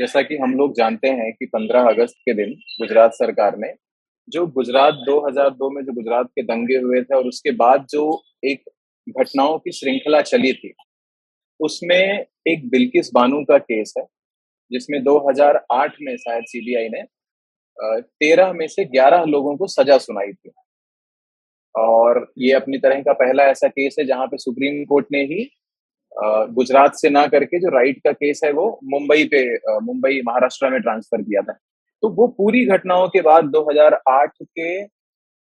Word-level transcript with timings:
जैसा 0.00 0.22
कि 0.22 0.36
हम 0.36 0.54
लोग 0.54 0.74
जानते 0.74 1.08
हैं 1.08 1.32
कि 1.32 1.46
15 1.46 1.88
अगस्त 1.88 2.14
के 2.18 2.34
दिन 2.34 2.52
गुजरात 2.80 3.14
सरकार 3.14 3.56
ने 3.58 3.72
जो 4.28 4.46
गुजरात 4.46 5.02
2002 5.06 5.70
में 5.70 5.82
जो 5.84 5.92
गुजरात 5.92 6.26
के 6.26 6.42
दंगे 6.42 6.76
हुए 6.76 7.02
थे 7.02 7.16
और 7.16 7.26
उसके 7.26 7.50
बाद 7.50 7.86
जो 7.90 8.04
एक 8.44 8.62
घटनाओं 9.18 9.58
की 9.58 9.72
श्रृंखला 9.72 10.20
चली 10.22 10.52
थी, 10.52 10.72
उसमें 11.60 12.26
एक 12.48 12.68
बिल्किस 12.70 13.10
बानू 13.14 13.42
का 13.44 13.58
केस 13.58 13.94
है, 13.98 14.04
जिसमें 14.70 15.02
2008 15.02 15.96
में 16.02 16.16
शायद 16.16 16.44
सीबीआई 16.44 16.88
ने 16.88 17.02
तेरह 18.02 18.52
में 18.52 18.66
से 18.68 18.84
ग्यारह 18.84 19.24
लोगों 19.24 19.56
को 19.56 19.66
सजा 19.66 19.98
सुनाई 19.98 20.32
थी। 20.32 20.50
और 21.74 22.26
ये 22.38 22.52
अपनी 22.52 22.78
तरह 22.78 23.02
का 23.02 23.12
पहला 23.12 23.44
ऐसा 23.44 23.68
केस 23.68 23.96
है 23.98 24.04
जहाँ 24.06 24.26
पे 24.26 24.36
सुप्रीम 24.36 24.84
कोर्ट 24.84 25.06
ने 25.12 25.22
ही 25.24 25.44
गुजरात 26.12 26.94
से 26.94 27.10
ना 27.10 27.26
करके 27.26 27.58
जो 27.60 27.68
राइट 27.68 27.98
का 28.04 28.12
केस 28.12 28.40
है 28.44 28.52
वो 28.52 28.68
मुंबई 28.84 29.24
पे 29.24 29.42
मुंबई, 29.80 30.20
महाराष्ट्र 30.26 30.70
में 30.70 30.80
ट्रांसफ़र 30.80 31.22
किया 31.22 31.42
था। 31.42 31.52
तो 32.02 32.08
वो 32.08 32.26
पूरी 32.28 32.64
घटनाओं 32.66 33.08
के 33.08 33.20
बाद 33.20 33.44
2008 33.46 34.32
के 34.42 34.84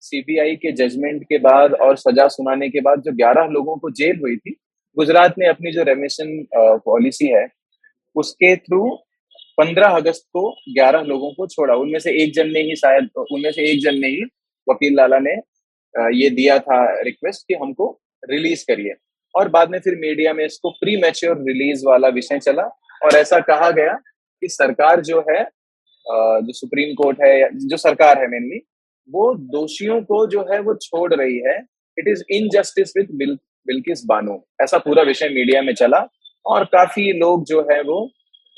सीबीआई 0.03 0.57
के 0.57 0.73
जजमेंट 0.73 1.23
के 1.25 1.39
बाद 1.39 1.73
और 1.75 1.97
सजा 1.97 2.27
सुनाने 2.29 2.69
के 2.69 2.81
बाद 2.81 3.03
जो 3.03 3.13
11 3.15 3.47
लोगों 3.51 3.77
को 3.77 3.91
जेल 3.91 4.19
हुई 4.21 4.37
थी, 4.37 4.51
गुजरात 4.97 5.35
ने 5.39 5.47
अपनी 5.47 5.73
जो 5.73 5.83
रेमिशन 5.83 6.47
पॉलिसी 6.55 7.27
है, 7.27 7.47
उसके 8.17 8.55
थ्रू 8.57 8.89
15 9.59 9.97
अगस्त 9.97 10.27
को 10.33 10.51
11 10.75 11.03
लोगों 11.03 11.33
को 11.33 11.47
छोड़ा। 11.47 11.75
उनमें 11.75 11.99
से 11.99 12.13
एक 12.23 12.33
जन 12.35 12.51
ने 12.51 12.61
ही 12.63 12.77
शायद, 12.77 13.09
उनमें 13.19 13.51
से 13.53 13.71
एक 13.71 13.81
जन 13.83 13.99
ने 14.01 14.09
ही 14.09 14.23
वकील 14.67 14.97
लाला 14.97 15.19
ने 15.19 15.35
ये 16.17 16.31
दिया 16.31 16.59
था 16.59 16.85
रिक्वेस्ट 17.03 17.47
कि 17.49 17.55
हमको 17.55 17.91
रिलीज़ 18.25 18.65
करिए। 18.69 18.95
और 19.39 19.49
बाद 19.49 19.71
में 19.71 19.79
फिर 19.81 19.95
मीडिया 20.01 20.33
में 20.33 20.45
इसको 20.45 20.71
प्री 20.81 20.97
मैच्योर 21.03 21.37
रिलीज़ 21.49 21.85
वाला 21.87 22.09
विषय 22.11 22.39
चला। 22.41 22.63
और 23.05 23.17
ऐसा 23.17 23.39
कहा 23.43 23.71
गया 23.73 23.93
कि 23.93 24.49
सरकार 24.51 25.01
जो 25.03 25.21
है 25.31 25.43
जो 26.07 26.53
सुप्रीम 26.53 26.95
कोर्ट 26.95 27.19
है 27.23 27.49
जो 27.69 27.77
सरकार 27.79 28.19
है 28.19 28.27
मेनली 28.29 28.61
वो 29.09 29.33
दोषियों 29.53 30.01
को 30.03 30.27
जो 30.27 30.41
है 30.53 30.61
वो 30.61 30.75
छोड़ 30.77 31.15
रही 31.15 31.39
है। 31.47 31.57
It 31.97 32.09
is 32.09 32.23
injustice 32.33 32.93
with 32.97 33.39
Bilkis 33.67 34.03
Bano 34.07 34.35
ऐसा 34.63 34.79
पूरा 34.79 35.03
विषय 35.03 35.29
मीडिया 35.29 35.63
में 35.63 35.73
चला 35.75 35.99
और 36.47 36.65
काफ़ी 36.73 37.13
लोग 37.19 37.45
जो 37.47 37.61
है 37.71 37.81
वो 37.83 38.05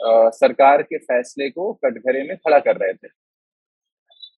आ, 0.01 0.29
सरकार 0.31 0.83
के 0.83 0.99
फैसले 0.99 1.49
को 1.51 1.73
कटघरे 1.85 2.23
में 2.23 2.37
खड़ा 2.37 2.59
कर 2.59 2.77
रहे 2.77 2.93
थे। 2.93 3.09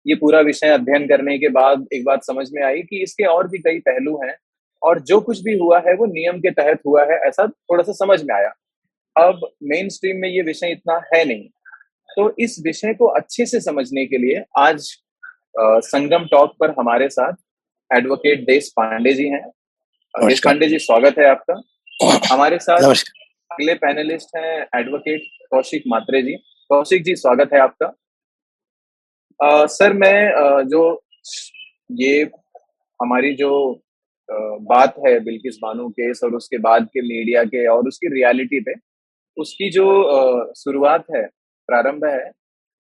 ये 0.07 0.15
पूरा 0.15 0.41
विषय 0.41 0.69
अध्ययन 0.69 1.07
करने 1.09 1.39
के 1.39 1.49
बाद 1.51 1.87
एक 1.95 2.05
बात 2.05 2.25
समझ 2.25 2.47
में 2.53 2.63
आई 2.63 2.83
कि 2.83 3.03
इसके 3.03 3.25
और 3.27 3.49
भी 3.49 3.59
कई 3.59 3.79
पहलू 3.81 4.17
हैं। 4.25 4.35
और 4.83 5.01
जो 5.01 5.21
कुछ 5.21 5.41
भी 5.43 5.57
हुआ 5.59 5.79
है 5.87 5.95
वो 5.97 6.07
नियम 6.07 6.39
के 6.41 6.51
तहत 6.51 6.81
हुआ 6.87 7.05
है 7.05 7.19
ऐसा 7.29 7.47
थोड़ा 7.47 7.83
सा 7.83 7.93
समझ 7.93 8.23
में 8.23 8.35
आया। 8.35 8.53
अब 9.17 9.41
मेन 9.63 9.89
स्ट्रीम 9.89 10.17
में 10.17 10.29
ये 10.29 10.43
विषय 10.43 10.71
इतना 10.73 11.01
है 11.15 11.25
नहीं। 11.25 11.49
तो 12.09 12.35
इस 12.39 12.57
विषय 12.65 12.95
को 12.95 13.07
अच्छे 13.07 13.47
से 13.47 13.61
समझने 13.61 14.07
के 14.07 14.19
लिए 14.19 14.43
आज 14.59 14.91
आ, 15.61 15.81
संगम 15.81 16.25
टॉक 16.31 16.55
पर 16.61 16.71
हमारे 16.79 17.09
साथ 17.09 17.33
एडवोकेट 17.91 18.45
देश 18.47 18.69
पांडे 18.77 19.13
जी 19.13 19.29
हैं। 19.29 19.49
देश 20.15 20.41
पांडे 20.45 20.69
जी 20.69 20.79
स्वागत 20.79 21.19
है 21.19 21.27
आपका। 21.27 21.61
हमारे 22.33 22.59
साथ 22.59 22.83
अगले 23.51 23.75
पैनलिस्ट 23.75 24.37
हैं 24.37 24.81
एडवोकेट 24.81 25.23
कौशिक 25.51 25.83
मात्रे 25.89 26.23
जी। 26.23 26.35
कौशिक 26.71 27.03
जी 27.05 27.15
स्वागत 27.17 27.53
है 27.53 27.61
आपका। 27.61 27.87
आ, 29.41 29.67
सर 29.67 29.93
मैं 29.93 30.33
आ, 30.35 30.61
जो 30.63 31.03
ये 31.91 32.23
हमारी 33.01 33.35
जो 33.35 33.51
बात 34.29 34.95
है 35.07 35.19
बिल्किस 35.21 35.57
बानो 35.63 35.89
केस 35.91 36.21
और 36.25 36.35
उसके 36.35 36.59
बाद 36.61 36.89
के 36.93 37.03
मीडिया 37.03 37.43
के 37.45 37.67
और 37.69 37.89
उसकी 37.89 38.15
रियलिटी 38.15 38.61
पे। 38.61 38.75
उसकी 39.37 39.71
जो 39.71 39.85
शुरुआत 40.57 41.05
है, 41.17 41.23
प्रारंभ 41.69 42.05
है, 42.05 42.31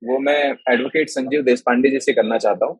वो 0.02 0.18
मैं 0.18 0.40
एडवोकेट 0.70 1.08
संजीव 1.08 1.42
देशपांडे 1.42 1.90
जी 1.90 2.00
से 2.00 2.12
करना 2.12 2.38
चाहता 2.38 2.66
हूँ। 2.66 2.78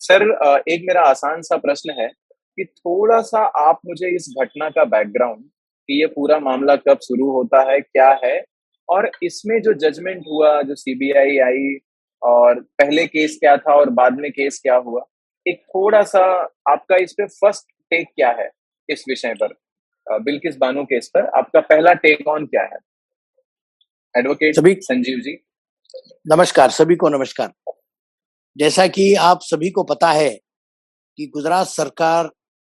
सर 0.00 0.22
एक 0.68 0.84
मेरा 0.86 1.02
आसान 1.04 1.42
सा 1.42 1.56
प्रश्न 1.58 1.94
है 1.98 2.08
कि 2.08 2.64
थोड़ा 2.64 3.20
सा 3.22 3.40
आप 3.60 3.80
मुझे 3.86 4.14
इस 4.16 4.34
घटना 4.42 4.68
का 4.70 4.84
बैकग्राउंड 4.86 5.42
कि 5.42 6.00
ये 6.00 6.06
पूरा 6.08 6.38
मामला 6.40 6.76
कब 6.78 6.98
शुरू 7.02 7.30
होता 7.30 7.60
है, 7.70 7.80
क्या 7.80 8.10
है? 8.24 8.42
और 8.88 9.10
इसमें 9.22 9.60
जो 9.62 9.72
जजमेंट 9.74 10.22
हुआ, 10.28 10.60
जो 10.62 10.74
सीबीआई 10.74 11.38
आई 11.40 11.76
और 12.22 12.60
पहले 12.78 13.06
केस 13.06 13.36
क्या 13.40 13.56
था 13.56 13.74
और 13.74 13.90
बाद 13.92 14.18
में 14.20 14.30
केस 14.30 14.60
क्या 14.62 14.76
हुआ, 14.76 15.04
एक 15.46 15.62
थोड़ा 15.64 16.02
सा 16.04 16.22
आपका 16.70 16.96
इस 16.96 17.12
पे 17.12 17.26
फ़र्स्ट 17.26 17.66
टेक 17.90 18.08
क्या 18.16 18.30
है 18.40 18.48
इस 18.88 19.04
विषय 19.08 19.34
पर? 19.42 19.54
बिल्किस 20.06 20.56
बानो 20.56 20.84
केस 20.84 21.08
पर। 21.14 21.26
आपका 21.38 21.60
पहला 21.60 21.92
टेक 22.04 22.26
ऑन 22.28 22.46
क्या 22.46 22.62
है? 22.62 22.78
एडवोकेट 24.14 24.56
सभी 24.56 24.74
संजीव 24.82 25.18
जी। 25.20 25.36
नमस्कार 26.26 26.70
सभी 26.70 26.96
को 26.96 27.08
नमस्कार। 27.08 27.52
जैसा 28.56 28.86
कि 28.86 29.14
आप 29.22 29.40
सभी 29.42 29.70
को 29.70 29.82
पता 29.84 30.10
है 30.12 30.30
कि 31.18 31.26
गुजरात 31.26 31.66
सरकार 31.66 32.30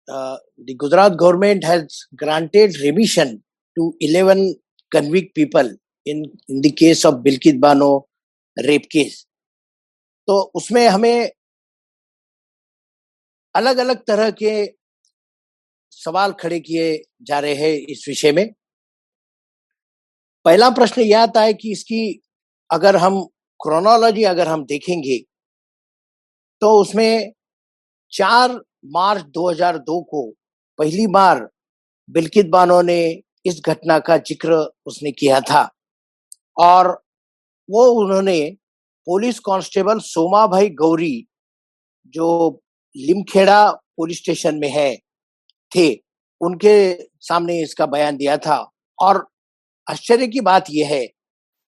the 0.09 0.77
Gujarat 0.81 1.13
government 1.13 1.65
has 1.65 2.05
granted 2.15 2.73
remission 2.81 3.37
to 3.77 3.89
11 4.03 4.43
convict 4.93 5.35
people 5.35 5.77
in 6.07 6.25
in 6.51 6.61
the 6.61 6.73
case 6.79 7.05
of 7.07 7.15
Bilkis 7.23 7.55
Bano 7.61 7.91
rape 8.57 8.83
case 8.93 9.27
तो 10.29 10.41
उसमें 10.55 10.87
हमें 10.89 11.31
अलग 13.55 13.77
अलग 13.79 14.05
तरह 14.07 14.31
के 14.43 14.55
सवाल 15.95 16.33
खड़े 16.33 16.61
किए 16.61 17.03
जा 17.23 17.39
रहे 17.39 17.55
हैं 17.55 17.73
इस 17.89 18.05
विषय 18.09 18.33
में। 18.33 18.49
पहला 20.47 20.71
प्रश्न 20.71 21.03
यह 21.03 21.23
आता 21.23 21.43
है 21.43 21.55
कि 21.55 21.73
इसकी 21.73 22.03
अगर 22.71 22.97
हम 22.97 23.23
क्रोनोलॉजी 23.61 24.25
अगर 24.25 24.49
हम 24.49 24.65
देखेंगे 24.65 25.19
तो 26.63 26.71
उसमें 26.81 27.33
चार 28.13 28.53
मार्च 28.87 29.25
2002 29.29 30.01
को 30.11 30.31
पहली 30.79 31.07
बार 31.09 31.49
बिल्कित 32.09 32.49
बानो 32.49 32.81
ने 32.83 32.99
इस 33.47 33.61
घटना 33.65 33.99
का 33.99 34.17
ज़िक्र 34.19 34.55
उसने 34.87 35.13
किया 35.13 35.41
था। 35.41 35.69
और 36.57 36.89
वो 37.69 37.85
उन्होंने 37.95 38.39
पुलिस 39.07 39.39
कांस्टेबल 39.41 39.99
सोमा 40.01 40.47
भाई 40.47 40.69
गौरी, 40.73 41.27
जो 42.07 42.61
लिमखेड़ा 42.97 43.71
पुलिस 43.71 44.19
स्टेशन 44.19 44.59
में 44.59 44.69
है 44.69 44.91
थे, 45.77 45.95
उनके 46.41 46.95
सामने 47.21 47.63
इसका 47.63 47.87
बयान 47.87 48.17
दिया 48.17 48.37
था। 48.37 48.73
और 49.03 49.27
आश्चर्य 49.91 50.27
की 50.27 50.41
बात 50.41 50.65
यह 50.71 50.89
है 50.89 51.07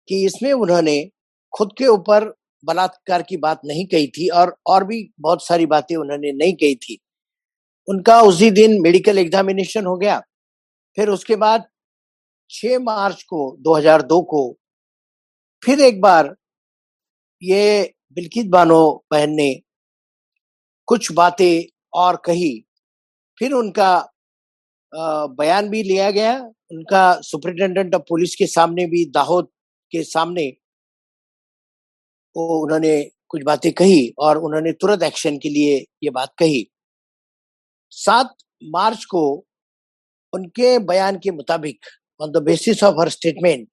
कि 0.07 0.25
इसमें 0.25 0.53
उन्होंने 0.53 1.09
खुद 1.53 1.69
के 1.77 1.87
ऊपर 1.87 2.33
बलात्कार 2.65 3.21
की 3.21 3.37
बात 3.37 3.61
नहीं 3.65 3.85
कही 3.87 4.07
थी 4.07 4.29
और 4.29 4.57
और 4.67 4.83
भी 4.83 5.13
बहुत 5.19 5.47
सारी 5.47 5.65
बातें 5.65 5.95
उन्होंने 5.95 6.31
नहीं 6.31 6.53
कही 6.53 6.75
थी। 6.75 6.99
उनका 7.87 8.21
उसी 8.21 8.51
दिन 8.51 8.81
मेडिकल 8.81 9.17
एग्जामिनेशन 9.17 9.85
हो 9.85 9.97
गया। 9.97 10.21
फिर 10.97 11.09
उसके 11.09 11.35
बाद 11.35 11.63
6 12.49 12.79
मार्च 12.79 13.23
को 13.23 13.57
2002 13.59 14.21
को 14.21 14.57
फिर 15.63 15.79
एक 15.79 16.01
बार 16.01 16.35
ये 17.43 17.93
बिल्कित 18.11 18.47
बानो 18.47 19.05
बहन 19.11 19.29
ने 19.29 19.61
कुछ 20.87 21.11
बातें 21.11 21.63
और 21.93 22.15
कही। 22.25 22.65
फिर 23.37 23.53
उनका 23.53 23.91
बयान 25.39 25.69
भी 25.69 25.83
लिया 25.83 26.09
गया। 26.11 26.33
उनका 26.71 27.03
सुपरिटेंडेंट 27.21 27.95
ऑफ़ 27.95 28.01
पुलिस 28.09 28.35
के 28.35 28.47
सामने 28.47 28.85
भी, 28.87 29.05
दाहोद 29.05 29.47
के 29.91 30.03
सामने 30.03 30.47
वो 32.35 32.59
उन्होंने 32.63 33.01
कुछ 33.29 33.43
बातें 33.45 33.71
कही 33.73 34.13
और 34.19 34.37
उन्होंने 34.37 34.71
तुरंत 34.81 35.03
एक्शन 35.03 35.37
के 35.43 35.49
लिए 35.49 35.75
ये 36.03 36.09
बात 36.09 36.33
कही। 36.39 36.67
सात 37.91 38.35
मार्च 38.61 39.03
को 39.05 39.23
उनके 40.33 40.77
बयान 40.89 41.17
के 41.23 41.31
मुताबिक 41.31 41.85
on 42.19 42.31
the 42.31 42.43
basis 42.43 42.83
of 42.83 42.99
her 42.99 43.09
statement 43.09 43.67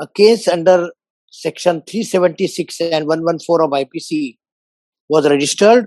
a 0.00 0.04
case 0.16 0.48
under 0.48 0.88
section 1.32 1.80
376 1.88 2.80
and 2.82 3.06
114 3.06 3.64
of 3.64 3.74
IPC 3.76 4.22
was 5.10 5.26
registered 5.32 5.86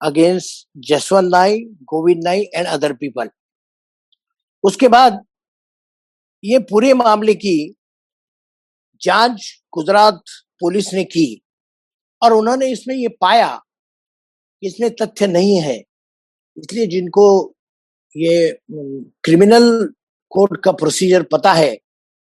against 0.00 0.68
Jaswant 0.88 1.30
Nai 1.32 1.58
Govind 1.84 2.22
Nai 2.24 2.42
and 2.54 2.66
other 2.66 2.92
people 2.92 3.30
उसके 4.64 4.88
बाद 4.88 5.24
ये 6.44 6.58
पूरे 6.70 6.92
मामले 6.94 7.34
की 7.34 7.56
जाँच 9.02 9.50
गुजरात 9.72 10.22
पुलिस 10.60 10.92
ने 10.94 11.04
की 11.06 11.26
और 12.22 12.32
उन्होंने 12.32 12.70
इसमें 12.72 12.94
ये 12.94 13.08
पाया 13.20 13.48
कि 13.56 14.66
इसमें 14.66 14.90
तथ्य 14.94 15.26
नहीं 15.26 15.60
है। 15.60 15.76
इसलिए 16.56 16.86
जिनको 16.86 17.26
ये 18.14 18.58
क्रिमिनल 18.70 19.68
कोर्ट 20.32 20.60
का 20.64 20.72
प्रोसीजर 20.72 21.22
पता 21.32 21.52
है 21.52 21.74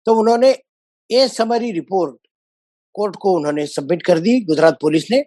तो 0.08 0.16
उन्होंने 0.20 0.50
ए 1.10 1.28
समरी 1.28 1.72
रिपोर्ट 1.72 2.18
कोर्ट 2.96 3.16
को 3.16 3.34
उन्होंने 3.36 3.66
सबमिट 3.68 4.06
कर 4.06 4.20
दी, 4.20 4.40
गुजरात 4.42 4.78
पुलिस 4.82 5.10
ने। 5.12 5.24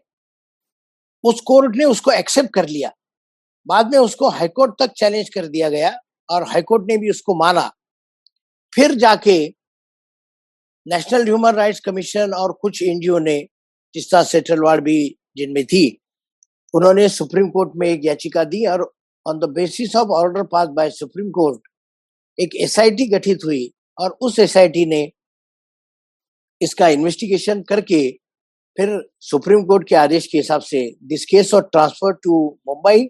उस 1.24 1.40
कोर्ट 1.40 1.76
ने 1.76 1.84
उसको 1.84 2.12
एक्सेप्ट 2.12 2.52
कर 2.54 2.68
लिया। 2.68 2.90
बाद 3.66 3.90
में 3.92 3.98
उसको 3.98 4.28
हाईकोर्ट 4.28 4.74
तक 4.78 4.92
चैलेंज 4.96 5.28
कर 5.28 5.46
दिया 5.46 5.68
गया 5.68 5.96
और 6.28 6.46
हाईकोर्ट 6.48 6.84
ने 6.88 6.96
भी 6.96 7.10
उसको 7.10 7.34
माना। 7.34 7.70
फिर 8.72 8.94
जाके 8.94 9.38
नेशनल 10.86 11.24
ह्यूमन 11.24 11.54
राइट्स 11.54 11.80
कमीशन 11.80 12.32
और 12.34 12.52
कुछ 12.52 12.82
एनजीओ 12.82 13.18
ने 13.18 13.38
जिस 13.94 14.10
सेटलवाड़ 14.30 14.80
भी 14.80 15.16
जिनमें 15.36 15.64
थी, 15.64 15.98
उन्होंने 16.74 17.08
सुप्रीम 17.08 17.48
कोर्ट 17.50 17.72
में 17.76 17.88
एक 17.88 18.00
याचिका 18.04 18.44
दी 18.44 18.64
और 18.66 18.82
on 19.26 19.38
the 19.38 19.44
basis 19.44 19.96
of 19.96 20.08
order 20.08 20.42
pass 20.42 20.68
by 20.68 20.90
Supreme 20.90 21.30
Court 21.30 21.68
एक 22.38 22.56
एसआईटी 22.56 23.06
गठित 23.06 23.44
हुई 23.44 23.72
और 23.98 24.16
उस 24.20 24.38
एसआईटी 24.38 24.84
ने 24.86 25.10
इसका 26.60 26.88
इन्वेस्टिगेशन 26.88 27.62
करके 27.62 28.02
फिर 28.78 29.00
सुप्रीम 29.20 29.62
कोर्ट 29.64 29.88
के 29.88 29.94
आदेश 29.94 30.26
के 30.26 30.38
हिसाब 30.38 30.60
से 30.60 30.80
दिस 31.02 31.24
केस 31.24 31.52
और 31.54 31.62
transfer 31.62 32.12
to 32.24 32.38
Mumbai 32.68 33.04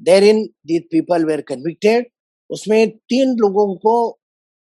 there 0.00 0.24
in 0.24 0.42
these 0.66 0.82
people 0.82 1.24
were 1.24 1.40
convicted 1.40 2.06
उसमें 2.50 2.90
तीन 2.90 3.36
लोगों 3.38 3.74
को 3.76 3.94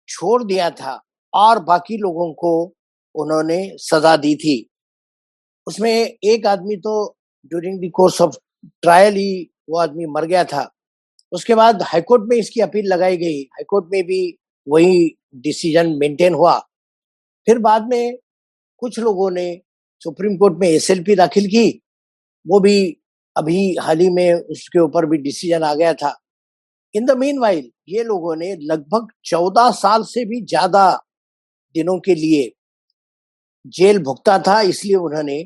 छोड़ 0.08 0.44
दिया 0.44 0.70
था 0.72 1.00
और 1.34 1.64
बाकी 1.64 1.98
लोगों 1.98 2.32
को 2.34 2.52
उन्होंने 3.16 3.60
सजा 3.80 4.16
दी 4.18 4.36
थी। 4.36 4.56
उसमें 5.68 5.92
एक 5.92 6.46
आदमी 6.48 6.76
तो 6.78 6.94
during 7.52 7.80
the 7.80 7.92
course 7.96 8.22
of 8.22 8.38
trial 8.82 9.16
ही 9.16 9.52
वो 9.70 9.80
आदमी 9.80 10.06
मर 10.06 10.26
गया 10.26 10.44
था। 10.44 10.70
उसके 11.32 11.56
बाद 11.56 11.82
हाईकोर्ट 11.82 12.24
में 12.30 12.38
इसकी 12.38 12.62
अपील 12.62 12.88
लगाई 12.88 13.18
गई। 13.18 13.42
हाईकोर्ट 13.54 13.86
में 13.92 14.04
भी 14.04 14.22
वही 14.68 15.08
डिसीज़न 15.36 15.96
मेंटेन 16.00 16.34
हुआ। 16.34 16.58
फिर 17.48 17.60
बाद 17.60 17.88
में 17.90 18.18
कुछ 18.82 19.00
लोगों 19.00 19.30
ने 19.32 19.50
सुप्रीम 20.06 20.38
कोर्ट 20.38 20.58
में 20.60 20.68
एसएलपी 20.68 21.16
दाखिल 21.16 21.48
की, 21.48 21.68
वो 22.46 22.60
भी 22.60 22.76
अभी 23.36 23.76
हाल 23.78 24.00
ही 24.00 24.10
में 24.12 24.34
उसके 24.34 24.80
ऊपर 24.80 25.06
भी 25.06 25.18
डिसीज़न 25.20 25.64
आ 25.64 25.74
गया 25.76 25.94
था। 25.96 26.16
इन 26.94 27.06
द 27.06 27.18
मीन 27.20 27.40
वाइल 27.40 27.70
ये 27.90 28.04
लोगों 28.04 28.36
ने 28.36 28.56
लगभग 28.64 29.08
चौदह 29.26 29.72
साल 29.74 30.04
से 30.06 30.26
भी 30.26 30.42
ज़्यादा 30.44 30.86
दिनों 31.76 32.00
के 32.00 32.16
लिए 32.16 32.52
जेल 33.76 34.00
भुगता 34.04 34.38
था, 34.40 34.60
इसलिए 34.64 34.96
उन्होंने 34.98 35.44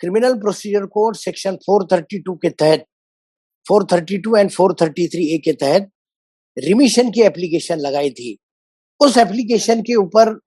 क्रिमिनल 0.00 0.34
प्रोसीजर 0.40 0.86
कोड 0.88 1.16
सेक्शन 1.16 1.56
432 1.62 2.36
के 2.42 2.50
तहत 2.52 2.84
432 3.66 4.36
एंड 4.38 4.50
433 4.50 5.24
ए 5.26 5.38
के 5.44 5.52
तहत 5.54 5.90
रिमिशन 6.56 7.10
की 7.10 7.22
एप्लीकेशन 7.22 7.78
लगाई 7.78 8.10
थी। 8.10 8.36
उस 9.00 9.16
एप्लीकेशन 9.18 9.82
के 9.82 9.94
ऊपर 9.96 10.38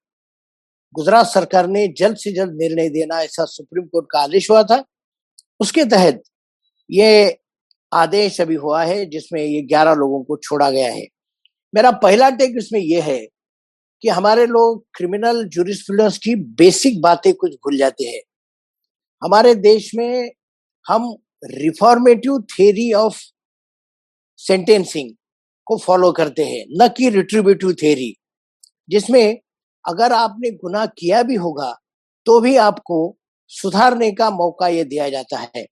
गुजरात 0.93 1.25
सरकार 1.25 1.67
ने 1.67 1.87
जल्द 1.87 2.17
से 2.17 2.31
जल्द 2.31 2.51
निर्णय 2.53 2.89
देना, 2.89 3.21
ऐसा 3.21 3.45
सुप्रीम 3.45 3.85
कोर्ट 3.85 4.07
का 4.11 4.19
आदेश 4.19 4.49
हुआ 4.51 4.63
था। 4.63 4.83
उसके 5.59 5.85
तहत 5.85 6.23
ये 6.91 7.37
आदेश 7.93 8.41
अभी 8.41 8.55
हुआ 8.55 8.83
है, 8.83 9.05
जिसमें 9.05 9.43
ये 9.43 9.61
ग्यारह 9.61 9.93
लोगों 9.93 10.23
को 10.23 10.37
छोड़ा 10.37 10.71
गया 10.71 10.91
है। 10.91 11.07
मेरा 11.75 11.91
पहला 11.91 12.29
टेक 12.29 12.55
इसमें 12.57 12.79
यह 12.79 13.03
है 13.03 13.27
कि 14.01 14.09
हमारे 14.09 14.45
लोग 14.45 14.85
क्रिमिनल 14.93 15.43
जुरिस्प्रूडेंस 15.47 16.17
की 16.17 16.35
बेसिक 16.35 17.01
बातें 17.01 17.33
कुछ 17.33 17.53
भूल 17.53 17.77
जाते 17.77 18.03
हैं। 18.03 18.21
हमारे 19.21 19.55
देश 19.55 19.91
में 19.95 20.31
हम 20.87 21.15
रिफॉर्मेटिव 21.43 22.41
थेरी 22.41 22.93
ऑफ़ 22.93 23.21
सेंटेंसिंग 24.37 25.13
को 25.65 25.77
फॉलो 25.77 26.11
करते 26.11 26.43
हैं, 26.43 26.65
न 26.81 26.87
कि 26.87 27.09
रिट्रीब्यूटिव 27.09 27.73
थेरी 27.73 28.15
जिसमें 28.89 29.39
अगर 29.85 30.13
आपने 30.13 30.51
गुनाह 30.53 30.85
किया 30.97 31.21
भी 31.23 31.35
होगा 31.37 31.71
तो 32.25 32.39
भी 32.39 32.55
आपको 32.59 32.97
सुधारने 33.51 34.11
का 34.11 34.29
मौका 34.31 34.67
ये 34.67 34.83
दिया 34.85 35.09
जाता 35.09 35.39
है। 35.55 35.65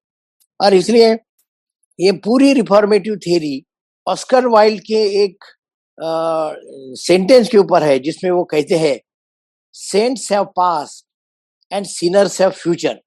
और 0.60 0.74
इसलिए 0.74 1.12
ये 2.00 2.12
पूरी 2.24 2.54
रिफॉर्मेटिव 2.54 3.16
थेरी 3.18 3.62
ऑस्कर 4.08 4.48
वाइल्ड 4.48 4.82
के 4.82 5.04
एक 5.24 5.44
सेंटेंस 6.98 7.50
के 7.50 7.58
ऊपर 7.58 7.84
है, 7.84 8.00
जिसमें 8.00 8.32
वो 8.32 8.44
कहते 8.44 8.78
हैं 8.78 9.00
saints 9.76 10.32
have 10.32 10.46
past 10.56 11.04
and 11.72 11.86
sinners 11.86 12.40
have 12.42 12.52
future 12.52 13.00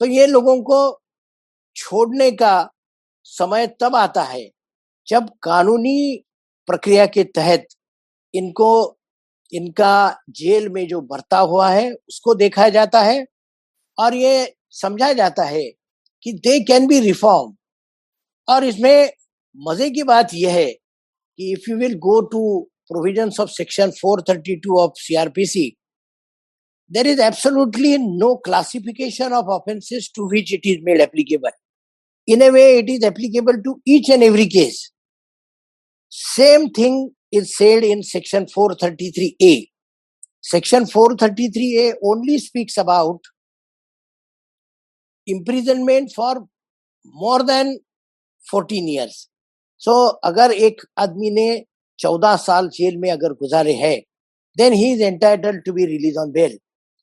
तो 0.00 0.06
ये 0.06 0.26
लोगों 0.26 0.56
को 0.62 0.78
छोड़ने 1.76 2.30
का 2.32 2.68
समय 3.26 3.66
तब 3.80 3.96
आता 3.96 4.22
है, 4.22 4.48
जब 5.06 5.28
कानूनी 5.42 6.24
प्रक्रिया 6.68 7.06
के 7.06 7.24
तहत 7.26 7.66
इनको 8.34 8.98
इनका 9.52 9.94
जेल 10.30 10.68
में 10.68 10.86
जो 10.88 11.00
बरता 11.02 11.38
हुआ 11.38 11.68
है, 11.70 11.90
उसको 11.92 12.34
देखा 12.34 12.68
जाता 12.68 13.00
है 13.00 13.24
और 13.98 14.14
ये 14.14 14.54
समझा 14.74 15.12
जाता 15.12 15.44
है 15.44 15.64
कि 16.22 16.32
दे 16.34 16.58
कैन 16.60 16.86
बी 16.86 17.00
रिफॉर्म 17.00 17.54
और 18.48 18.64
इसमें 18.64 19.10
मज़े 19.56 19.90
की 19.90 20.02
बात 20.02 20.34
यह 20.34 20.54
है 20.54 20.70
कि 20.70 21.52
if 21.52 21.70
you 21.70 21.76
will 21.78 21.94
go 21.98 22.20
to 22.32 22.42
provision 22.88 23.30
of 23.40 23.50
section 23.50 23.90
432 23.96 24.78
of 24.78 24.92
C 24.96 25.14
R 25.14 25.28
P 25.28 25.46
C 25.46 25.68
there 26.90 27.06
is 27.06 27.20
absolutely 27.22 27.96
no 27.98 28.34
classification 28.44 29.32
of 29.32 29.46
offences 29.50 30.10
to 30.14 30.28
which 30.30 30.52
it 30.52 30.66
is 30.66 30.84
made 30.84 31.00
applicable 31.00 31.50
in 32.28 32.42
a 32.42 32.48
way 32.50 32.68
it 32.78 32.90
is 32.90 33.06
applicable 33.06 33.60
to 33.62 33.80
each 33.88 34.10
and 34.10 34.22
every 34.22 34.46
case 34.46 34.80
same 36.12 36.68
thing 36.78 37.08
is 37.32 37.56
said 37.56 37.84
in 37.84 38.02
section 38.02 38.46
433A. 38.46 39.68
Section 40.42 40.84
433A 40.84 41.94
only 42.04 42.38
speaks 42.38 42.76
about 42.76 43.20
imprisonment 45.26 46.12
for 46.14 46.46
more 47.04 47.42
than 47.42 47.78
14 48.44 48.88
years. 48.88 49.28
So, 49.76 49.92
अगर 50.24 50.52
एक 50.52 50.82
आदमी 50.98 51.30
ने 51.30 51.48
14 51.98 52.36
साल 52.38 52.68
jail 52.74 52.96
में 52.96 53.10
अगर 53.10 53.32
गुजारे 53.42 53.72
हैं 53.74 54.00
then 54.56 54.72
he 54.72 54.92
is 54.92 55.00
entitled 55.00 55.64
to 55.64 55.72
be 55.72 55.86
released 55.86 56.18
on 56.18 56.32
bail. 56.32 56.58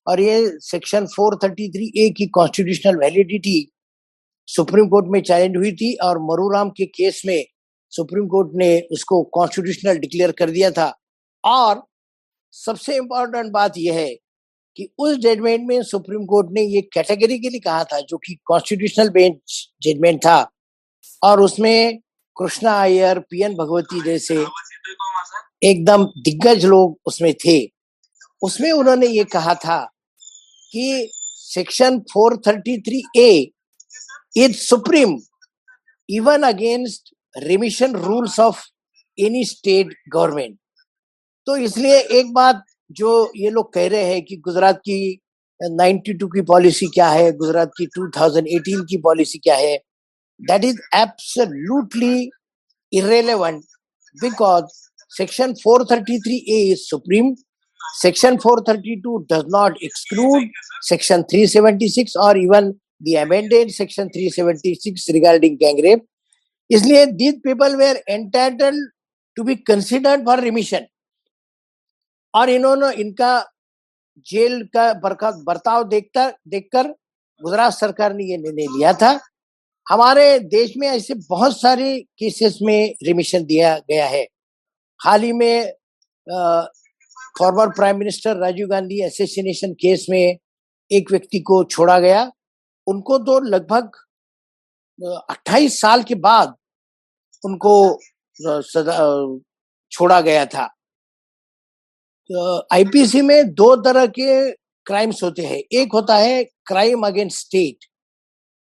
और 0.08 0.20
ये 0.22 0.36
सेक्शन 0.62 1.06
433 1.08 1.90
ए 2.04 2.10
की 2.18 2.26
कॉन्स्टिट्यूशनल 2.36 2.96
वैलिडिटी 3.00 3.58
सुप्रीम 4.48 4.88
कोर्ट 4.90 5.08
में 5.14 5.22
चैलेंज 5.22 5.58
हुई 5.58 5.72
थी 5.81 5.94
और 6.04 6.20
मरूराम 6.30 6.70
के 6.78 6.86
केस 6.86 7.22
में 7.26 7.44
सुप्रीम 7.90 8.28
कोर्ट 8.28 8.52
ने 8.56 8.82
उसको 8.92 9.24
कॉन्स्टिट्यूशनल 9.24 9.98
डिक्लेयर 9.98 10.32
कर 10.32 10.50
दिया 10.50 10.72
था। 10.72 11.00
और 11.46 11.84
सबसे 12.52 12.96
इंपॉर्टेंट 12.96 13.52
बात 13.52 13.74
यह 13.78 13.94
है 13.94 14.16
कि 14.78 14.90
उस 14.98 15.18
जजमेंट 15.18 15.68
में 15.68 15.84
सुप्रीम 15.84 16.26
कोर्ट 16.26 16.48
ने 16.52 16.62
ये 16.62 16.82
कैटेगरी 16.82 17.40
के 17.40 17.50
लिए 17.50 17.60
कहा 17.60 17.84
था, 17.84 18.00
जो 18.00 18.18
कि 18.18 18.38
कॉन्स्टिट्यूशनल 18.46 19.10
बेंच 19.10 19.70
जजमेंट 19.82 20.20
था। 20.26 20.52
और 21.24 21.42
उसमें 21.42 22.00
कृष्णा 22.38 22.82
अय्यर 22.82 23.20
पी 23.20 23.44
एन 23.44 23.56
भगवती 23.56 24.02
जैसे 24.02 24.46
एकदम 25.64 26.06
दिग्गज 26.06 26.66
लोग 26.66 27.00
उसमें 27.06 27.34
थे। 27.34 27.72
उसमें 28.42 28.72
उन्होंने 28.72 29.08
ये 29.08 29.24
कहा 29.24 29.56
था 29.56 29.92
कि 30.72 31.10
section 31.14 32.00
433 32.00 33.02
A 33.18 33.52
is 34.38 34.52
supreme 34.52 35.19
even 36.10 36.44
against 36.44 37.14
remission 37.36 37.95
rules 37.98 38.40
of 38.40 38.62
any 39.18 39.44
state 39.45 39.94
government 40.14 40.57
तो 41.48 41.57
इसलिए 41.57 42.00
एक 42.19 42.33
बात 42.33 42.64
जो 42.92 43.09
ये 43.36 43.50
लोग 43.50 43.74
कह 43.74 43.88
रहे 43.88 44.04
हैं 44.04 44.21
कि 44.26 44.36
गुजरात 44.38 44.80
की 44.80 45.00
92 45.59 46.28
की 46.33 46.42
पॉलिसी 46.42 46.88
क्या 46.88 47.07
है, 47.09 47.31
गुजरात 47.31 47.71
की 47.78 47.86
2018 47.98 48.83
की 48.90 48.98
पॉलिसी 48.98 49.40
क्या 49.40 49.56
है 49.56 49.76
that 50.40 50.64
is 50.66 50.78
absolutely 50.95 52.30
irrelevant 52.94 53.64
because 54.16 54.66
section 55.12 55.54
433 55.56 56.40
A 56.50 56.62
is 56.71 56.80
supreme 56.80 57.33
section 58.00 58.38
432 58.38 59.18
does 59.31 59.44
not 59.56 59.78
exclude 59.83 60.50
section 60.90 61.24
376 61.33 62.16
और 62.26 62.38
even 62.38 62.71
the 63.02 63.16
amended 63.18 63.69
section 63.71 64.09
376 64.18 65.09
regarding 65.14 65.57
gang rape 65.57 66.06
इसलिए 66.69 67.06
these 67.19 67.38
people 67.45 67.78
were 67.78 67.97
entitled 68.11 68.80
to 69.38 69.44
be 69.44 69.56
considered 69.68 70.26
for 70.26 70.40
remission 70.40 70.85
और 72.33 72.49
इन्होंने 72.49 72.92
इनका 73.02 73.40
jail 74.28 74.61
का 74.76 74.92
बर्ताव 74.95 75.83
देखता, 75.90 76.30
देखकर 76.47 76.88
गुजरात 77.42 77.73
सरकार 77.73 78.14
ने 78.14 78.23
ये 78.23 78.38
निर्णय 78.38 78.68
लिया 78.78 78.94
था। 78.94 79.19
हमारे 79.88 80.40
देश 80.40 80.73
में 80.78 80.88
ऐसे 80.88 81.14
बहुत 81.30 81.59
सारे 81.61 81.99
केसेस 82.19 82.57
में 82.61 82.95
रिमिशन 83.04 83.45
दिया 83.45 83.78
गया 83.80 84.06
है। 84.07 84.23
हाल 84.99 85.21
ही 85.21 85.31
में 85.33 85.71
former 87.40 87.69
prime 87.69 87.97
minister 87.99 88.38
Rajiv 88.38 88.68
Gandhi 88.68 89.04
assassination 89.06 89.73
case 89.81 90.06
में 90.09 90.38
एक 90.92 91.11
व्यक्ति 91.11 91.40
को 91.40 91.64
छोड़ा 91.66 91.99
गया। 91.99 92.30
उनको 92.88 93.18
तो 93.19 93.40
लगभग 93.47 93.92
28 95.30 95.80
साल 95.81 96.04
के 96.04 96.16
बाद 96.18 96.56
उनको 97.44 97.74
छोड़ा 99.92 100.19
गया 100.22 100.46
था। 100.46 100.64
आईपीसी 102.74 103.22
में 103.22 103.54
दो 103.54 103.76
तरह 103.84 104.06
के 104.10 104.52
क्राइम्स 104.86 105.24
होते 105.24 105.46
हैं। 105.46 105.58
एक 105.74 105.94
होता 105.94 106.18
है 106.18 106.44
क्राइम 106.44 107.06
अगेंस्ट 107.08 107.40
स्टेट 107.40 107.86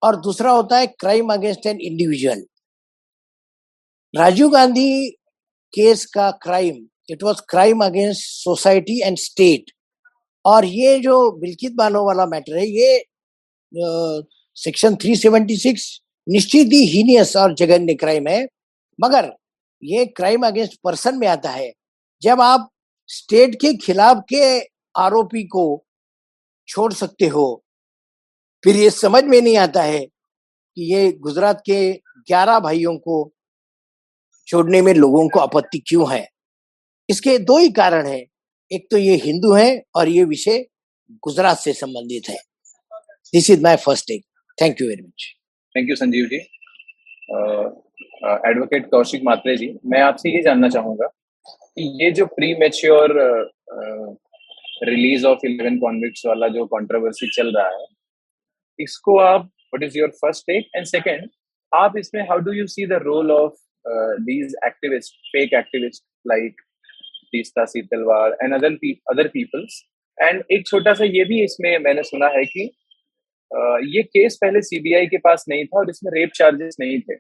और 0.03 0.17
दूसरा 0.21 0.53
होता 0.53 0.79
है 0.79 0.87
crime 0.87 1.33
against 1.33 1.67
an 1.67 1.81
individual 1.81 2.45
Rajiv 4.15 4.49
Gandhi 4.51 5.11
case 5.75 6.05
का 6.07 6.31
crime 6.43 6.87
it 7.11 7.23
was 7.25 7.41
crime 7.51 7.85
against 7.85 8.21
society 8.23 9.01
and 9.03 9.17
state 9.19 9.71
और 10.45 10.65
ये 10.65 10.99
जो 11.01 11.15
बिल्कित 11.41 11.75
बानो 11.75 12.05
वाला 12.07 12.27
मैटर 12.27 12.57
है, 12.57 12.67
ये 12.67 13.05
सेक्शन 14.57 14.95
376 14.97 15.87
निश्चित 16.29 16.67
ही 16.67 16.85
हीनियस 16.85 17.37
और 17.37 17.55
जघन्य 17.55 17.95
क्राइम 17.95 18.27
है। 18.29 18.49
मगर 19.01 19.33
ये 19.85 20.07
क्राइम 20.07 20.47
अगेंस्ट 20.47 20.81
पर्सन 20.85 21.19
में 21.19 21.29
आता 21.29 21.51
है। 21.51 21.73
जब 22.23 22.41
आप 22.41 22.71
स्टेट 23.07 23.55
के 23.55 23.75
खिलाफ 23.75 24.17
के 24.29 24.61
आरोपी 24.97 25.45
को 25.45 25.85
छोड़ 26.69 26.93
सकते 26.93 27.27
हो, 27.27 27.65
फिर 28.65 28.77
ये 28.77 28.91
समझ 28.91 29.25
में 29.25 29.41
नहीं 29.41 29.57
आता 29.57 29.83
है 29.83 30.07
कि 30.75 30.95
ये 30.95 31.13
गुजरात 31.13 31.63
के 31.67 31.93
11 32.29 32.59
भाइयों 32.59 32.99
को 32.99 33.33
छोड़ने 34.47 34.83
में 34.83 34.95
लोगों 34.95 35.29
को 35.29 35.41
आपत्ति 35.41 35.79
क्यों 35.79 36.13
है। 36.13 36.29
इसके 37.11 37.39
दो 37.39 37.59
ही 37.59 37.73
कारण 37.73 38.07
है। 38.07 38.27
एक 38.73 38.89
तो 38.91 38.97
ये 38.97 39.15
हिंदू 39.15 39.53
है 39.53 39.83
और 39.95 40.09
ये 40.09 40.25
विषय 40.25 40.67
गुजरात 41.11 41.59
से 41.59 41.73
संबंधित 41.73 42.29
है। 42.29 42.39
This 43.33 43.51
is 43.51 43.63
my 43.63 43.77
first 43.77 44.07
take 44.07 44.25
thank 44.63 44.81
you 44.81 44.89
very 44.89 45.03
much 45.03 45.42
thank 45.77 45.89
you 45.91 45.97
Sanjeev 45.97 46.27
ji 46.27 46.37
advocate 48.51 48.87
Kaushik 48.91 49.23
Matre 49.25 49.57
ji 49.57 49.69
मैं 49.93 50.01
आपसे 50.03 50.31
ये 50.31 50.43
जानना 50.43 50.69
चाहूँगा 50.69 51.07
कि 51.47 51.85
ये 52.03 52.11
जो 52.13 52.27
premature 52.55 53.15
release 54.89 55.27
of 55.27 55.47
eleven 55.47 55.79
convicts 55.79 56.27
वाला 56.27 56.49
जो 56.49 56.65
कंट्रोवर्सी 56.67 57.29
चल 57.37 57.53
रहा 57.57 57.69
है, 57.69 57.87
इसको 58.79 59.17
आप 59.19 59.45
what 59.45 59.83
is 59.83 59.99
your 59.99 60.09
first 60.21 60.45
take 60.47 60.69
and 60.77 60.87
second 60.87 61.29
आप 61.73 61.97
इसमें 61.99 62.23
how 62.23 62.39
do 62.39 62.53
you 62.53 62.67
see 62.67 62.87
the 62.87 63.01
role 63.03 63.31
of 63.31 63.57
these 64.23 64.55
activist 64.67 65.15
fake 65.33 65.55
activist 65.55 66.05
like 66.27 66.61
Teesta 67.33 67.65
Setalvad 67.65 68.37
and 68.43 68.55
other 68.55 68.77
other 69.11 69.29
peoples 69.29 69.83
and 70.19 70.43
एक 70.53 70.67
छोटा 70.67 70.95
सा 70.95 71.05
ये 71.05 71.25
भी 71.25 71.43
इसमें 71.45 71.77
मैंने 71.79 72.03
सुना 72.03 72.29
है 72.37 72.45
कि 72.45 72.71
ये 73.95 74.03
केस 74.03 74.39
पहले 74.43 74.63
सीबीआई 74.63 75.07
के 75.07 75.19
पास 75.27 75.45
नहीं 75.49 75.65
था 75.65 75.79
और 75.79 75.91
इसमें 75.91 76.13
रेप 76.13 76.31
चार्जेस 76.37 76.77
नहीं 76.81 77.01
थे 77.01 77.15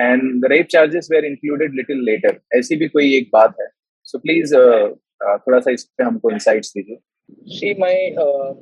and 0.00 0.44
rape 0.52 0.66
charges 0.72 1.08
were 1.12 1.24
included 1.24 1.74
little 1.76 2.04
later 2.10 2.40
ऐसी 2.58 2.76
भी 2.76 2.88
कोई 2.88 3.14
एक 3.16 3.30
बात 3.32 3.54
है 3.60 3.66
so 4.04 4.18
so 4.18 4.22
please 4.22 4.54
uh, 4.56 4.84
uh, 5.26 5.38
थोड़ा 5.46 5.60
सा 5.60 5.70
इस 5.70 5.84
पे 5.84 6.04
हमको 6.04 6.30
इंसाइट्स 6.30 6.72
दीजिए 6.76 6.98
my 7.80 7.94
uh, 8.22 8.54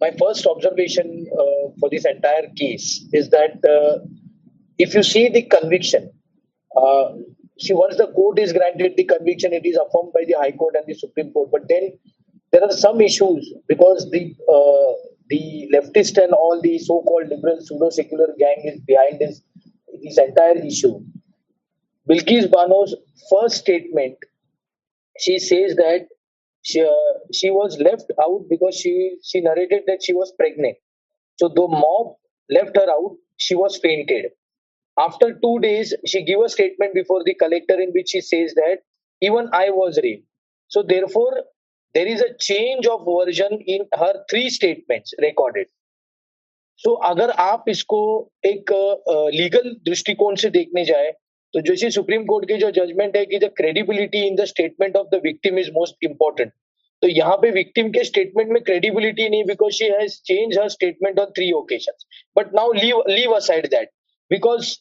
my 0.00 0.10
first 0.20 0.46
observation 0.46 1.26
uh, 1.32 1.70
for 1.80 1.88
this 1.90 2.04
entire 2.04 2.48
case 2.56 3.04
is 3.12 3.30
that 3.30 3.64
uh, 3.64 3.98
if 4.78 4.94
you 4.94 5.02
see 5.02 5.28
the 5.28 5.42
conviction, 5.42 6.10
uh, 6.76 7.12
see 7.58 7.74
once 7.74 7.96
the 7.96 8.06
court 8.08 8.38
is 8.38 8.52
granted 8.52 8.96
the 8.96 9.04
conviction, 9.04 9.52
it 9.52 9.64
is 9.64 9.76
affirmed 9.76 10.12
by 10.12 10.24
the 10.26 10.34
High 10.34 10.52
Court 10.52 10.74
and 10.76 10.86
the 10.86 10.94
Supreme 10.94 11.32
Court. 11.32 11.50
But 11.50 11.68
then 11.68 11.98
there 12.52 12.62
are 12.62 12.70
some 12.70 13.00
issues 13.00 13.52
because 13.68 14.10
the 14.10 14.34
uh, 14.56 15.07
the 15.30 15.68
leftist 15.74 16.18
and 16.22 16.32
all 16.32 16.60
the 16.62 16.78
so-called 16.78 17.28
liberal 17.28 17.58
pseudo-secular 17.60 18.28
gang 18.38 18.62
is 18.64 18.80
behind 18.86 19.18
this 19.20 19.42
this 20.02 20.18
entire 20.18 20.58
issue. 20.64 21.00
Bilkis 22.10 22.50
Bano's 22.50 22.96
first 23.30 23.56
statement, 23.56 24.16
she 25.18 25.38
says 25.38 25.76
that 25.76 26.08
she, 26.62 26.82
uh, 26.82 27.18
she 27.32 27.50
was 27.50 27.78
left 27.80 28.10
out 28.22 28.46
because 28.50 28.76
she 28.76 29.18
she 29.24 29.40
narrated 29.40 29.82
that 29.86 30.02
she 30.02 30.12
was 30.14 30.32
pregnant. 30.38 30.76
So 31.38 31.48
the 31.48 31.66
mob 31.68 32.16
left 32.50 32.76
her 32.76 32.90
out. 32.90 33.16
She 33.36 33.54
was 33.54 33.78
fainted. 33.78 34.26
After 34.98 35.34
two 35.40 35.60
days, 35.60 35.94
she 36.06 36.24
gave 36.24 36.40
a 36.40 36.48
statement 36.48 36.94
before 36.94 37.24
the 37.24 37.34
collector 37.34 37.80
in 37.80 37.90
which 37.92 38.10
she 38.10 38.20
says 38.20 38.54
that 38.54 38.78
even 39.22 39.48
I 39.52 39.70
was 39.70 39.98
raped. 40.02 40.26
So 40.68 40.82
therefore, 40.82 41.44
there 41.94 42.06
is 42.06 42.20
a 42.20 42.34
change 42.38 42.86
of 42.86 43.04
version 43.06 43.60
in 43.66 43.86
her 43.94 44.12
three 44.30 44.48
statements 44.50 45.14
recorded. 45.20 45.66
So 46.80 46.90
so, 46.90 46.98
अगर 47.04 47.30
आप 47.42 47.64
इसको 47.68 48.00
एक 48.46 48.70
legal 49.34 49.70
दृष्टिकोण 49.86 50.36
से 50.42 50.50
देखने 50.50 50.84
जाए 50.84 51.10
तो 51.54 51.60
जैसे 51.60 51.90
सुप्रीम 51.90 52.24
कोर्ट 52.26 52.48
के 52.48 52.56
जो 52.56 52.70
जजमेंट 52.70 53.16
है 53.16 53.24
कि 53.26 53.38
the 53.38 53.50
credibility 53.56 54.26
in 54.26 54.36
the 54.36 54.44
statement 54.44 54.96
of 54.96 55.06
the 55.14 55.20
victim 55.24 55.58
is 55.58 55.70
most 55.74 56.04
important 56.04 56.52
तो 57.02 57.08
यहाँ 57.08 57.36
पे 57.42 57.50
विक्टिम 57.50 57.90
के 57.92 58.04
स्टेटमेंट 58.04 58.50
में 58.52 58.62
क्रेडिबिलिटी 58.64 59.28
नहीं 59.28 59.44
because 59.44 59.74
she 59.74 59.88
has 59.90 60.20
change 60.26 60.58
her 60.58 60.68
statement 60.76 61.18
on 61.20 61.30
three 61.36 61.50
occasion 61.52 62.04
but 62.36 62.54
now 62.54 62.72
leave 62.72 63.02
leave 63.08 63.34
aside 63.36 63.66
that 63.70 63.90
because 64.30 64.76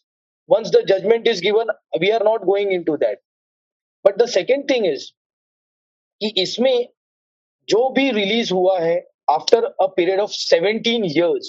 once 0.50 0.72
the 0.72 0.84
judgment 0.84 1.28
is 1.28 1.42
given 1.42 1.68
we 2.00 2.12
are 2.12 2.24
not 2.24 2.46
going 2.46 2.72
into 2.72 2.98
that. 2.98 3.20
But 4.06 4.18
the 4.18 4.28
second 4.30 4.68
thing 4.68 4.86
is 4.86 5.12
कि 6.22 6.28
इसमें 6.42 6.88
जो 7.68 7.90
भी 7.90 8.10
release 8.12 8.54
हुआ 8.54 8.80
है 8.80 8.98
after 9.30 9.64
a 9.64 9.86
period 9.96 10.20
of 10.20 10.32
17 10.34 11.06
years, 11.16 11.48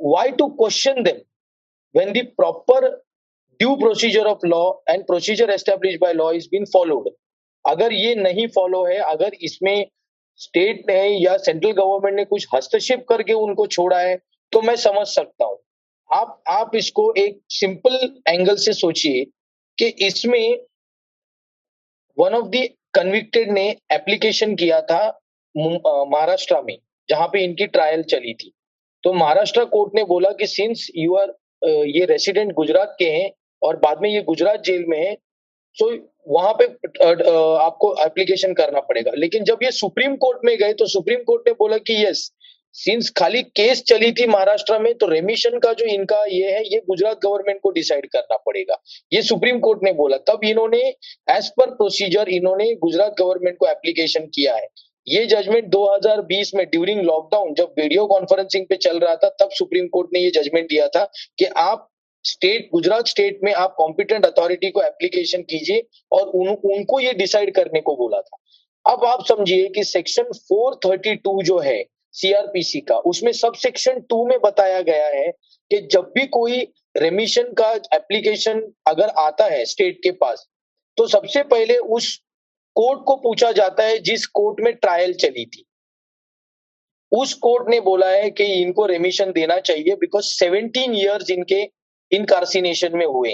why 0.00 0.24
to 0.40 0.48
question 0.58 1.02
them 1.04 1.20
when 1.94 2.12
the 2.14 2.24
proper 2.40 2.80
due 3.60 3.76
procedure 3.78 4.26
of 4.28 4.44
law 4.44 4.66
and 4.92 5.06
procedure 5.06 5.48
established 5.54 6.00
by 6.00 6.12
law 6.12 6.28
is 6.40 6.48
being 6.54 6.66
followed? 6.74 7.08
अगर 7.64 7.92
ये 7.92 8.14
नहीं 8.14 8.46
follow 8.54 8.84
है, 8.86 8.98
अगर 8.98 9.34
इसमें 9.42 9.86
स्टेट 10.40 10.84
ने 10.88 11.00
या 11.24 11.36
सेंट्रल 11.36 11.72
गवर्नमेंट 11.72 12.16
ने 12.16 12.24
कुछ 12.24 12.46
हस्तक्षेप 12.54 13.04
करके 13.08 13.32
उनको 13.46 13.66
छोड़ा 13.66 13.98
है 14.00 14.16
तो 14.52 14.62
मैं 14.62 14.76
समझ 14.76 15.06
सकता 15.06 15.44
हूँ। 15.44 15.58
आप 16.10 16.42
आप 16.50 16.76
इसको 16.76 17.12
एक 17.18 17.40
सिंपल 17.50 17.98
एंगल 18.28 18.56
से 18.56 18.72
सोचिए 18.72 19.24
कि 19.78 19.86
इसमें 20.06 20.64
वन 22.18 22.34
ऑफ़ 22.34 22.48
द 22.48 22.66
कन्विक्टेड 22.94 23.50
ने 23.52 23.68
एप्लीकेशन 23.92 24.54
किया 24.56 24.80
था 24.82 25.06
महाराष्ट्र 25.54 26.60
में, 26.62 26.76
जहाँ 27.08 27.28
पे 27.28 27.44
इनकी 27.44 27.66
ट्रायल 27.68 28.02
चली 28.04 28.34
थी। 28.34 28.52
तो 29.04 29.12
महाराष्ट्र 29.14 29.64
कोर्ट 29.66 29.94
ने 29.94 30.04
बोला 30.04 30.30
कि 30.32 30.46
सिंस 30.48 30.86
यू 30.96 31.14
आर 31.16 31.34
ये 31.62 32.04
रेसिडेंट 32.06 32.52
गुजरात 32.54 32.94
के 32.98 33.04
हैं 33.06 33.30
और 33.62 33.76
बाद 33.78 34.02
में 34.02 34.08
ये 34.10 34.22
गुजरात 34.22 34.62
जेल 34.64 34.84
में 34.88 34.98
है 34.98 35.14
तो 35.76 35.90
वहाँ 36.28 36.52
पे 36.58 36.64
आपको 36.64 37.94
एप्लीकेशन 38.04 38.54
करना 38.54 38.80
पड़ेगा। 38.80 39.12
लेकिन 39.14 39.44
जब 39.44 39.58
ये 39.62 39.70
सुप्रीम 39.72 40.16
कोर्ट 40.16 40.38
में 40.44 40.56
गए 40.58 40.72
तो 40.72 40.86
सुप्रीम 40.88 41.22
कोर्ट 41.26 41.48
ने 41.48 41.52
बोला 41.58 41.76
कि 41.80 41.94
यस 42.04 42.30
सिंस 42.74 43.10
खाली 43.10 43.42
केस 43.42 43.82
चली 43.82 44.12
थी 44.12 44.26
महाराष्ट्र 44.26 44.78
में 44.78 44.92
तो 44.94 45.06
रेमिशन 45.06 45.58
का 45.58 45.72
जो 45.72 45.84
इनका 45.84 46.24
ये 46.24 46.50
है 46.50 46.62
ये 46.64 46.80
गुजरात 46.80 47.20
गवर्नमेंट 47.22 47.60
को 47.62 47.70
डिसाइड 47.70 48.06
करना 48.06 48.36
पड़ेगा। 48.36 48.76
ये 49.12 49.22
सुप्रीम 49.22 49.58
कोर्ट 49.60 49.80
ने 49.82 49.92
बोला। 49.92 50.16
तब 50.16 50.44
इन्होंने 50.44 50.82
एज 51.30 51.48
पर 51.48 51.70
प्रोसीजर 51.70 52.28
इन्होंने 52.28 52.74
गुजरात 52.74 53.14
गवर्नमेंट 53.18 53.56
को 53.56 53.66
एप्लीकेशन 53.66 54.26
किया 54.26 54.56
है। 54.56 54.68
ये 55.06 55.26
जजमेंट 55.26 55.68
2020 55.70 56.54
में 56.54 56.66
ड्यूरिंग 56.66 57.00
लॉकडाउन 57.02 57.54
जब 57.54 57.74
वीडियो 57.78 58.06
कॉन्फ्रेंसिंग 58.06 58.66
पे 58.66 58.76
चल 58.76 58.98
रहा 58.98 59.14
था 59.16 59.28
तब 59.40 59.50
सुप्रीम 59.52 59.86
कोर्ट 59.88 60.10
ने 60.12 60.20
ये 60.20 60.30
जजमेंट 60.30 60.68
दिया 60.68 60.88
था 60.88 61.04
कि 61.38 61.44
आप 61.44 61.88
स्टेट 62.24 62.68
गुजरात 62.72 63.06
स्टेट 63.06 63.38
में 63.44 63.52
आप 63.52 63.74
कॉम्पिटेंट 63.78 64.26
अथॉरिटी 64.26 64.70
को 64.70 64.82
एप्लीकेशन 64.82 65.42
कीजिए 65.42 65.86
और 66.12 66.22
उन, 66.22 66.48
उनको 66.48 67.00
ये 67.00 67.12
डिसाइड 67.12 67.54
करने 67.54 67.80
को 67.80 67.96
बोला 67.96 68.20
था। 68.20 68.36
अब 68.92 69.04
आप 69.04 69.24
समझिए 69.26 69.68
कि 69.68 69.84
सेक्शन 69.84 70.30
432 70.52 71.42
जो 71.42 71.58
है 71.58 71.84
सीआरपीसी 72.14 72.80
का। 72.80 72.96
उसमें 73.06 73.32
सब 73.32 73.54
सेक्शन 73.54 74.00
टू 74.00 74.24
में 74.26 74.38
बताया 74.40 74.80
गया 74.82 75.06
है 75.08 75.30
कि 75.70 75.80
जब 75.92 76.12
भी 76.14 76.26
कोई 76.28 76.60
रेमिशन 76.96 77.52
का 77.52 77.70
एप्लीकेशन 77.94 78.62
अगर 78.88 79.08
आता 79.18 79.44
है 79.46 79.64
स्टेट 79.64 79.98
के 80.02 80.10
पास 80.14 80.46
तो 80.98 81.06
सबसे 81.06 81.42
पहले 81.44 81.76
उस 81.96 82.16
कोर्ट 82.76 83.00
को 83.06 83.16
पूछा 83.16 83.50
जाता 83.52 83.84
है 83.84 83.98
जिस 83.98 84.26
कोर्ट 84.26 84.60
में 84.60 84.72
ट्रायल 84.74 85.14
चली 85.14 85.44
थी। 85.46 85.64
उस 87.12 87.34
कोर्ट 87.36 87.68
ने 87.68 87.80
बोला 87.80 88.08
है 88.08 88.30
कि 88.30 88.44
इनको 88.54 88.86
रेमिशन 88.86 89.32
देना 89.32 89.58
चाहिए 89.60 89.94
बिकॉज़ 89.96 90.26
17 90.34 90.94
इयर्स 90.94 91.30
इनके 91.30 91.62
इनकार्सिनेशन 92.12 92.96
में 92.96 93.06
हुए 93.06 93.32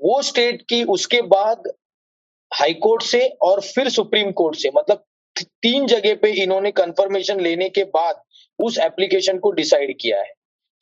वो 0.00 0.20
स्टेट 0.22 0.62
की, 0.62 0.82
उसके 0.84 1.20
बाद 1.22 1.62
हाई 2.52 2.74
कोर्ट 2.76 3.02
से 3.02 3.20
और 3.42 3.60
फिर 3.60 3.88
सुप्रीम 3.88 4.30
कोर्ट 4.32 4.56
से 4.56 4.70
मतलब 4.76 5.04
तीन 5.42 5.86
जगह 5.86 6.14
पे 6.14 6.30
इन्होंने 6.42 6.70
कंफर्मेशन 6.70 7.40
लेने 7.40 7.68
के 7.68 7.84
बाद 7.94 8.22
उस 8.58 8.78
एप्लीकेशन 8.78 9.38
को 9.38 9.50
डिसाइड 9.50 9.96
किया 10.00 10.18
है। 10.18 10.32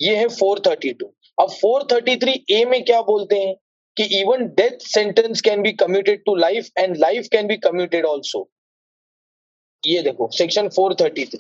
ये 0.01 0.17
है 0.17 0.27
432 0.29 1.05
अब 1.39 1.51
433 1.55 2.35
ए 2.51 2.65
में 2.65 2.83
क्या 2.85 3.01
बोलते 3.03 3.37
हैं 3.37 3.55
कि 3.97 4.05
even 4.21 4.47
death 4.57 4.87
sentence 4.87 5.41
can 5.41 5.63
be 5.63 5.73
commuted 5.73 6.23
to 6.27 6.35
life 6.35 6.69
and 6.79 6.97
life 6.97 7.29
can 7.33 7.47
be 7.47 7.57
commuted 7.57 8.07
also 8.07 8.49
ये 9.83 10.03
देखो 10.03 10.29
सेक्शन 10.33 10.69
433 10.69 11.37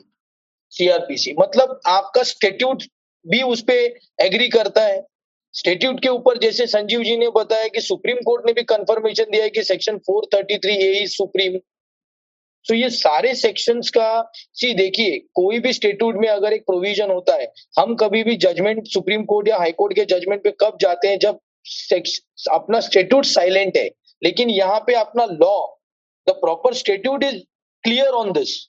सीआरपीसी 0.72 1.34
मतलब 1.38 1.80
आपका 1.86 2.22
स्टेट्यूट 2.22 2.82
भी 3.26 3.42
उस 3.42 3.60
पर 3.60 4.24
एग्री 4.24 4.48
करता 4.48 4.84
है। 4.84 5.04
स्टेट्यूट 5.54 6.02
के 6.02 6.08
ऊपर 6.08 6.38
जैसे 6.38 6.66
संजीव 6.66 7.02
जी 7.02 7.16
ने 7.16 7.28
बताया 7.30 7.68
कि 7.68 7.80
सुप्रीम 7.80 8.16
कोर्ट 8.16 8.46
ने 8.46 8.52
भी 8.52 8.62
कंफर्मेशन 8.62 9.24
दिया 9.24 9.44
है 9.44 9.50
कि 9.50 9.62
सेक्शन 9.62 9.98
433 10.10 10.66
ए 10.66 10.92
इज़ 11.02 11.10
सुप्रीम 11.10 11.58
तो 12.68 12.74
ये 12.74 12.90
सारे 12.90 13.34
सेक्शंस 13.34 13.90
का 13.96 14.30
सी 14.34 14.72
देखिए, 14.74 15.18
कोई 15.34 15.58
भी 15.58 15.72
स्टेट्यूट 15.72 16.16
में 16.20 16.28
अगर 16.28 16.52
एक 16.52 16.62
प्रोविज़न 16.66 17.10
होता 17.10 17.34
है, 17.34 17.52
हम 17.78 17.94
कभी 17.94 18.22
भी 18.24 18.36
जजमेंट 18.36 18.86
सुप्रीम 18.92 19.24
कोर्ट 19.24 19.48
या 19.48 19.58
हाई 19.58 19.72
कोर्ट 19.72 19.94
के 19.94 20.04
जजमेंट 20.14 20.42
पे 20.44 20.50
कब 20.60 20.78
जाते 20.80 21.08
हैं 21.08 21.18
जब 21.18 21.40
अपना 22.52 22.80
स्टेट्यूट 22.80 23.24
साइलेंट 23.24 23.76
है 23.76 23.88
लेकिन 24.22 24.50
यहाँ 24.50 24.78
पे 24.86 24.94
अपना 24.94 25.24
law 25.24 25.56
the 26.26 26.32
proper 26.40 26.74
statute 26.74 27.24
is 27.24 27.42
clear 27.84 28.06
on 28.14 28.32
this. 28.32 28.68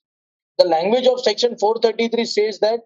The 0.59 0.65
language 0.65 1.07
of 1.07 1.19
section 1.21 1.57
433 1.57 2.25
says 2.25 2.59
that 2.59 2.81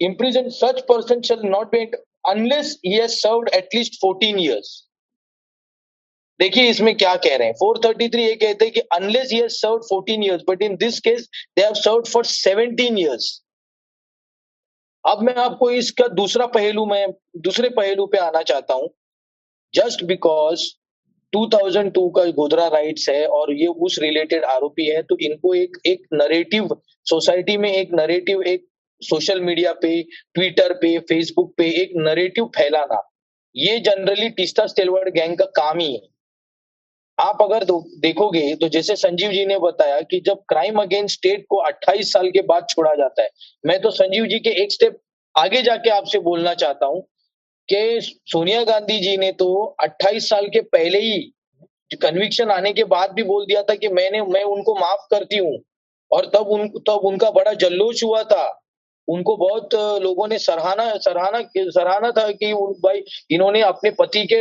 imprison 0.00 0.50
such 0.50 0.86
person 0.86 1.22
shall 1.22 1.42
not 1.42 1.72
be, 1.72 1.92
unless 2.24 2.76
he 2.82 2.98
has 2.98 3.20
served 3.20 3.48
at 3.54 3.66
least 3.74 3.98
14 4.00 4.38
years. 4.38 4.87
देखिए, 6.40 6.68
इसमें 6.70 6.96
क्या 6.96 7.14
कह 7.16 7.36
रहे 7.36 7.48
हैं? 7.48 7.54
433 7.54 8.20
ये 8.20 8.34
कहते 8.34 8.64
हैं 8.64 8.74
कि 8.74 8.80
unless 8.94 9.32
has 9.32 9.52
served 9.52 9.82
14 9.84 10.24
years 10.24 10.42
but 10.48 10.62
in 10.62 10.76
this 10.76 10.98
case 11.00 11.28
they 11.56 11.62
have 11.62 11.74
served 11.76 12.06
for 12.06 12.24
17 12.26 12.98
years 12.98 13.30
अब 15.04 15.22
मैं 15.22 15.34
आपको 15.34 15.70
इसका 15.70 16.06
दूसरा 16.08 16.46
पहलू 16.46 16.84
में, 16.86 17.12
दूसरे 17.36 17.68
पहलू 17.68 18.06
पे 18.06 18.18
आना 18.18 18.42
चाहता 18.42 18.74
हूँ। 18.74 18.88
जस्ट 19.74 20.02
बिकॉज़ 20.04 20.62
2002 21.32 22.08
का 22.16 22.24
गोधरा 22.32 22.66
राइट्स 22.68 23.08
है 23.08 23.26
और 23.28 23.52
ये 23.52 23.66
उस 23.66 23.98
रिलेटेड 23.98 24.44
आरोपी 24.44 24.86
है 24.86 25.02
तो 25.02 25.16
इनको 25.20 25.54
एक 25.54 25.76
एक 25.86 26.02
नरेटिव 26.12 26.68
सोसाइटी 27.06 27.56
में 27.56 27.70
एक 27.72 27.90
नरेटिव 27.94 28.42
एक 28.42 28.66
सोशल 29.02 29.40
मीडिया 29.40 29.72
पे 29.72 29.90
ट्विटर 30.34 30.72
पे 30.74 30.98
फेसबुक 31.08 31.54
पे 31.58 31.68
एक 31.82 31.92
नरेटिव 31.96 32.44
फैलाना। 32.56 33.00
ये 33.56 33.78
जनरली 33.80 34.28
टिस्टा 34.30 34.66
स्टेलवर्ड 34.66 35.14
गैंग 35.14 35.36
का 35.38 35.44
काम 35.56 35.78
ही 35.78 35.92
है। 35.94 36.00
आप 37.18 37.38
अगर 37.42 37.64
देखोगे 38.00 38.54
तो 38.56 38.68
जैसे 38.68 38.96
संजीव 38.96 39.30
जी 39.32 39.44
ने 39.46 39.58
बताया 39.58 40.00
कि 40.00 40.20
जब 40.26 40.42
क्राइम 40.48 40.80
अगेंस्ट 40.82 41.16
स्टेट 41.16 41.44
को 41.50 41.62
28 41.62 42.12
साल 42.12 42.28
के 42.30 42.42
बाद 42.42 42.66
छोड़ा 42.70 42.94
जाता 42.94 43.22
है, 43.22 43.30
मैं 43.66 43.80
तो 43.82 43.90
संजीव 43.90 44.26
जी 44.26 44.38
के 44.38 44.50
एक 44.62 44.72
स्टेप 44.72 44.98
आगे 45.34 45.62
जाके 45.62 45.90
आपसे 45.90 46.18
बोलना 46.18 46.54
चाहता 46.54 46.86
हूँ 46.86 47.00
कि 47.68 47.98
सोनिया 48.26 48.62
गांधी 48.64 48.98
जी 49.00 49.16
ने 49.16 49.32
तो 49.32 49.48
28 49.84 50.28
साल 50.28 50.46
के 50.46 50.60
पहले 50.68 50.98
ही 50.98 51.18
कन्विक्शन 52.02 52.50
आने 52.50 52.72
के 52.72 52.84
बाद 52.84 53.12
भी 53.12 53.22
बोल 53.22 53.44
दिया 53.46 53.62
था 53.62 53.74
कि 53.74 53.88
मैंने 53.88 54.22
मैं 54.22 54.42
उनको 54.46 54.74
माफ़ 54.74 55.06
करती 55.10 55.36
हूँ। 55.36 55.58
और 56.10 56.26
तब 56.26 56.48
उन 56.48 56.68
तब 56.88 57.00
उनका 57.04 57.30
बड़ा 57.30 57.52
जल्लोश 57.54 58.02
हुआ 58.04 58.22
था। 58.22 58.44
उनको 59.08 59.36
बहुत 59.36 59.74
लोगों 60.02 60.26
ने 60.28 60.38
सराहना 60.38 60.92
सराहना 60.96 61.40
सराहना 61.58 62.10
था 62.10 62.30
कि 62.32 62.52
भाई, 62.54 63.02
इन्होंने 63.30 63.62
अपने 63.62 63.90
पति 64.00 64.26
के 64.26 64.36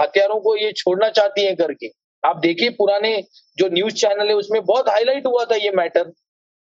हथियारों 0.00 0.40
को 0.40 0.56
ये 0.56 0.72
छोड़ना 0.72 1.08
चाहती 1.10 1.44
है 1.44 1.54
करके। 1.54 1.88
आप 2.22 2.36
देखिए 2.38 2.70
पुराने 2.72 3.16
जो 3.58 3.68
न्यूज़ 3.68 3.94
चैनल 3.94 4.28
है, 4.28 4.34
उसमें 4.34 4.64
बहुत 4.64 4.88
हाईलाइट 4.88 5.26
हुआ 5.26 5.44
था 5.44 5.56
ये 5.56 5.70
मैटर 5.76 6.12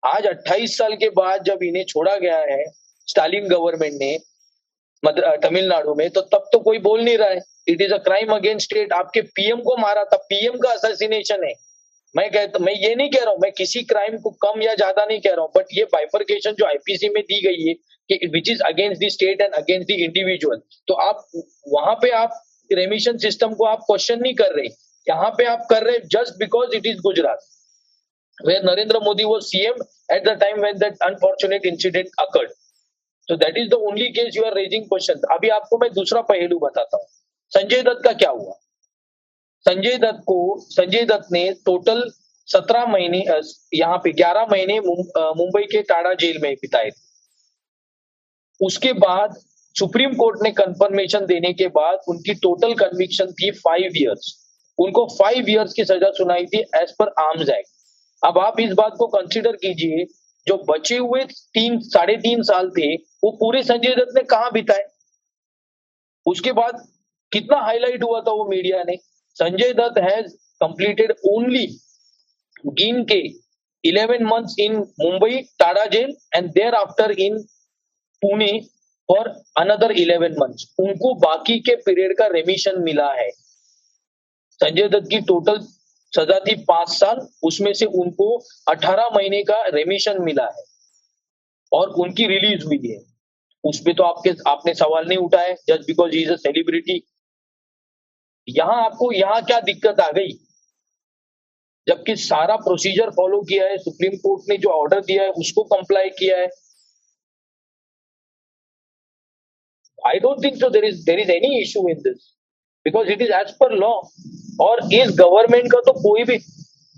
आज 0.03 0.27
28 0.27 0.77
साल 0.79 0.95
के 0.97 1.09
बाद 1.13 1.45
जब 1.45 1.63
इन्हें 1.63 1.85
छोड़ा 1.85 2.17
गया 2.17 2.39
है 2.51 2.65
स्टालिन 3.09 3.49
गवर्नमेंट 3.49 3.95
ने 4.01 4.19
तमिलनाडु 5.43 5.95
में 5.95 6.09
तो 6.11 6.21
तब 6.25 6.49
तो 6.53 6.59
कोई 6.61 6.79
बोल 6.81 7.03
नहीं 7.03 7.17
रहा 7.19 7.29
है। 7.29 7.41
It 7.69 7.81
is 7.83 7.93
a 7.93 7.99
crime 8.05 8.33
against 8.35 8.65
state 8.65 8.93
आपके 8.93 9.21
पीएम 9.37 9.61
को 9.63 9.77
मारा 9.77 10.05
था। 10.05 10.17
पीएम 10.31 10.57
का 10.59 10.71
असैसिनेशन 10.71 11.45
है। 11.45 11.53
मैं 12.15 12.31
कहता 12.31 12.59
मैं 12.59 12.73
ये 12.75 12.95
नहीं 12.95 13.11
कह 13.11 13.21
रहा 13.21 13.31
हूँ, 13.31 13.39
मैं 13.43 13.51
किसी 13.53 13.83
क्राइम 13.85 14.17
को 14.19 14.31
कम 14.43 14.63
या 14.63 14.75
ज़्यादा 14.75 15.05
नहीं 15.05 15.21
कह 15.21 15.31
रहा 15.31 15.41
हूँ 15.41 15.51
बट 15.57 15.67
ये 15.73 15.85
बाइफर्केशन 15.93 16.53
जो 16.59 16.67
आईपीसी 16.67 17.09
में 17.09 17.23
दी 17.23 17.41
गई 17.43 17.67
है, 17.67 17.75
कि 17.75 18.27
which 18.35 18.51
is 18.51 18.63
against 18.65 19.05
the 19.05 19.09
state 19.11 19.41
and 19.41 19.55
against 19.55 19.89
the 19.89 19.99
individual 20.01 20.61
तो 20.89 20.95
आप, 20.95 21.25
वहाँ 21.69 21.95
पे 22.03 22.11
आप 22.13 22.43
रेमिशन 22.71 23.19
सिस्टम 23.19 23.55
को 23.55 23.65
आप 23.67 23.81
क्वेश्चन 23.87 24.21
नहीं 24.21 24.35
कर 24.35 24.55
रहे। 24.57 24.69
यहाँ 25.07 25.31
पे 25.39 25.45
आप 25.47 25.67
कर 25.71 25.85
रहे 25.85 25.97
हैं 25.97 26.09
just 26.13 26.39
because 26.39 26.77
it 26.77 26.87
is 26.87 27.01
Gujarat 27.03 27.47
where 28.39 28.63
Narendra 28.63 29.03
Modi 29.03 29.25
was 29.25 29.51
CM 29.51 29.79
at 30.11 30.25
the 30.25 30.35
time 30.35 30.61
when 30.61 30.79
that 30.79 30.97
unfortunate 31.01 31.65
incident 31.65 32.09
occurred. 32.19 32.51
So 33.29 33.37
that 33.37 33.57
is 33.57 33.71
the 33.71 33.79
only 33.79 34.13
case 34.13 34.35
you 34.35 34.45
are 34.45 34.55
raising 34.55 34.87
questions. 34.89 35.23
अभी 35.33 35.49
आपको 35.49 35.79
मैं 35.79 35.91
दूसरा 35.93 36.21
पहलू 36.23 36.59
बताता 36.59 36.97
हूँ 36.97 37.07
संजय 37.53 37.83
दत्त 37.83 38.05
का 38.05 38.13
क्या 38.15 38.31
हुआ 38.31 38.53
संजय 39.67 39.97
दत्त 39.99 40.23
को, 40.27 40.39
संजय 40.61 41.05
दत्त 41.05 41.29
ने 41.33 41.51
टोटल 41.67 42.03
सत्रह 42.49 42.87
महीने 42.87 43.25
यहाँ 43.75 43.99
पे 43.99 44.13
ग्यारह 44.13 44.47
महीने 44.51 44.79
मुंबई 44.81 45.63
के 45.73 45.83
टाडा 45.83 46.15
जेल 46.21 46.39
में 46.43 46.53
बिताए 46.55 46.91
थे 46.91 47.05
उसके 48.61 48.93
बाद 49.01 49.35
सुप्रीम 49.77 50.15
कोर्ट 50.17 50.43
ने 50.43 50.51
कंफर्मेशन 50.59 51.27
देने 51.27 51.53
के 51.53 51.69
बाद 51.71 52.05
उनकी 52.09 52.35
टोटल 52.43 52.75
कन्विक्शन 52.75 53.33
थी 53.33 53.51
फाइव 53.59 53.97
इयर्स 53.97 54.35
उनको 54.79 55.07
फाइव 55.19 55.49
इयर्स 55.49 55.73
की 55.73 55.85
सजा 55.85 56.11
सुनाई 56.11 56.47
थी 56.47 56.61
एज 56.77 56.93
पर 56.99 57.13
आर्म्स 57.19 57.49
एक्ट 57.49 57.75
अब 58.23 58.39
आप 58.39 58.61
इस 58.61 58.73
बात 58.73 58.95
को 58.99 59.07
कंसिडर 59.07 59.57
कीजिए, 59.57 60.05
जो 60.47 60.57
बचे 60.69 60.97
हुए 60.97 61.25
तीन, 61.25 61.79
साढ़े 61.81 62.17
तीन 62.17 62.43
साल 62.43 62.71
थे, 62.71 62.95
वो 62.95 63.31
पूरे 63.31 63.63
संजय 63.63 63.95
दत्त 63.95 64.15
ने 64.15 64.23
कहा 64.23 64.51
बिताए? 64.51 64.85
उसके 66.27 66.53
बाद 66.53 66.87
कितना 67.33 67.59
हाईलाइट 67.59 68.03
हुआ 68.03 68.21
था 68.21 68.33
वो 68.33 68.45
मीडिया 68.45 68.83
ने? 68.83 68.97
Sanjay 69.37 69.73
Dutt 69.73 69.99
has 69.99 70.33
completed 70.61 71.13
only 71.27 71.67
गिन 72.67 73.05
के 73.05 73.21
11 73.85 74.23
months 74.23 74.55
in 74.59 74.77
Mumbai 75.01 75.41
TADA 75.59 75.87
jail 75.87 76.15
and 76.35 76.51
thereafter 76.75 77.11
in 77.11 77.39
Pune 78.23 78.53
for 79.09 79.29
another 79.57 79.93
11 79.93 80.39
months 80.39 80.75
उनको 80.79 81.15
बाकी 81.15 81.59
के 81.61 81.77
पीरियड 81.77 82.17
का 82.19 82.27
रेमिशन 82.27 82.83
मिला 82.83 83.13
है। 83.13 83.31
संजय 84.61 84.89
दत्त 84.89 85.09
की 85.11 85.21
टोटल 85.23 85.59
सजा 86.13 86.39
थी 86.41 86.55
पाँच 86.65 86.89
साल। 86.91 87.27
उसमें 87.45 87.73
से 87.75 87.87
उनको 87.97 88.29
अठारह 88.69 89.09
महीने 89.15 89.43
का 89.45 89.63
रेमिशन 89.71 90.23
मिला 90.23 90.47
है 90.49 90.65
और 91.73 91.89
उनकी 92.01 92.27
रिलीज़ 92.29 92.65
हुई 92.65 92.81
है। 92.85 92.99
उसपे 93.65 93.93
तो 93.95 94.03
आपके, 94.03 94.31
आपने 94.47 94.75
सवाल 94.75 95.07
नहीं 95.09 95.19
उठाया 95.19 95.55
just 95.69 95.87
because 95.87 96.15
is 96.17 96.33
a 96.33 96.37
celebrity 96.39 97.03
यहाँ 98.49 98.85
आपको, 98.85 99.11
यहाँ 99.13 99.43
क्या 99.45 99.61
दिक्कत 99.63 100.01
आ 100.01 100.11
गई? 100.13 100.29
जबकि 101.87 102.15
सारा 102.19 102.57
प्रोसीजर 102.59 103.11
फॉलो 103.17 103.41
किया 103.43 103.67
है, 103.67 103.77
सुप्रीम 103.79 104.17
कोर्ट 104.19 104.49
ने 104.49 104.57
जो 104.59 104.71
ऑर्डर 104.73 105.01
दिया 105.03 105.23
है, 105.23 105.31
उसको 105.43 105.63
कंप्लाई 105.67 106.11
किया 106.19 106.39
है। 106.39 106.49
I 110.07 110.19
don't 110.21 110.43
think 110.45 110.57
so 110.57 110.69
there 110.71 110.85
is 110.85 111.05
there 111.07 111.21
is 111.21 111.31
any 111.33 111.61
issue 111.61 111.89
in 111.89 112.03
this 112.03 112.33
because 112.87 113.09
it 113.13 113.23
is 113.23 113.33
as 113.35 113.51
per 113.61 113.73
law 113.77 113.93
और 114.61 114.81
इस 114.95 115.11
गवर्नमेंट 115.19 115.71
का 115.73 115.81
तो 115.87 115.93
कोई 115.95 116.25
भी 116.25 116.39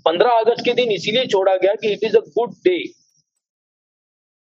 पंद्रह 0.05 0.37
अगस्त 0.39 0.63
के 0.65 0.73
दिन 0.73 0.91
इसीलिए 0.91 1.25
छोड़ा 1.27 1.55
गया 1.57 1.73
कि 1.75 1.91
it 1.93 2.03
is 2.03 2.17
a 2.17 2.19
good 2.29 2.53
day 2.65 2.77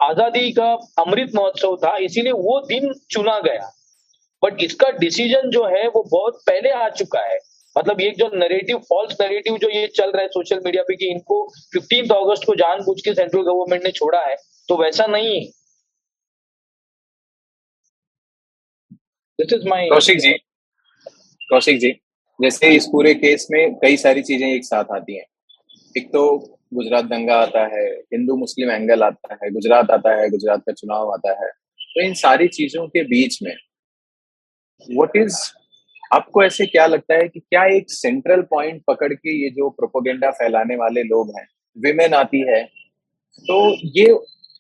आज़ादी 0.01 0.51
का 0.53 0.73
अमृत 0.99 1.31
महोत्सव 1.35 1.77
था, 1.77 1.97
इसीलिए 1.99 2.33
वो 2.33 2.61
दिन 2.67 2.93
चुना 3.11 3.39
गया। 3.41 3.71
बट 4.43 4.63
इसका 4.63 4.91
डिसीज़न 4.99 5.51
जो 5.51 5.65
है, 5.67 5.87
वो 5.89 6.03
बहुत 6.11 6.43
पहले 6.47 6.71
आ 6.73 6.89
चुका 6.91 7.21
है। 7.23 7.39
मतलब 7.77 8.01
ये 8.01 8.11
जो 8.19 8.31
नरेटिव 8.35 8.79
फॉल्स 8.89 9.17
नरेटिव 9.21 9.57
जो 9.59 9.69
ये 9.71 9.87
चल 9.97 10.11
रहा 10.11 10.23
है 10.23 10.29
सोशल 10.29 10.61
मीडिया 10.65 10.83
पे 10.83 10.97
कि 10.97 11.11
इनको 11.11 11.37
फिफ्टीन 11.73 12.09
अगस्त 12.13 12.47
को 12.47 12.55
जानबूझ 12.57 13.01
के 13.01 13.15
सेंट्रल 13.15 13.43
गवर्नमेंट 13.43 13.85
ने 13.85 13.91
छोड़ा 13.93 14.21
है 14.21 14.37
तो 14.69 14.77
वैसा 14.77 15.07
नहीं 15.09 15.35
है। 15.35 15.47
This 19.39 19.53
is 19.53 19.69
my 19.69 19.89
Kaushik 19.89 20.19
ji 20.21 20.33
Kaushik 21.51 21.79
ji 21.81 21.93
जैसे 22.39 22.69
इस 22.69 22.87
पूरे 22.87 23.15
केस 23.15 23.47
में 23.51 23.75
कई 23.75 23.97
सारी 23.97 24.23
चीज़ें 24.23 24.49
एक 24.49 24.65
साथ 24.65 24.93
आती 24.93 25.17
हैं। 25.17 25.25
एक 25.97 26.09
तो 26.09 26.25
गुजरात 26.75 27.05
दंगा 27.05 27.35
आता 27.35 27.61
है, 27.67 27.87
हिंदू 28.13 28.37
मुस्लिम 28.37 28.71
एंगल 28.71 29.03
आता 29.03 29.39
है, 29.43 29.51
गुजरात 29.51 29.91
आता 29.91 30.15
है, 30.21 30.29
गुजरात 30.31 30.61
का 30.61 30.73
चुनाव 30.73 31.13
आता 31.13 31.33
है। 31.43 31.49
तो 31.49 32.01
इन 32.01 32.15
सारी 32.15 32.49
चीज़ों 32.49 32.87
के 32.87 33.03
बीच 33.05 33.39
में 33.43 33.55
वट 34.99 35.17
इज़ 35.17 35.39
आपको 36.13 36.43
ऐसे 36.45 36.67
क्या 36.67 36.87
लगता 36.87 37.15
है 37.15 37.29
कि 37.29 37.41
क्या 37.41 37.65
एक 37.77 37.91
सेंट्रल 37.91 38.43
पॉइंट 38.43 38.83
पकड़ 38.87 39.13
के 39.15 39.33
ये 39.43 39.51
जो 39.51 39.69
प्रोपोगेंडा 39.71 40.31
फैलाने 40.31 40.77
वाले 40.77 41.03
लोग 41.03 41.33
हैं 41.39 41.47
विमेन 41.77 42.15
आती 42.15 42.41
है? 42.51 42.63
तो 43.45 43.77
ये 43.99 44.07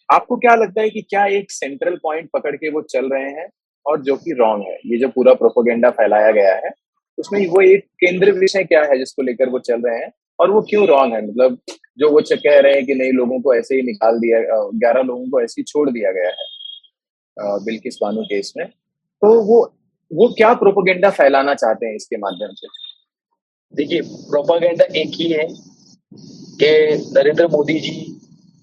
आपको 0.08 0.36
क्या 0.36 0.54
लगता 0.54 0.80
है 0.80 0.90
कि 0.90 1.02
क्या 1.02 1.24
एक 1.26 1.50
सेंट्रल 1.50 1.96
पॉइंट 2.02 2.28
पकड़ 2.32 2.54
के 2.56 2.70
वो 2.70 2.82
चल 2.82 3.08
रहे 3.08 3.30
हैं 3.30 3.48
और 3.86 4.02
जो 4.02 4.16
कि 4.16 4.32
रॉन्ग 4.32 4.66
है? 4.68 4.76
ये 4.86 4.98
जो 4.98 5.08
पूरा 5.08 5.34
प्रोपोगेंडा 5.34 5.90
फैलाया 5.90 6.30
गया 6.30 6.54
है 6.56 6.70
उसमें 7.18 7.46
वो 7.48 7.60
एक 7.62 7.84
केंद्र 8.00 8.32
विषय 8.34 8.64
क्या 8.64 8.82
है 8.82 8.98
जिसको 8.98 9.22
लेकर 9.22 9.48
वो 9.50 9.58
चल 9.60 9.82
रहे 9.82 9.98
हैं? 9.98 10.10
और 10.38 10.50
वो 10.50 10.60
क्यों 10.62 10.86
रॉन्ग 10.88 11.14
है? 11.14 11.26
मतलब 11.26 11.58
जो 11.98 12.10
वो 12.10 12.20
कह 12.32 12.58
रहे 12.60 12.74
हैं 12.74 12.84
कि 12.86 12.94
नहीं, 12.94 13.12
लोगों 13.12 13.40
को 13.40 13.54
ऐसे 13.54 13.74
ही 13.74 13.82
निकाल 13.82 14.18
दिया 14.18 14.40
ग्यारह 14.74 15.02
लोगों 15.02 15.28
को 15.30 15.40
ऐसे 15.42 15.60
ही 15.60 15.64
छोड़ 15.64 15.88
दिया 15.90 16.12
गया 16.12 16.28
है 16.28 17.64
बिल्किस 17.64 17.98
बानू 18.02 18.22
केस 18.24 18.52
में 18.56 18.66
तो 18.66 19.28
वो 19.42 19.58
वो 20.10 20.28
क्या 20.36 20.52
प्रोपोगेंडा 20.54 21.10
फैलाना 21.10 21.54
चाहते 21.54 21.86
हैं 21.86 21.94
इसके 21.96 22.16
माध्यम 22.16 22.52
से? 22.52 22.66
देखिए 23.72 24.00
प्रोपोगेंडा 24.30 24.84
एक 24.96 25.10
ही 25.14 25.28
है 25.32 25.46
कि 26.60 26.70
नरेंद्र 27.16 27.46
मोदी 27.48 27.78
जी 27.80 27.92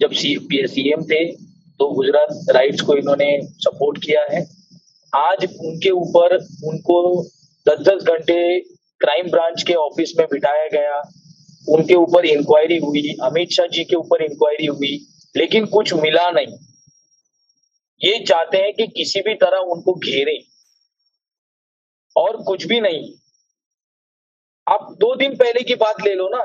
जब 0.01 0.11
सी 0.13 0.89
एम 0.91 1.03
थे 1.03 1.25
तो 1.79 1.87
गुजरात 1.93 2.55
राइट्स 2.55 2.81
को 2.81 2.95
इन्होंने 2.95 3.27
सपोर्ट 3.43 4.03
किया 4.05 4.21
है। 4.31 4.41
आज 5.13 5.45
उनके 5.45 5.89
ऊपर 5.91 6.35
उनको 6.65 6.97
दस 7.67 7.80
दस 7.80 8.04
घंटे 8.04 8.60
क्राइम 8.99 9.30
ब्रांच 9.32 9.63
के 9.63 9.73
ऑफ़िस 9.73 10.13
में 10.17 10.28
बिठाया 10.32 10.67
गया। 10.67 10.97
उनके 11.69 11.93
ऊपर 11.93 12.25
इंक्वायरी 12.25 12.78
हुई, 12.78 13.15
अमित 13.23 13.49
शाह 13.49 13.67
जी 13.67 13.84
के 13.84 13.95
ऊपर 13.95 14.23
इंक्वायरी 14.23 14.65
हुई, 14.65 14.97
लेकिन 15.38 15.65
कुछ 15.65 15.93
मिला 15.93 16.30
नहीं। 16.30 16.58
ये 18.01 18.19
चाहते 18.25 18.58
हैं 18.58 18.73
कि 18.73 18.88
किसी 18.88 19.21
भी 19.21 19.34
तरह 19.36 19.58
उनको 19.58 19.93
घेरे 19.93 20.38
और 22.15 22.41
कुछ 22.43 22.65
भी 22.65 22.80
नहीं। 22.80 23.13
आप 24.67 24.95
दो 24.99 25.15
दिन 25.15 25.36
पहले 25.36 25.62
की 25.62 25.75
बात 25.75 25.95
ले 26.06 26.15
लो 26.15 26.30
ना। 26.30 26.43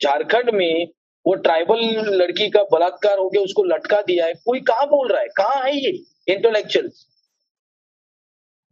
झारखंड 0.00 0.50
में 0.50 0.88
वो 1.26 1.34
ट्राइबल 1.34 1.80
लड़की 2.14 2.48
का 2.50 2.62
बलात्कार 2.62 3.18
हो 3.18 3.28
गया, 3.30 3.42
उसको 3.42 3.64
लटका 3.64 4.00
दिया 4.00 4.26
है। 4.26 4.34
कोई 4.34 4.60
कहा 4.60 4.84
बोल 4.84 5.08
रहा 5.08 5.20
है? 5.20 5.28
कहाँ 5.28 5.62
है 5.64 5.76
ये 5.76 5.90
intellectual 6.28 6.90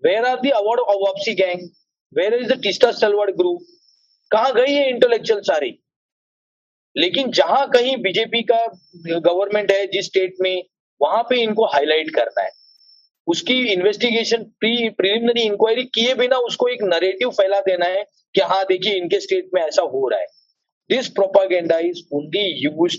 where 0.05 0.25
are 0.25 0.41
the 0.41 0.51
award 0.51 0.81
of 0.81 0.97
वापसी 0.97 1.35
gang 1.35 1.69
where 2.19 2.35
is 2.35 2.53
the 2.53 2.63
Teesta 2.63 2.91
group 3.11 3.61
कहा 4.31 4.51
गई 4.51 4.73
है 4.73 4.89
इंटेलेक्चुअल 4.89 5.41
सारी? 5.41 5.79
लेकिन 6.97 7.31
जहाँ 7.31 7.69
कहीं 7.69 7.97
बीजेपी 7.97 8.43
का 8.43 8.67
गवर्नमेंट 9.07 9.73
है, 9.73 9.87
जिस 9.87 10.07
स्टेट 10.07 10.37
में, 10.41 10.65
वहाँ 11.03 11.23
पे 11.23 11.43
इनको 11.43 11.67
हाईलाइट 11.67 12.15
करना 12.15 12.43
है। 12.43 12.51
उसकी 13.27 13.73
इन्वेस्टिगेशन 13.73 14.43
प्री 14.43 14.89
प्रिलिमिनरी 14.89 15.43
इंक्वायरी 15.43 15.85
किए 15.85 16.15
बिना 16.15 16.37
उसको 16.37 16.69
एक 16.69 16.83
नरेटिव 16.83 17.31
फैला 17.31 17.61
देना 17.61 17.87
है 17.87 18.05
कि 18.35 18.41
हाँ 18.41 18.65
देखिए, 18.65 18.95
इनके 18.95 19.21
स्टेट 19.21 19.51
में 19.55 19.63
ऐसा 19.63 19.83
हो 19.83 20.09
रहा 20.09 20.21
है। 20.21 20.27
This 20.91 21.09
propaganda 21.09 21.79
is 21.79 22.03
only 22.13 22.65
use 22.65 22.97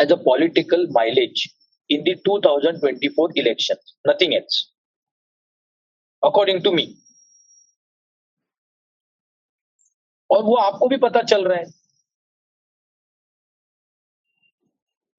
as 0.00 0.12
a 0.12 0.14
political 0.14 0.86
mileage 0.90 1.44
in 1.90 2.02
the 2.02 2.14
2024 2.14 3.32
election 3.36 3.74
nothing 4.08 4.34
else 4.34 4.71
according 6.22 6.62
to 6.64 6.70
me 6.72 6.84
और 10.30 10.42
वो 10.44 10.54
आपको 10.56 10.88
भी 10.88 10.96
पता 10.98 11.22
चल 11.22 11.44
रहा 11.44 11.58
है। 11.58 11.64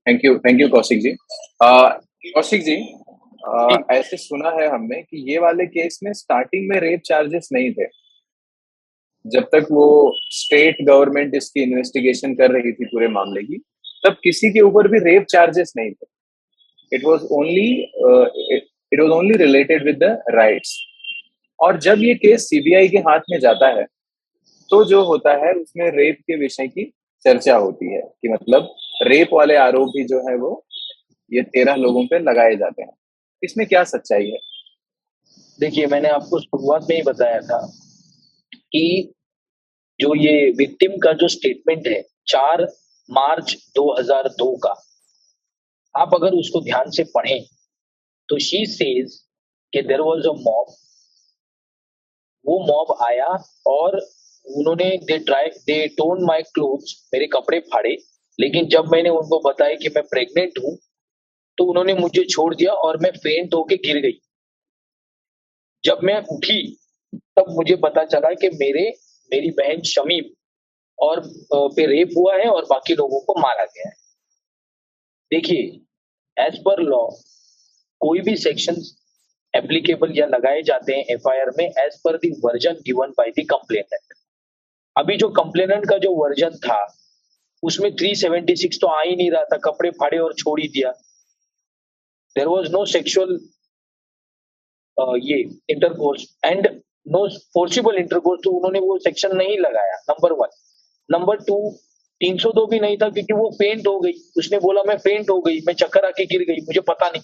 Thank 0.06 0.26
you 0.26 0.38
thank 0.40 0.62
you 0.62 0.68
Kaushik 0.70 1.02
ji 1.02 1.16
Kaushik 1.64 2.64
ji. 2.64 2.76
आ, 3.44 3.78
ऐसे 3.92 4.18
सुना 4.18 4.50
है 4.52 4.68
हमने 4.70 5.02
कि 5.02 5.18
ये 5.32 5.38
वाले 5.40 5.66
केस 5.68 6.00
में 6.04 6.12
स्टार्टिंग 6.14 6.70
में 6.70 6.80
रेप 6.80 7.02
चार्जेस 7.06 7.50
नहीं 7.54 7.72
थे। 7.74 7.88
जब 9.26 9.44
तक 9.52 9.68
वो 9.72 9.86
स्टेट 10.36 10.78
गवर्नमेंट 10.88 11.36
इसकी 11.36 11.62
इन्वेस्टिगेशन 11.64 12.34
कर 12.36 12.52
रही 12.52 12.72
थी 12.72 12.86
पूरे 12.86 13.08
मामले 13.10 13.44
की 13.44 13.58
तब 14.04 14.18
किसी 14.24 14.52
के 14.54 14.62
ऊपर 14.62 14.88
भी 14.88 15.00
रेप 15.04 15.26
चार्जेस 15.30 15.74
नहीं 15.78 15.92
थे। 15.92 16.06
It 16.92 17.06
was 17.06 17.28
only 17.32 17.70
it 18.56 19.00
was 19.00 19.10
only 19.12 19.38
related 19.44 19.86
with 19.86 20.04
the 20.04 20.18
riots 20.36 20.74
और 21.64 21.80
जब 21.80 22.00
ये 22.00 22.14
केस 22.16 22.42
सीबीआई 22.42 22.88
के 22.88 22.98
हाथ 22.98 23.20
में 23.32 23.40
जाता 23.40 23.68
है 23.68 23.86
तो 24.70 24.84
जो 24.86 25.04
होता 25.04 25.32
है, 25.32 25.54
उसमें 25.54 25.86
रेप 25.92 26.18
के 26.20 26.38
विषय 26.38 26.68
की 26.68 26.84
चर्चा 27.24 27.56
होती 27.56 27.94
है 27.94 28.02
कि 28.02 28.30
मतलब 28.30 28.76
रेप 29.02 29.30
वाले 29.34 29.56
आरोप 29.56 29.88
भी 29.88 30.04
जो 30.04 30.20
है 30.30 30.36
वो, 30.38 30.66
ये 31.34 31.42
तेरह 31.42 31.76
लोगों 31.76 32.06
पे 32.06 32.20
लगाए 32.20 32.56
जाते 32.56 32.82
हैं। 32.84 32.94
इसमें 33.44 33.68
क्या 33.68 33.84
सच्चाई 33.84 34.30
है? 34.30 34.40
देखिए, 35.60 35.86
मैंने 35.86 36.10
आपको 36.10 36.40
शुरुआत 36.40 36.88
में 36.90 36.96
ही 36.96 37.02
बताया 37.02 37.40
था 37.42 37.58
कि 38.54 39.14
जो 40.00 40.16
ये 40.16 40.52
विक्टिम 40.52 40.98
का 40.98 41.14
जो 41.14 41.28
स्टेटमेंट 41.28 41.88
है, 41.88 42.02
चार 42.28 42.64
मार्च 43.10 43.56
2002 43.78 44.56
का, 44.64 44.74
आप 45.96 46.12
अगर 46.14 46.34
उसको 46.34 46.62
ध्यान 46.62 46.90
से 46.90 47.04
पढ़ें 47.04 47.44
तो 48.30 48.40
she 48.40 48.66
says 48.66 49.20
there 49.76 50.02
was 50.02 50.28
a 50.28 50.32
mob 50.32 50.66
वो 52.46 52.60
मॉब 52.68 52.96
आया 53.04 53.28
और 53.68 53.98
उन्होंने 54.46 54.90
they 55.04 55.18
try 55.20 55.48
they 55.68 55.86
torn 55.98 56.24
my 56.26 56.42
cloth 56.44 56.94
मेरे 57.14 57.28
कपड़े 57.34 57.60
फाड़े। 57.72 57.96
लेकिन 58.40 58.68
जब 58.68 58.86
मैंने 58.92 59.10
उनको 59.12 59.40
बताया 59.42 59.76
कि 59.76 59.90
मैं 59.90 60.04
प्रेग्नेंट 60.04 60.60
हूँ 60.64 60.78
तो 61.58 61.66
उन्होंने 61.66 61.94
मुझे 61.94 62.24
छोड़ 62.26 62.54
दिया 62.56 62.74
और 62.84 62.98
मैं 62.98 63.12
फेंट 63.14 63.54
होके 63.54 63.76
गिर 63.78 63.98
गई। 64.02 64.20
जब 65.84 66.00
मैं 66.04 66.18
उठी, 66.32 66.62
तब 67.14 67.46
मुझे 67.50 67.76
पता 67.76 68.04
चला 68.06 68.34
कि 68.34 68.50
मेरे, 68.50 68.90
मेरी 69.32 69.50
बहन 69.52 69.82
शमीम 69.86 70.34
और 70.98 71.22
पे 71.54 71.86
रेप 71.86 72.10
हुआ 72.18 72.36
है 72.36 72.50
और 72.50 72.66
बाकी 72.66 72.96
लोगों 72.96 73.20
को 73.20 73.40
मारा 73.40 73.66
गया 73.66 73.88
है। 73.88 73.94
देखिए 75.32 76.44
एज 76.46 76.58
पर 76.60 76.82
लॉ 76.82 77.06
कोई 78.02 78.22
भी 78.22 78.36
सेक्शन 78.38 78.76
एप्लीकेबल 79.54 80.12
या 80.16 80.26
लगाए 80.28 80.62
जाते 80.64 80.94
हैं 80.94 81.06
एफआईआर 81.10 81.52
में 81.58 81.66
as 81.66 82.00
per 82.06 82.18
the 82.18 82.30
version 82.46 82.76
given 82.86 83.14
by 83.18 83.32
the 83.32 83.46
complainant 83.50 84.14
अभी 84.96 85.18
जो 85.18 85.30
कंप्लेनेंट 85.32 85.90
का 85.90 85.98
जो 85.98 86.14
वर्जन 86.16 86.58
था, 86.66 86.80
उसमें 87.64 87.90
376 87.94 88.78
तो 88.82 88.88
आ 88.88 89.02
ही 89.02 89.16
नहीं 89.16 89.30
रहा 89.32 89.44
था, 89.44 89.58
कपड़े 89.64 89.90
फाड़े 89.92 90.18
और 90.18 90.34
छोड़ 90.34 90.60
ही 90.62 90.68
दिया। 90.68 90.92
देर 92.36 92.48
वॉज़ 92.48 92.72
नो 92.72 92.86
सेक्शुअल 92.88 93.40
ये 95.24 95.40
intercourse 95.70 96.26
and 96.46 96.68
no 97.08 97.28
forcible 97.54 97.98
intercourse 97.98 98.42
तो 98.44 98.52
उन्होंने 98.52 98.80
वो 98.80 98.98
सेक्शन 99.00 99.36
नहीं 99.38 99.58
लगाया 99.60 99.96
नंबर 100.10 100.34
वन 100.34 100.50
नंबर 101.10 101.44
टू 101.44 101.58
तीन 102.22 102.38
सौ 102.38 102.52
दो 102.52 102.66
भी 102.68 102.80
नहीं 102.80 102.98
था 102.98 103.10
क्योंकि 103.10 103.34
वो 103.34 103.50
फेंट 103.54 103.88
हो 103.88 104.00
गई। 104.00 104.12
उसने 104.38 104.60
बोला, 104.60 104.84
मैं 104.84 104.98
फेंट 104.98 105.30
हो 105.30 105.40
गई, 105.42 105.60
मैं 105.68 105.74
चक्कर 105.76 106.06
आके 106.06 106.26
गिर 106.26 106.44
गई, 106.44 106.62
मुझे 106.62 106.80
पता 106.82 107.10
नहीं। 107.10 107.22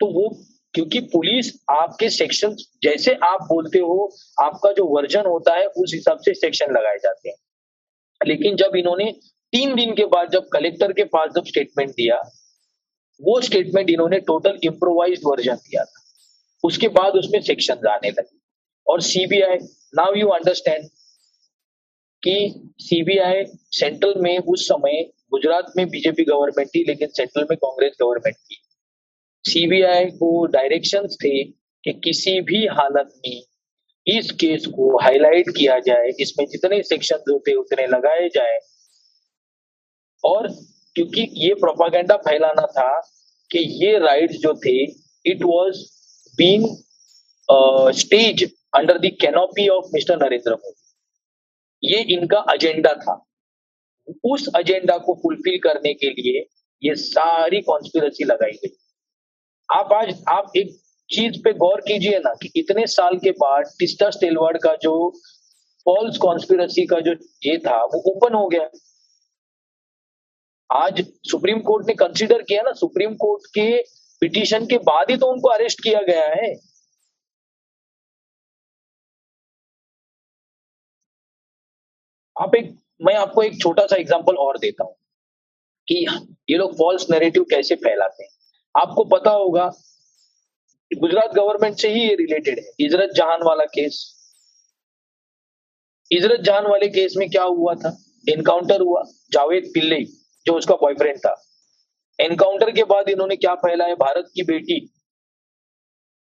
तो 0.00 0.06
वो 0.12 0.28
क्योंकि 0.74 1.00
पुलिस 1.00 1.64
आपके 1.70 2.10
सेक्शन, 2.10 2.56
जैसे 2.82 3.14
आप 3.14 3.38
बोलते 3.42 3.78
हो, 3.78 4.16
आपका 4.42 4.72
जो 4.72 4.84
वर्जन 4.84 5.20
होता 5.20 5.54
है, 5.54 5.66
उस 5.66 5.90
हिसाब 5.94 6.18
से 6.18 6.34
सेक्शन 6.34 6.66
लगाए 6.66 6.96
जाते 6.96 7.28
हैं। 7.28 7.36
लेकिन 8.26 8.56
जब 8.56 8.76
इन्होंने 8.76 9.12
तीन 9.52 9.74
दिन 9.74 9.94
के 9.94 10.04
बाद 10.04 10.30
जब 10.30 10.48
कलेक्टर 10.52 10.92
के 10.92 11.04
पास 11.04 11.30
जब 11.36 11.44
स्टेटमेंट 11.44 11.90
दिया, 11.90 12.16
वो 13.22 13.40
स्टेटमेंट 13.40 13.90
इन्होंने 13.90 14.18
टोटल 14.18 14.58
इम्प्रोवाइज 14.64 15.20
वर्जन 15.26 15.54
दिया 15.54 15.84
था। 15.84 16.02
उसके 16.64 16.88
बाद 16.88 17.12
उसमें 17.12 17.40
सेक्शन 17.40 17.86
आने 17.88 18.10
लगे। 18.10 18.38
और 18.86 19.00
सीबीआई 19.00 19.54
नाउ 19.94 20.14
यू 20.14 20.28
अंडरस्टैंड 20.28 20.88
कि 22.24 22.68
सीबीआई 22.78 23.44
सेंट्रल 23.72 24.14
में 24.16 24.38
उस 24.38 24.68
समय 24.68 25.02
गुजरात 25.30 25.72
में 25.76 25.88
बीजेपी 25.88 26.24
गवर्नमेंट 26.24 26.68
थी, 26.68 26.84
लेकिन 26.88 27.08
सेंट्रल 27.08 27.42
में 27.50 27.56
कांग्रेस 27.56 27.92
गवर्नमेंट 28.02 28.36
थी। 28.36 28.56
सीबीआई 29.44 30.04
को 30.16 30.46
डायरेक्शन 30.48 31.06
थे 31.14 31.42
कि 31.84 31.92
किसी 32.04 32.40
भी 32.42 32.66
हालत 32.68 33.12
में 33.18 33.42
इस 34.06 34.30
केस 34.40 34.66
को 34.66 34.96
हाईलाइट 34.98 35.48
किया 35.56 35.78
जाए 35.86 36.08
इसमें 36.20 36.46
जितने 36.46 36.82
सेक्शन 36.82 37.30
होते 37.30 37.54
उतने 37.54 37.86
लगाए 37.86 38.28
जाए। 38.34 38.58
और 40.24 40.48
क्योंकि 40.96 41.28
ये 41.36 41.54
प्रोपागेंडा 41.54 42.16
फैलाना 42.18 42.66
था 42.68 42.90
कि 43.50 43.58
ये 43.84 43.98
राइट्स 43.98 44.36
जो 44.36 44.54
थे 44.64 44.76
it 45.24 45.42
was 45.44 45.78
being 46.38 46.66
stage 47.96 48.44
under 48.76 48.98
the 48.98 49.10
canopy 49.20 49.68
of 49.68 49.90
mister 49.94 50.16
Narendra 50.16 50.54
Modi 50.54 51.88
ये 51.88 52.02
इनका 52.14 52.44
एजेंडा 52.54 52.92
था। 52.94 53.14
उस 54.24 54.48
एजेंडा 54.58 54.96
को 54.98 55.14
फुलफिल 55.22 55.58
करने 55.62 55.92
के 55.94 56.10
लिए 56.10 56.46
ये 56.82 56.94
सारी 56.96 57.60
कॉन्स्पिरसी 57.62 58.24
लगाई 58.24 58.52
गई। 58.54 58.76
आप 59.70 59.92
आज, 59.92 60.22
आप 60.28 60.52
एक 60.56 60.70
चीज़ 61.08 61.38
पे 61.42 61.52
गौर 61.54 61.80
कीजिए 61.80 62.18
ना 62.18 62.32
कि 62.42 62.50
इतने 62.56 62.86
साल 62.86 63.16
के 63.18 63.30
बाद 63.40 63.64
टिस्टा 63.78 64.08
स्टेलवार्ड 64.10 64.58
का 64.62 64.74
जो 64.82 64.94
फॉल्स 65.86 66.16
कॉन्स्पिरसी 66.18 66.86
का 66.86 66.98
जो 67.00 67.12
ये 67.46 67.56
था, 67.58 67.76
वो 67.76 68.00
ओपन 68.10 68.34
हो 68.34 68.48
गया। 68.48 68.68
आज 70.70 71.02
सुप्रीम 71.30 71.60
कोर्ट 71.60 71.86
ने 71.86 71.94
कंसीडर 71.94 72.42
किया 72.42 72.62
ना, 72.62 72.72
सुप्रीम 72.72 73.14
कोर्ट 73.16 73.46
के 73.54 73.82
पिटीशन 74.22 74.66
के 74.66 74.78
बाद 74.90 75.10
ही 75.10 75.16
तो 75.16 75.26
उनको 75.32 75.48
अरेस्ट 75.48 75.82
किया 75.82 76.02
गया 76.02 76.26
है। 76.34 76.52
आप 82.36 82.54
एक, 82.54 82.74
मैं 83.00 83.14
आपको 83.16 83.42
एक 83.42 83.60
छोटा 83.62 83.86
सा 83.86 83.96
एग्जांपल 83.96 84.36
और 84.38 84.58
देता 84.58 84.84
हूँ 84.84 84.94
कि 85.88 86.04
ये 86.50 86.56
लोग 86.56 86.76
फॉल्स 86.78 87.10
नैरेटिव 87.10 87.44
कैसे 87.50 87.74
फैलाते 87.76 88.24
हैं। 88.24 88.30
आपको 88.74 89.04
पता 89.04 89.30
होगा 89.30 89.64
गुजरात 90.98 91.32
गवर्नमेंट 91.34 91.76
से 91.76 91.88
ही 91.88 92.00
ये 92.00 92.14
रिलेटेड 92.14 92.58
है। 92.58 92.86
इजरत 92.86 93.10
जहान 93.16 93.42
वाला 93.42 93.64
केस 93.64 94.16
इजरत 96.12 96.40
जहान 96.40 96.66
वाले 96.66 96.88
केस 96.88 97.14
में 97.16 97.28
क्या 97.30 97.42
हुआ 97.42 97.74
था? 97.74 97.90
एनकाउंटर 98.28 98.80
हुआ 98.80 99.02
जावेद 99.32 99.70
पिल्ले 99.74 100.00
जो 100.46 100.56
उसका 100.58 100.74
बॉयफ्रेंड 100.74 101.18
था। 101.18 101.34
एनकाउंटर 102.20 102.70
के 102.70 102.84
बाद 102.84 103.08
इन्होंने 103.08 103.36
क्या 103.36 103.54
फैलाया? 103.54 103.94
भारत 103.94 104.30
की 104.34 104.42
बेटी। 104.42 104.80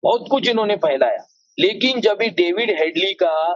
बहुत 0.03 0.27
कुछ 0.31 0.47
इन्होंने 0.47 0.75
फैलाया। 0.75 1.25
लेकिन 1.59 2.01
जब 2.01 2.17
भी 2.17 2.29
डेविड 2.29 2.69
हेडली 2.69 3.13
का 3.13 3.51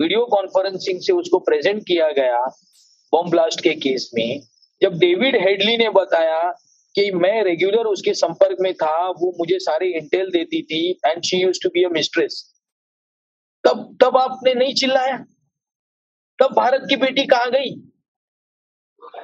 वीडियो 0.00 0.24
कॉन्फ्रेंसिंग 0.26 1.00
से 1.00 1.12
उसको 1.12 1.38
प्रेजेंट 1.38 1.82
किया 1.82 2.10
गया 2.10 2.44
बॉम्ब 3.12 3.30
ब्लास्ट 3.30 3.60
के 3.60 3.74
केस 3.74 4.10
में, 4.14 4.40
जब 4.82 4.98
डेविड 4.98 5.36
हेडली 5.36 5.76
ने 5.76 5.88
बताया 5.90 6.40
कि 6.94 7.10
मैं 7.10 7.42
रेगुलर 7.44 7.86
उसके 7.86 8.14
संपर्क 8.14 8.56
में 8.60 8.74
था, 8.74 9.08
वो 9.08 9.34
मुझे 9.38 9.58
सारे 9.58 9.88
इंटेल 9.88 10.30
देती 10.30 10.62
थी 10.62 10.90
and 11.06 11.22
she 11.22 11.36
use 11.36 11.60
to 11.62 11.68
be 11.68 11.84
a 11.84 11.88
mistress 11.88 12.54
तब 13.64 13.96
तब 14.02 14.16
आपने 14.16 14.54
नहीं 14.54 14.74
चिल्लाया? 14.74 15.16
तब 16.38 16.54
भारत 16.56 16.86
की 16.90 16.96
बेटी 16.96 17.24
कहाँ 17.26 17.50
गई? 17.50 17.70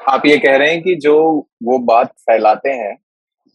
आप 0.08 0.26
ये 0.26 0.38
कह 0.38 0.56
रहे 0.56 0.70
हैं 0.70 0.82
कि 0.82 0.94
जो 0.94 1.16
वो 1.62 1.78
बात 1.78 2.10
फैलाते 2.10 2.70
हैं, 2.70 2.96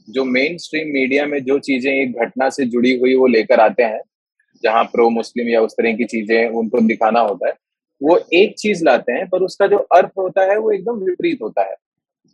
जो 0.09 0.23
मेन 0.25 0.57
स्ट्रीम 0.57 0.87
मीडिया 0.87 1.25
में 1.25 1.43
जो 1.43 1.59
चीज़ें 1.59 1.91
एक 1.93 2.17
घटना 2.19 2.49
से 2.49 2.65
जुड़ी 2.65 2.97
हुई 2.99 3.15
वो 3.15 3.27
लेकर 3.27 3.59
आते 3.59 3.83
हैं, 3.83 4.01
जहाँ 4.63 4.83
प्रो 4.83 5.09
मुस्लिम 5.09 5.49
या 5.49 5.61
उस 5.61 5.73
तरह 5.73 5.93
की 5.93 6.05
चीज़ें 6.05 6.49
उनको 6.49 6.81
दिखाना 6.81 7.19
होता 7.19 7.47
है, 7.47 7.53
वो 8.03 8.19
एक 8.33 8.55
चीज़ 8.59 8.83
लाते 8.85 9.11
हैं, 9.11 9.29
पर 9.29 9.43
उसका 9.43 9.67
जो 9.67 9.77
अर्थ 9.77 10.11
होता 10.17 10.51
है 10.51 10.57
वो 10.57 10.71
एकदम 10.71 10.93
विपरीत 10.93 11.39
होता 11.41 11.61
है। 11.61 11.75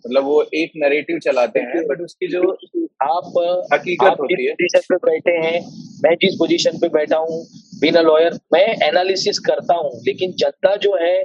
मतलब 0.08 0.24
वो 0.24 0.42
एक 0.56 0.72
नरेटिव 0.78 1.20
चलाते 1.20 1.60
हैं 1.62 1.86
बट 1.88 2.02
उसकी 2.02 2.28
जो 2.28 2.42
आप 3.04 3.34
हकीकत 3.74 4.08
आप 4.08 4.22
होती 4.22 4.46
है। 4.46 4.54
पोजीशन 4.54 4.86
पे 4.90 4.96
बैठे 5.06 5.32
हैं 5.38 5.60
मैं 6.04 6.14
जिस 6.16 6.36
पोजीशन 6.40 6.78
पे 6.78 6.90
बैठा 6.90 7.18
हूँ 7.18 7.42
बिना 7.82 8.02
लॉयर 8.02 8.40
मैं 8.54 8.66
एनालिसिस 8.88 9.40
करता 9.40 9.76
हूँ 9.76 9.92
लेकिन 10.08 10.32
जनता 10.40 10.76
जो 10.86 10.96
है 11.02 11.16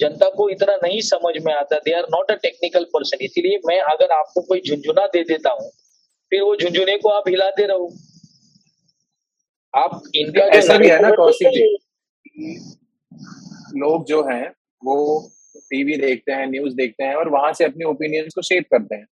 जनता 0.00 0.28
को 0.30 0.48
इतना 0.48 0.74
नहीं 0.82 1.00
समझ 1.00 1.34
में 1.44 1.52
आता 1.54 1.78
they 1.78 1.92
are 1.92 2.06
not 2.10 2.30
a 2.30 2.34
technical 2.42 2.84
person 2.94 3.24
इसीलिए 3.24 3.58
मैं 3.66 3.80
अगर 3.92 4.12
आपको 4.12 4.40
कोई 4.40 4.60
झुंझुना 4.60 5.06
दे 5.06 5.22
देता 5.24 5.50
हूँ 5.50 5.70
फिर 6.32 6.42
वो 6.42 6.56
झुंझुने 6.56 6.96
को 6.98 7.08
आप 7.08 7.28
हिलाते 7.28 7.66
रहो। 7.66 7.92
आप 9.74 10.02
इनका 10.14 10.44
ऐसा 10.56 10.76
भी 10.78 10.88
है 10.88 11.00
ना 11.02 11.10
कौशिक 11.10 11.48
जी 11.48 11.68
लोग 13.80 14.04
जो 14.06 14.22
हैं 14.22 14.48
वो 14.82 14.96
टीवी 15.74 15.96
देखते 15.98 16.32
हैं 16.32 16.46
न्यूज़ 16.50 16.74
देखते 16.76 17.04
हैं 17.04 17.14
और 17.14 17.28
वहाँ 17.30 17.52
से 17.52 17.64
अपने 17.64 17.84
ओपिनियंस 17.86 18.34
को 18.34 18.42
शेप 18.44 18.64
करते 18.70 18.94
हैं। 18.94 19.06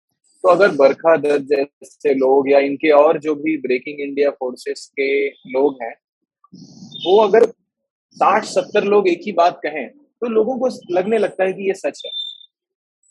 तो 0.44 0.48
अगर 0.48 0.70
बरखा 0.76 1.16
दत्त 1.18 1.46
जैसे 1.46 2.14
लोग 2.16 2.50
या 2.50 2.58
इनके 2.60 2.90
और 2.94 3.18
जो 3.20 3.34
भी 3.36 3.56
ब्रेकिंग 3.58 4.00
इंडिया 4.00 4.30
फोर्सेस 4.30 4.86
के 4.94 5.26
लोग 5.28 5.82
हैं, 5.82 5.94
वो 7.04 7.16
अगर 7.18 7.44
साठ, 7.46 8.44
सत्तर 8.44 8.84
लोग 8.84 9.08
एक 9.08 9.20
ही 9.26 9.32
बात 9.32 9.60
कहें 9.62 9.86
तो 9.88 10.28
लोगों 10.28 10.56
को 10.58 10.68
लगने 10.90 11.18
लगता 11.18 11.44
है 11.44 11.52
कि 11.52 11.66
ये 11.66 11.74
सच 11.74 12.02
है। 12.06 12.10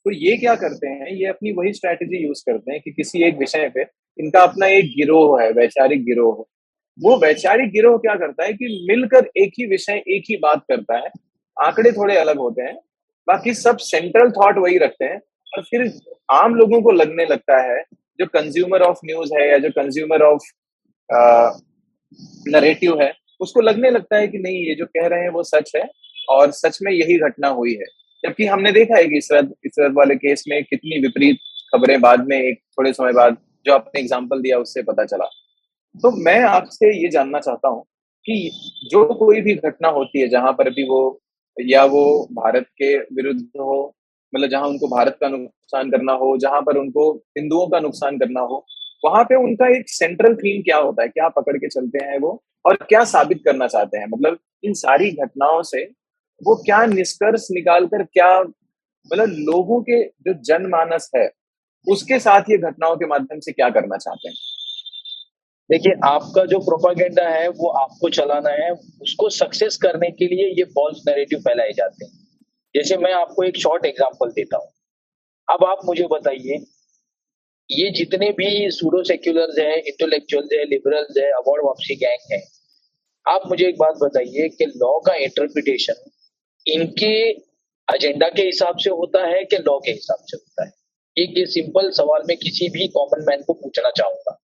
तो 0.05 0.11
ये 0.13 0.35
क्या 0.37 0.55
करते 0.55 0.87
हैं, 0.87 1.07
ये 1.11 1.25
अपनी 1.27 1.51
वही 1.51 1.73
स्ट्रैटेजी 1.73 2.17
यूज़ 2.17 2.43
करते 2.47 2.71
हैं 2.71 2.81
कि 2.81 2.91
किसी 2.91 3.23
एक 3.23 3.37
विषय 3.37 3.71
पे 3.75 3.85
इनका 4.19 4.41
अपना 4.43 4.67
एक 4.67 4.85
गिरोह 4.97 5.41
है, 5.41 5.51
वैचारिक 5.51 6.03
गिरोह 6.05 6.45
वो 6.97 7.15
वैचारिक 7.17 7.71
गिरोह 7.71 7.97
क्या 7.97 8.15
करता 8.15 8.45
है 8.45 8.53
कि 8.53 8.85
मिलकर 8.89 9.29
एक 9.37 9.53
ही 9.59 9.65
विषय, 9.65 10.03
एक 10.07 10.23
ही 10.29 10.37
बात 10.37 10.63
करता 10.69 10.97
है, 10.97 11.09
आंकड़े 11.57 11.91
थोड़े 11.91 12.17
अलग 12.17 12.37
होते 12.37 12.61
हैं 12.61 12.77
बाकी 13.27 13.53
सब 13.53 13.77
सेंट्रल 13.79 14.31
थॉट 14.31 14.57
वही 14.57 14.77
रखते 14.77 15.05
हैं। 15.05 15.19
और 15.47 15.63
फिर 15.63 15.91
आम 16.31 16.55
लोगों 16.55 16.81
को 16.81 16.91
लगने 16.91 17.25
लगता 17.25 17.61
है, 17.63 17.81
जो 18.19 18.25
कंज्यूमर 18.27 18.81
ऑफ़ 18.81 18.99
न्यूज़ 19.05 19.33
है 19.33 19.49
या 19.49 19.57
जो 19.57 19.69
कंज्यूमर 19.71 20.21
ऑफ़ 20.23 20.43
नरेटिव 22.49 23.01
है, 23.01 23.11
उसको 23.39 23.61
लगने 23.61 23.89
लगता 23.89 24.17
है 24.17 24.27
कि 24.27 24.37
नहीं, 24.37 24.57
ये 24.57 24.75
जो 24.75 24.85
कह 24.87 25.07
रहे 25.07 25.21
हैं 25.21 25.29
वो 25.29 25.43
सच 25.43 25.71
है 25.75 25.83
और 26.29 26.51
सच 26.51 26.79
में 26.81 26.91
यही 26.91 27.17
घटना 27.19 27.47
हुई 27.49 27.73
है। 27.73 27.85
जबकि 28.23 28.45
हमने 28.45 28.71
देखा 28.71 28.97
है 28.97 29.07
कि 29.07 29.17
इसरत 29.17 29.53
इसरत 29.65 29.93
वाले 29.95 30.15
केस 30.15 30.43
में 30.47 30.63
कितनी 30.63 30.99
विपरीत 31.01 31.37
खबरें 31.73 31.99
बाद 32.01 32.25
में, 32.27 32.37
एक 32.37 32.59
थोड़े 32.77 32.93
समय 32.93 33.13
बाद 33.13 33.37
जो 33.65 33.73
आपने 33.73 33.99
एग्ज़ाम्पल 34.01 34.41
दिया 34.41 34.57
उससे 34.57 34.81
पता 34.83 35.05
चला। 35.05 35.25
तो 35.95 36.11
मैं 36.23 36.39
आपसे 36.43 36.91
ये 36.93 37.09
जानना 37.09 37.39
चाहता 37.39 37.67
हूँ 37.67 37.83
कि 38.25 38.49
जो 38.91 39.03
कोई 39.15 39.41
भी 39.41 39.55
घटना 39.55 39.87
होती 39.89 40.19
है, 40.21 40.27
जहाँ 40.27 40.51
पर 40.53 40.69
भी 40.69 40.83
वो 40.83 41.21
या 41.59 41.83
वो 41.85 42.27
भारत 42.33 42.65
के 42.81 42.97
विरुद्ध 42.97 43.41
हो 43.41 43.95
मतलब 44.35 44.49
जहाँ 44.49 44.67
उनको 44.67 44.87
भारत 44.87 45.17
का 45.21 45.27
नुकसान 45.27 45.91
करना 45.91 46.13
हो, 46.13 46.37
जहाँ 46.37 46.61
पर 46.61 46.77
उनको 46.77 47.11
हिंदुओं 47.37 47.67
का 47.67 47.79
नुकसान 47.79 48.17
करना 48.17 48.41
हो, 48.41 48.65
वहाँ 49.05 49.23
पे 49.23 49.35
उनका 49.35 49.67
एक 49.77 49.89
सेंट्रल 49.89 50.35
थीम 50.35 50.61
क्या 50.61 50.77
होता 50.77 51.03
है? 51.03 51.07
क्या 51.07 51.29
पकड़ 51.29 51.57
के 51.57 51.67
चलते 51.67 52.05
हैं 52.05 52.19
वो? 52.19 52.43
और 52.65 52.75
क्या 52.75 53.03
साबित 53.03 53.41
करना 53.45 53.67
चाहते 53.67 53.97
हैं? 53.97 54.07
मतलब 54.07 54.37
इन 54.63 54.73
सारी 54.73 55.11
घटनाओं 55.11 55.61
से 55.63 55.83
वो 56.41 56.55
क्या 56.55 56.85
निष्कर्ष 56.85 57.47
निकाल 57.51 57.85
कर 57.87 58.03
क्या 58.03 58.39
मतलब 58.41 59.29
लोगों 59.29 59.81
के 59.81 60.03
जो 60.05 60.33
जनमानस 60.33 61.11
है, 61.15 61.29
उसके 61.87 62.19
साथ 62.19 62.41
ये 62.49 62.57
घटनाओं 62.57 62.95
के 62.97 63.05
माध्यम 63.05 63.39
से 63.39 63.51
क्या 63.51 63.69
करना 63.69 63.97
चाहते 63.97 64.29
हैं? 64.29 64.35
देखिए, 65.69 65.93
आपका 66.03 66.43
जो 66.45 66.59
प्रोपागेंडा 66.59 67.27
है, 67.29 67.47
वो 67.49 67.67
आपको 67.79 68.09
चलाना 68.09 68.49
है, 68.49 68.71
उसको 69.01 69.29
सक्सेस 69.29 69.77
करने 69.77 70.09
के 70.11 70.27
लिए 70.27 70.47
ये 70.57 70.63
फॉल्स 70.63 71.01
नैरेटिव 71.07 71.39
फैलाए 71.39 71.71
जाते 71.71 72.05
हैं। 72.05 72.11
जैसे 72.75 72.97
मैं 72.97 73.11
आपको 73.13 73.43
एक 73.43 73.57
शॉर्ट 73.57 73.85
एग्जांपल 73.85 74.31
देता 74.31 74.57
हूँ। 74.57 74.71
अब 75.47 75.63
आप 75.65 75.85
मुझे 75.85 76.07
बताइए, 76.07 76.57
ये 77.69 77.89
जितने 77.91 78.29
भी 78.31 78.49
सूडो 78.71 79.03
सेक्युलर्स 79.03 79.59
हैं 79.59 79.75
इंटेलेक्चुअल्स 79.75 80.53
हैं 80.53 80.65
लिबरल्स 80.65 81.17
हैं 81.17 81.31
अवार्ड 81.33 81.65
वापसी 81.65 81.95
गैंग 81.95 82.33
है, 82.33 82.41
आप 83.25 83.47
मुझे 83.47 83.67
एक 83.67 83.77
बात 83.77 83.95
बताइए 84.03 84.49
कि 84.49 84.65
लॉ 84.77 84.97
का 84.99 85.13
इंटरप्रिटेशन 85.13 86.09
इनके 86.65 87.13
एजेंडा 87.87 88.29
के 88.29 88.41
हिसाब 88.41 88.77
से 88.77 88.89
होता 88.89 89.25
है 89.27 89.43
कि 89.43 89.57
लॉ 89.57 89.79
के 89.79 89.91
हिसाब 89.91 90.25
से 90.27 90.37
होता 90.37 90.65
है? 90.65 90.71
एक 91.17 91.37
ये 91.37 91.45
सिंपल 91.45 91.89
सवाल 91.91 92.23
मैं 92.27 92.37
किसी 92.37 92.69
भी 92.69 92.87
कॉमन 92.87 93.25
मैन 93.27 93.43
को 93.43 93.53
पूछना 93.53 93.89
चाहूँगा। 93.89 94.37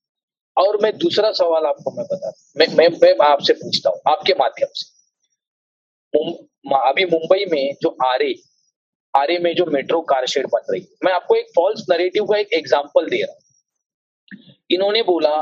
और 0.57 0.77
मैं 0.81 0.91
दूसरा 0.97 1.31
सवाल 1.33 1.65
आपको 1.65 1.91
मैं 1.91 2.05
बता 2.05 2.31
मैं 2.57 2.67
मैं, 2.69 2.87
मैं 2.89 3.27
आपसे 3.27 3.53
पूछता 3.53 3.89
हूँ 3.89 3.99
आपके 4.07 4.33
माध्यम 4.39 4.67
से। 4.73 4.93
अभी 6.79 7.05
मुंबई 7.05 7.45
में 7.51 7.73
जो 7.81 7.89
आरे 8.05 8.33
आरे 9.13 9.37
में 9.39 9.53
जो 9.55 9.65
मेट्रो 9.71 9.99
कार 10.03 10.25
शेड 10.27 10.45
बन 10.47 10.71
रही 10.71 10.81
है 10.81 10.87
मैं 11.05 11.11
आपको 11.13 11.35
एक 11.35 11.51
फॉल्स 11.55 11.83
नरेटिव 11.89 12.25
का 12.25 12.37
एक 12.37 12.53
एग्जांपल 12.53 13.09
दे 13.09 13.21
रहा 13.21 13.33
हूँ। 13.33 13.41
इन्होंने 14.71 15.01
बोला 15.03 15.35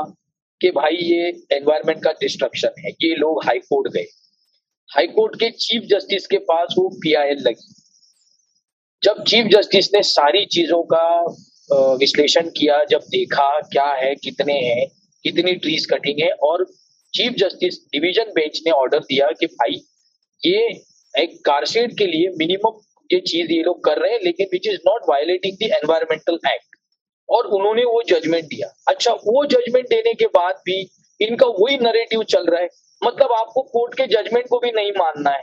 कि 0.60 0.70
भाई 0.70 0.96
ये 0.96 1.28
एनवायरमेंट 1.52 2.02
का 2.04 2.12
डिस्ट्रक्शन 2.20 2.74
है 2.78 2.90
ये 3.02 3.14
लोग 3.16 3.44
हाईकोर्ट 3.44 3.92
गए। 3.94 4.06
हाईकोर्ट 4.90 5.36
के 5.40 5.50
चीफ 5.58 5.82
जस्टिस 5.90 6.26
के 6.26 6.38
पास 6.50 6.74
वो 6.78 6.88
पीआईएल 7.02 7.42
लगी। 7.42 7.74
जब 9.02 9.22
चीफ 9.24 9.46
जस्टिस 9.52 9.92
ने 9.94 10.02
सारी 10.04 10.44
चीज़ों 10.46 10.82
का 10.92 11.06
विश्लेषण 11.96 12.48
किया 12.50 12.82
जब 12.84 13.00
देखा 13.10 13.48
क्या 13.62 13.86
है 13.94 14.14
कितने 14.14 14.58
हैं 14.60 14.86
कितनी 15.24 15.54
ट्रीज 15.54 15.86
कटिंग 15.86 16.20
है 16.22 16.30
और 16.30 16.66
चीफ 17.14 17.32
जस्टिस 17.32 17.74
डिवीज़न 17.92 18.32
बेंच 18.34 18.60
ने 18.66 18.70
ऑर्डर 18.70 18.98
दिया 18.98 19.26
कि 19.40 19.46
भाई, 19.46 19.80
ये 20.46 20.80
एक 21.14 21.38
कारशेड 21.44 21.98
के 21.98 22.06
लिए 22.06 22.28
मिनिमम 22.28 22.80
ये 23.12 23.20
चीज़ 23.20 23.52
ये 23.52 23.62
लोग 23.62 23.84
कर 23.84 23.98
रहे 23.98 24.12
हैं, 24.12 24.20
लेकिन 24.24 24.46
which 24.52 24.66
is 24.66 24.78
not 24.88 25.02
violating 25.08 25.56
the 25.56 25.62
environmental 25.62 26.34
act 26.34 26.76
और 27.28 27.46
उन्होंने 27.46 27.84
वो 27.84 28.02
जजमेंट 28.08 28.44
दिया। 28.44 28.68
अच्छा 28.88 29.12
वो 29.12 29.44
जजमेंट 29.46 29.88
देने 29.88 30.14
के 30.14 30.26
बाद 30.26 30.54
भी 30.54 30.90
इनका 31.20 31.46
वही 31.46 31.78
नरेटिव 31.78 32.22
चल 32.22 32.46
रहा 32.46 32.60
है। 32.60 32.68
मतलब 33.04 33.32
आपको 33.32 33.62
कोर्ट 33.62 33.94
के 33.94 34.06
जजमेंट 34.06 34.46
को 34.48 34.58
भी 34.58 34.72
नहीं 34.72 34.92
मानना 34.92 35.30
है। 35.30 35.42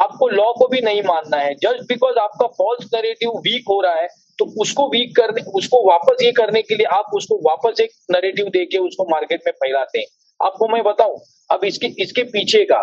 आपको 0.00 0.28
लॉ 0.28 0.52
को 0.52 0.68
भी 0.68 0.80
नहीं 0.80 1.02
मानना 1.02 1.36
है। 1.36 1.54
जस्ट 1.54 1.88
बिकॉज़ 1.88 2.16
आपका 2.16 2.46
फॉल्स 2.46 2.90
नरेटिव 2.94 3.30
वीक 3.30 3.64
हो 3.68 3.80
रहा 3.80 3.94
है 3.94 4.08
तो 4.38 4.44
उसको 4.60 4.88
वीक 4.88 5.14
करने, 5.16 5.42
उसको 5.52 5.82
वापस 5.88 6.22
ये 6.22 6.32
करने 6.32 6.62
के 6.62 6.74
लिए 6.74 6.86
आप 6.92 7.10
उसको 7.14 7.36
वापस 7.42 7.80
एक 7.80 7.90
नरेटिव 8.10 8.48
देके 8.50 8.78
उसको 8.78 9.04
मार्केट 9.10 9.42
में 9.46 9.52
फैलाते 9.54 9.98
हैं। 9.98 10.06
आपको 10.40 10.68
मैं 10.68 10.82
बताऊँ, 10.84 11.20
अब 11.50 11.64
इसके 11.64 11.86
इसके 12.02 12.22
पीछे 12.30 12.64
का 12.64 12.82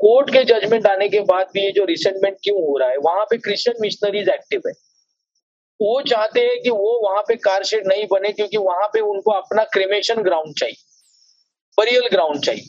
कोर्ट 0.00 0.30
के 0.30 0.44
जजमेंट 0.44 0.86
आने 0.86 1.08
के 1.08 1.20
बाद 1.22 1.50
भी 1.54 1.60
ये 1.60 1.70
जो 1.72 1.84
रिसेंटमेंट 1.84 2.36
क्यों 2.44 2.56
हो 2.58 2.76
रहा 2.78 2.88
है, 2.88 2.96
वहाँ 2.98 3.24
पे 3.24 3.36
क्रिश्चियन 3.38 3.76
मिशनरीज 3.80 4.28
एक्टिव 4.28 4.62
है। 4.66 4.72
वो 5.80 6.00
चाहते 6.02 6.40
हैं 6.40 6.60
कि 6.62 6.70
वो 6.70 6.98
वहाँ 7.02 7.22
पे 7.28 7.36
कार 7.38 7.64
शेड 7.64 7.86
नहीं 7.86 8.06
बने 8.10 8.32
क्योंकि 8.32 8.56
वहाँ 8.58 8.88
पे 8.88 9.00
उनको 9.02 9.30
अपना 9.32 9.64
क्रिमेशन 9.72 10.22
ग्राउंड 10.22 10.54
चाहिए 10.58 10.76
बरियल 11.78 12.08
ग्राउंड 12.08 12.44
चाहिए। 12.44 12.64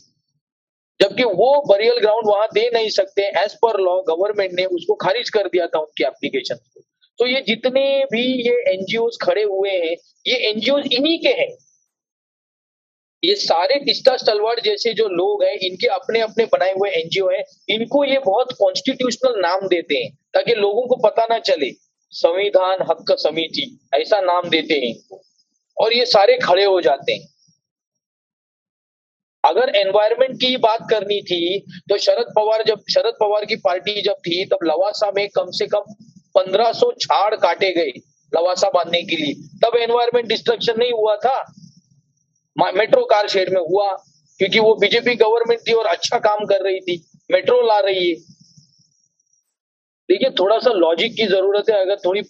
जबकि 1.00 1.24
वो 1.24 1.50
बरियल 1.68 2.00
ग्राउंड 2.00 2.28
वहाँ 2.28 2.48
दे 2.54 2.70
नहीं 2.74 2.90
सकते 2.90 3.22
एज 3.40 3.54
पर 3.62 3.80
लॉ 3.80 3.96
गवर्नमेंट 4.08 4.52
ने 4.54 4.66
उसको 4.76 4.96
खारिज 4.96 5.30
कर 5.30 5.48
दिया 5.48 5.68
था 5.68 5.80
उनकी 5.80 6.04
एप्लीकेशन 6.04 6.56
को। 6.56 6.82
तो 7.20 7.28
ये 7.28 7.42
जितने 7.48 7.84
भी 8.12 8.24
ये 8.42 8.54
एनजीओ 8.72 9.10
खड़े 9.22 9.44
हुए 9.44 9.72
हैं, 9.72 9.96
ये 10.26 10.38
एनजीओ 10.50 10.78
इन्हीं 10.80 11.18
के 11.20 11.34
हैं। 11.34 11.52
ये 13.24 13.36
सारे 13.38 13.76
टिस्टा 13.80 14.16
तलवार 14.18 14.60
जैसे 14.62 14.94
जो 14.94 15.08
लोग 15.10 15.44
हैं, 15.44 15.54
इनके 15.60 15.88
अपने 15.90 16.20
अपने 16.22 16.46
बनाए 16.46 16.72
हुए 16.72 16.90
एनजीओ 16.92 17.30
हैं, 17.30 17.44
इनको 17.70 18.04
ये 18.06 18.20
बहुत 18.22 18.52
कॉन्स्टिट्यूशनल 18.54 19.40
नाम 19.42 19.68
देते 19.68 19.96
हैं, 19.96 20.10
ताकि 20.34 20.56
लोगों 20.56 20.88
को 20.88 20.96
पता 21.04 21.26
ना 21.30 21.38
चले। 21.42 21.72
संविधान, 22.12 22.82
हक 22.82 23.16
समिति, 23.20 23.68
ऐसा 23.94 24.20
नाम 24.22 24.50
देते 24.50 24.74
हैं 24.76 24.88
इनको, 24.88 25.22
और 25.78 25.94
ये 25.94 26.06
सारे 26.08 26.38
खड़े 26.38 26.66
हो 26.66 26.82
जाते 26.82 27.14
हैं। 27.14 27.28
अगर 29.44 29.76
एनवायरमेंट 29.76 30.36
की 30.42 30.56
बात 30.60 30.88
करनी 30.90 31.22
थी 31.22 31.60
तो 31.90 31.98
शरद 32.00 32.34
पवार 32.36 32.64
जब, 32.64 32.84
शरद 32.92 33.18
पवार 33.20 33.46
की 33.46 33.56
पार्टी 33.58 34.02
जब 34.02 34.16
थी, 34.20 34.46
तब 34.46 34.60
लवासा 34.64 35.12
में 35.12 35.28
कम 35.30 35.52
से 35.52 35.68
कम 35.68 35.94
1500 36.36 36.92
झाड़ 36.92 37.36
काटे 37.36 37.72
गए 37.72 37.92
लवासा 38.36 38.70
बांधने 38.70 39.02
के 39.02 39.16
लिए। 39.16 39.34
तब 39.34 39.76
एनवायरमेंट 39.78 40.28
डिस्ट्रक्शन 40.28 40.74
नहीं 40.78 40.92
हुआ 40.92 41.16
था। 41.16 41.54
मेट्रो 42.60 43.06
कार 43.06 43.28
शेड 43.28 43.54
में 43.54 43.62
हुआ 43.62 43.94
क्योंकि 44.38 44.60
वो 44.60 44.76
बीजेपी 44.76 45.16
गवर्नमेंट 45.16 45.62
थी 45.68 45.74
और 45.74 45.86
अच्छा 45.86 46.20
काम 46.20 46.46
कर 46.46 46.62
रही 46.62 46.80
थी। 46.80 47.06
मेट्रो 47.32 47.62
ला 47.62 47.80
रही 47.80 48.10
है। 48.10 48.16
देखिए 50.10 50.30
थोड़ा 50.30 50.60
सा 50.60 50.70
लॉजिक 50.70 51.16
की 51.16 51.26
ज़रूरत 51.26 51.64
है। 51.70 51.82
अगर 51.82 51.96
थोड़ी 51.96 52.22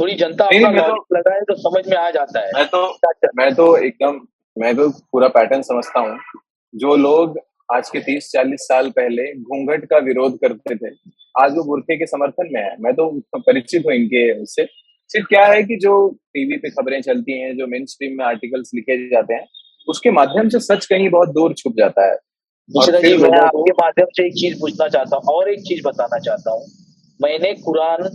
थोड़ी 0.00 0.14
जनता 0.14 0.44
अपना 0.44 0.70
मैं 0.70 0.78
तो- 0.78 0.88
लॉजिक 0.88 1.18
लगाए 1.18 1.40
तो 1.40 1.54
समझ 1.54 1.88
में 1.88 1.96
आ 1.96 2.10
जाता 2.10 2.40
है। 2.40 2.50
मैं 2.54 2.66
तो 2.66 2.98
मैं 3.36 3.54
तो 3.54 3.76
एकदम 3.76 4.20
मैं 4.58 4.76
तो 4.76 4.90
पूरा 4.90 5.28
पैटर्न 5.28 5.62
समझता 5.62 6.00
हूँ। 6.00 6.18
जो 6.74 6.96
लोग 6.96 7.38
आज 7.68 7.88
के 7.90 8.00
तीस 8.00 8.30
चालीस 8.32 8.60
साल 8.62 8.90
पहले 8.90 9.22
घूंघट 9.34 9.84
का 9.90 9.98
विरोध 9.98 10.38
करते 10.40 10.74
थे। 10.76 10.90
आज 11.34 11.56
वो 11.56 11.62
बुरखे 11.64 11.96
के 11.96 12.06
समर्थन 12.06 12.48
में 12.52 12.60
है। 12.60 12.76
मैं 12.80 12.92
तो 12.94 13.08
परिचित 13.36 13.86
हूँ 13.86 13.94
इनके 13.94 14.22
उससे। 14.42 14.66
सिर्फ़ 15.10 15.26
क्या 15.28 15.44
है 15.46 15.62
कि 15.62 15.76
जो 15.76 15.96
टीवी 16.34 16.56
पे 16.56 16.70
खबरें 16.70 17.00
चलती 17.02 17.38
हैं 17.40 17.56
जो 17.56 17.66
मेन 17.66 17.86
स्ट्रीम 17.86 18.16
में 18.18 18.24
आर्टिकल्स 18.24 18.70
लिखे 18.74 18.96
जाते 19.08 19.34
हैं 19.34 19.46
उसके 19.88 20.10
माध्यम 20.10 20.48
से 20.48 20.60
सच 20.60 20.86
कहीं 20.86 21.08
बहुत 21.10 21.28
दूर 21.28 21.54
छुप 21.54 21.74
जाता 21.78 22.06
है। 22.06 22.16
जी 23.00 23.16
मैं 23.16 23.38
आपके 23.38 23.72
माध्यम 23.72 24.06
से 24.12 24.26
एक 24.26 24.34
चीज़ 24.34 24.58
पूछना 24.60 24.88
चाहता 24.88 25.16
हूँ 25.16 25.34
और 25.34 25.50
एक 25.50 25.60
चीज़ 25.68 25.82
बताना 25.86 26.18
चाहता 26.18 26.52
हूँ। 26.52 26.64
मैंने 27.20 27.52
कुरान 27.64 28.08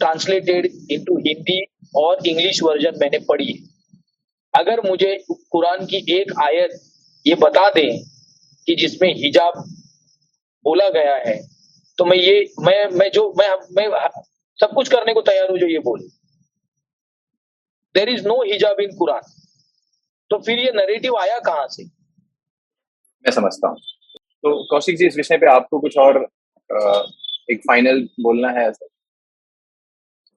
ट्रांसलेटेड 0.00 0.66
इनटू 0.92 1.18
हिंदी 1.26 1.60
और 1.96 2.26
इंग्लिश 2.26 2.62
वर्जन 2.62 2.98
मैंने 3.00 3.18
पढ़ी 3.28 3.52
अगर 4.54 4.80
मुझे 4.88 5.16
कुरान 5.30 5.84
की 5.86 6.04
एक 6.12 6.32
आयत 6.42 6.80
ये 7.26 7.34
बता 7.40 7.68
दें 7.70 7.90
कि 8.66 8.74
जिसमें 8.76 9.12
हिजाब 9.14 9.62
बोला 10.64 10.88
गया 10.88 11.14
है। 11.16 11.36
तो 11.98 12.04
मैं 12.04 12.16
ये 12.16 12.34
मैं 12.60 12.84
मैं 12.90 13.10
जो 13.10 13.32
मैं 13.38 13.48
मैं 13.76 14.08
सब 14.58 14.74
कुछ 14.74 14.88
करने 14.88 15.14
को 15.14 15.20
तैयार 15.20 15.50
हूँ 15.50 15.58
जो 15.58 15.66
ये 15.66 15.78
बोले। 15.78 16.06
देर 17.94 18.08
इज़ 18.08 18.26
नो 18.28 18.42
हिजाब 18.42 18.80
इन 18.80 18.96
कुरान 18.96 19.32
तो 20.30 20.38
फिर 20.38 20.58
ये 20.58 20.72
नरेटिव 20.74 21.16
आया 21.16 21.38
कहाँ 21.38 21.66
से? 21.68 21.84
मैं 23.24 23.30
समझता 23.30 23.68
हूँ। 23.68 23.76
तो 23.76 24.62
कौशिक 24.70 24.96
जी 24.98 25.06
इस 25.06 25.16
विषय 25.16 25.36
पे 25.38 25.46
आपको 25.46 25.80
कुछ 25.80 25.96
और 25.98 26.18
एक 27.50 27.60
फाइनल 27.60 28.00
बोलना 28.20 28.50
है 28.50 28.68
ऐसा? 28.68 28.86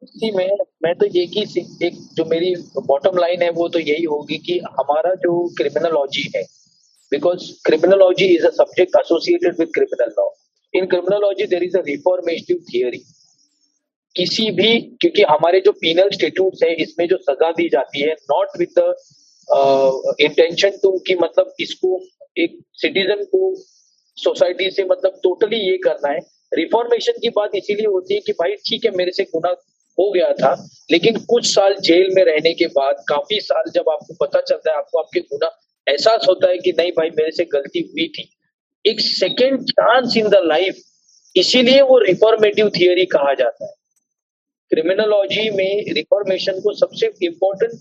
जी 0.03 0.31
मैं 0.31 0.47
मैं 0.83 0.93
तो 0.95 1.05
एक 1.05 1.37
ही 1.37 1.43
एक 1.87 1.93
जो 2.13 2.25
मेरी 2.25 2.55
बॉटम 2.87 3.17
लाइन 3.17 3.41
है 3.41 3.49
वो 3.51 3.67
तो 3.69 3.79
यही 3.79 4.03
होगी 4.03 4.37
कि 4.37 4.57
हमारा 4.79 5.13
जो 5.15 5.47
क्रिमिनोलॉजी 5.57 6.31
है 6.35 6.43
because 7.13 7.49
criminology 7.65 8.25
is 8.35 8.45
a 8.45 8.49
subject 8.53 8.95
associated 8.99 9.59
with 9.59 9.71
criminal 9.75 10.13
law 10.19 10.29
in 10.73 10.85
criminology 10.87 11.45
there 11.47 11.63
is 11.63 11.77
a 11.77 11.81
reformative 11.87 12.63
theory 12.69 13.03
किसी 14.15 14.49
भी, 14.51 14.71
क्योंकि 15.01 15.23
हमारे 15.23 15.59
जो 15.61 15.71
पीनल 15.73 16.09
स्टेट्यूट 16.13 16.63
है, 16.63 16.73
इसमें 16.83 17.07
जो 17.07 17.17
सजा 17.19 17.51
दी 17.51 17.67
जाती 17.69 18.01
है 18.01 18.13
नॉट 18.31 18.57
विद 18.59 18.75
इंटेंशन 20.21 20.77
टू 20.83 20.91
कि 21.07 21.15
मतलब 21.21 21.53
इसको 21.59 21.99
एक 22.37 22.57
सिटीजन 22.81 23.23
को 23.31 23.55
सोसाइटी 24.17 24.69
से 24.71 24.83
मतलब 24.85 25.19
टोटली 25.23 25.57
ये 25.59 25.77
करना 25.83 26.09
है। 26.09 26.19
रिफॉर्मेशन 26.51 27.19
की 27.21 27.29
बात 27.35 27.55
इसीलिए 27.55 27.87
होती 27.87 28.13
है 28.13 28.19
कि 28.25 28.31
भाई 28.33 28.55
ठीक 28.67 28.85
है, 28.85 28.91
मेरे 28.91 29.11
से 29.11 29.23
गुना 29.25 29.49
हो 29.97 30.09
गया 30.11 30.31
था, 30.33 30.53
लेकिन 30.91 31.17
कुछ 31.25 31.45
साल 31.47 31.75
जेल 31.81 32.13
में 32.15 32.23
रहने 32.25 32.53
के 32.53 32.67
बाद, 32.77 33.03
काफ़ी 33.09 33.39
साल 33.41 33.71
जब 33.71 33.89
आपको 33.89 34.13
पता 34.21 34.41
चलता 34.41 34.71
है, 34.71 34.77
आपको 34.77 34.99
आपके 34.99 35.19
गुना 35.21 35.49
एहसास 35.89 36.25
होता 36.29 36.47
है 36.47 36.57
कि 36.57 36.71
नहीं 36.71 36.91
भाई, 36.91 37.09
मेरे 37.09 37.31
से 37.31 37.45
गलती 37.45 37.79
हुई 37.79 38.07
थी। 38.07 38.29
एक 38.85 38.99
second 38.99 39.63
chance 39.63 40.17
in 40.17 40.29
the 40.29 40.35
life 40.35 40.77
इसीलिए 41.35 41.81
वो 41.81 41.97
रिफॉर्मेटिव 41.99 42.69
थियोरी 42.69 43.05
कहा 43.05 43.33
जाता 43.33 43.65
है। 43.65 43.73
क्रिमिनोलॉजी 44.69 45.49
में 45.49 45.93
रिफॉर्मेशन 45.93 46.59
को 46.59 46.73
सबसे 46.73 47.11
इम्पोर्टेंट 47.23 47.73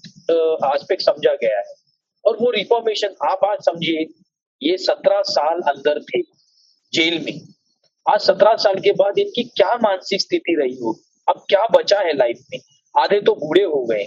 आस्पेक्ट 0.65 1.03
समझा 1.03 1.35
गया 1.35 1.59
है। 1.59 1.75
और 2.25 2.37
वो 2.37 2.51
रिफॉर्मेशन 2.51 3.15
आप 3.29 3.45
आज 3.45 3.59
समझिए, 3.59 4.07
ये 4.63 4.77
सत्रह 4.77 5.23
साल 5.23 5.61
अंदर 5.61 6.01
थे 6.01 6.21
जेल 6.93 7.23
में। 7.25 7.41
आज 8.11 8.21
सत्रह 8.21 8.57
साल 8.57 8.75
के 8.75 8.93
बाद 8.93 9.19
इनकी 9.19 9.43
क्या 9.45 9.75
मानसिक 9.75 10.21
स्थिति 10.21 10.57
रही 10.61 10.77
हो? 10.77 10.93
अब 11.29 11.45
क्या 11.49 11.67
बचा 11.67 11.99
है 11.99 12.17
लाइफ 12.17 12.39
में? 12.53 12.61
आधे 12.99 13.21
तो 13.21 13.35
बूढ़े 13.35 13.65
हो 13.65 13.85
गए। 13.85 14.07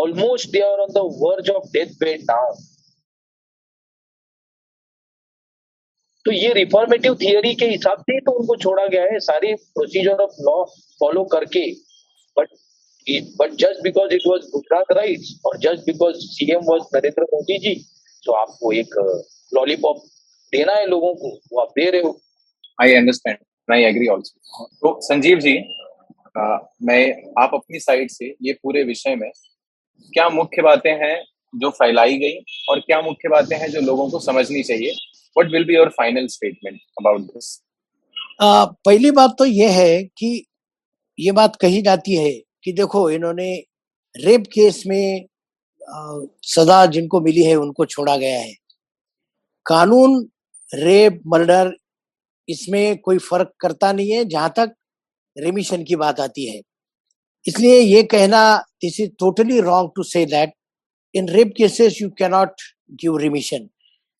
Almost 0.00 0.50
they 0.52 0.60
are 0.62 0.80
on 0.80 0.92
the 0.92 1.06
verge 1.22 1.50
of 1.50 1.70
death 1.72 1.94
bed 2.00 2.22
now 2.30 2.54
तो 6.26 6.32
ये 6.32 6.52
रिफॉर्मेटिव 6.54 7.14
थियोरी 7.20 7.54
के 7.54 7.66
हिसाब 7.66 8.00
से 8.00 8.18
तो 8.20 8.32
उनको 8.38 8.56
छोड़ा 8.62 8.86
गया 8.86 9.04
है 9.12 9.18
सारी 9.26 9.54
प्रोसीजर 9.54 10.22
ऑफ़ 10.22 10.34
लॉ 10.48 10.64
फॉलो 11.00 11.24
करके। 11.32 11.70
But 12.36 12.48
but 13.38 13.52
just 13.60 13.82
because 13.82 14.12
it 14.14 14.22
was 14.26 14.42
Gujarat 14.50 14.92
riots 14.96 15.30
और 15.46 15.56
just 15.58 15.86
because 15.86 16.16
CM 16.24 16.60
was 16.64 16.82
Narendra 16.96 17.22
Modi 17.32 17.58
ji 17.58 17.74
तो 18.24 18.32
आपको 18.32 18.72
एक 18.72 18.94
लॉलीपॉप 19.52 20.02
देना 20.52 20.72
है 20.72 20.86
लोगों 20.86 21.14
को 21.14 21.30
वो 21.52 21.60
आप 21.60 21.72
दे 21.78 21.90
रहे 21.90 22.00
हो। 22.02 22.18
I 22.82 22.94
understand 22.94 23.38
I 23.68 23.84
agree 23.84 24.06
also 24.08 24.64
तो 24.82 24.98
संजीव 25.02 25.38
जी 25.40 25.56
आ, 26.38 26.58
मैं 26.82 27.02
आप 27.42 27.50
अपनी 27.54 27.80
साइड 27.80 28.10
से 28.10 28.34
ये 28.42 28.52
पूरे 28.62 28.82
विषय 28.84 29.14
में 29.16 29.30
क्या 30.12 30.28
मुख्य 30.28 30.62
बातें 30.62 30.92
हैं 31.04 31.16
जो 31.54 31.70
फैलाई 31.70 32.18
गई 32.18 32.38
और 32.68 32.80
क्या 32.80 33.00
मुख्य 33.02 33.28
बातें 33.28 33.56
हैं 33.56 33.70
जो 33.70 33.80
लोगों 33.80 34.08
को 34.10 34.18
समझनी 34.20 34.62
चाहिए? 34.62 34.90
What 35.36 35.52
will 35.52 35.64
be 35.64 35.74
your 35.74 35.88
final 35.88 36.26
statement 36.26 36.80
about 37.00 37.20
this 37.20 37.58
पहली 38.42 39.10
बात 39.10 39.34
तो 39.38 39.44
यह 39.44 39.72
है 39.72 40.02
कि 40.18 40.44
ये 41.18 41.32
बात 41.32 41.56
कही 41.56 41.82
जाती 41.82 42.14
है 42.14 42.30
कि 42.64 42.72
देखो 42.72 43.08
इन्होंने 43.10 43.52
रेप 44.14 44.44
केस 44.46 44.82
में 44.86 45.26
आ, 45.88 46.20
सजा 46.44 46.84
जिनको 46.86 47.20
मिली 47.20 47.42
है 47.42 47.54
उनको 47.54 47.84
छोड़ा 47.86 48.16
गया 48.16 48.38
है। 48.40 48.52
कानून 49.66 50.18
रेप 50.70 51.20
मर्डर 51.26 51.72
इसमें 52.48 52.98
कोई 52.98 53.18
फ़र्क 53.18 53.52
करता 53.60 53.92
नहीं 53.92 54.10
है। 54.10 54.24
जहाँ 54.24 54.52
तक 54.56 54.74
रेमिशन 55.36 55.84
की 55.84 55.96
बात 55.96 56.20
आती 56.20 56.46
है 56.46 56.60
इसलिए 57.47 57.79
ये 57.79 58.03
कहना 58.13 58.41
this 58.81 58.99
is 58.99 59.11
totally 59.19 59.59
wrong 59.61 59.91
to 59.95 60.03
say 60.03 60.25
that 60.35 60.53
in 61.15 61.29
rape 61.29 61.53
cases 61.57 62.01
you 62.01 62.09
cannot 62.19 62.61
give 63.03 63.17
remission 63.17 63.69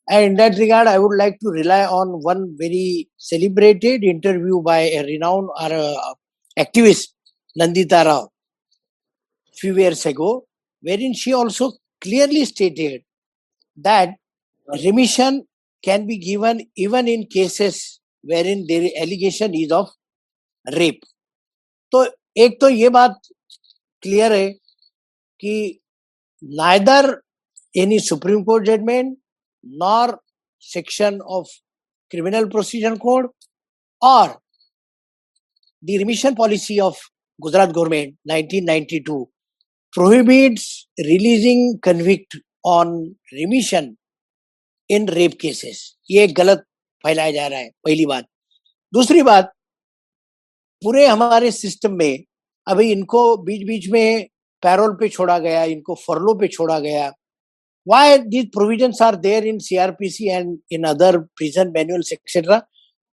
And 0.08 0.24
in 0.24 0.36
that 0.36 0.58
regard, 0.58 0.88
I 0.88 1.00
would 1.00 1.18
like 1.18 1.40
to 1.40 1.50
rely 1.50 1.84
on 1.86 2.22
one 2.22 2.56
very 2.58 3.10
celebrated 3.18 4.04
interview 4.04 4.62
by 4.62 4.80
a 4.82 5.04
renowned 5.04 5.50
or 5.60 5.74
uh, 5.74 6.14
activist, 6.60 7.08
Nandita 7.60 8.06
Rao, 8.06 8.30
few 9.58 9.76
years 9.76 10.06
ago, 10.06 10.46
wherein 10.84 11.14
she 11.14 11.34
also 11.34 11.74
clearly 12.02 12.46
stated 12.46 13.02
that 13.78 14.10
remission 14.84 15.48
can 15.84 16.06
be 16.06 16.18
given 16.20 16.68
even 16.76 17.08
in 17.08 17.26
cases 17.26 18.00
wherein 18.24 18.66
the 18.68 18.96
allegation 18.98 19.54
is 19.56 19.72
of 19.72 19.90
rape. 20.66 21.04
तो 21.92 22.06
एक 22.41 22.61
तो 22.61 22.69
ये 22.69 22.89
बात 22.89 23.21
clear 24.03 24.33
है 24.33 24.49
कि 25.41 25.81
neither 26.43 27.21
any 27.77 27.99
Supreme 28.01 28.43
Court 28.45 28.67
judgement 28.67 29.17
nor 29.67 30.17
section 30.63 31.21
of 31.21 31.49
criminal 32.11 32.45
procedure 32.45 32.97
code 32.99 33.29
और 34.03 34.29
the 35.83 35.99
remission 35.99 36.35
policy 36.35 36.79
of 36.79 37.01
Gujarat 37.41 37.69
government 37.69 38.17
1992 38.31 39.25
prohibits 39.95 40.67
releasing 41.01 41.79
convict 41.79 42.37
on 42.65 42.97
remission 43.35 43.95
in 44.91 45.09
rape 45.09 45.39
cases 45.41 45.97
ये 46.11 46.27
गलत 46.27 46.65
फैलाया 47.05 47.31
जा 47.31 47.47
रहा 47.47 47.59
है, 47.59 47.71
पहली 47.85 48.07
बात। 48.07 48.25
दूसरी 48.93 49.23
बात, 49.23 49.53
पूरे 50.83 51.07
हमारे 51.07 51.51
सिस्टम 51.51 51.93
में 51.93 52.25
अभी 52.71 52.91
इनको 52.93 53.23
बीच 53.45 53.67
बीच 53.67 53.89
में 53.91 54.27
पैरोल 54.63 54.93
पे 54.95 55.09
छोड़ा 55.09 55.39
गया 55.39 55.63
इनको 55.67 55.95
फरलो 55.97 56.35
पे 56.41 56.49
छोड़ा 56.49 56.79
गया। 56.81 57.09
Why 57.87 58.19
these 58.19 58.51
provision 58.53 58.93
are 59.03 59.17
there 59.19 59.47
in 59.47 59.59
C 59.61 59.77
R 59.77 59.91
P 59.93 60.11
C 60.11 60.29
and 60.31 60.59
in 60.73 60.85
other 60.87 61.19
prison 61.37 61.73
manual 61.77 62.03
etcetera 62.13 62.61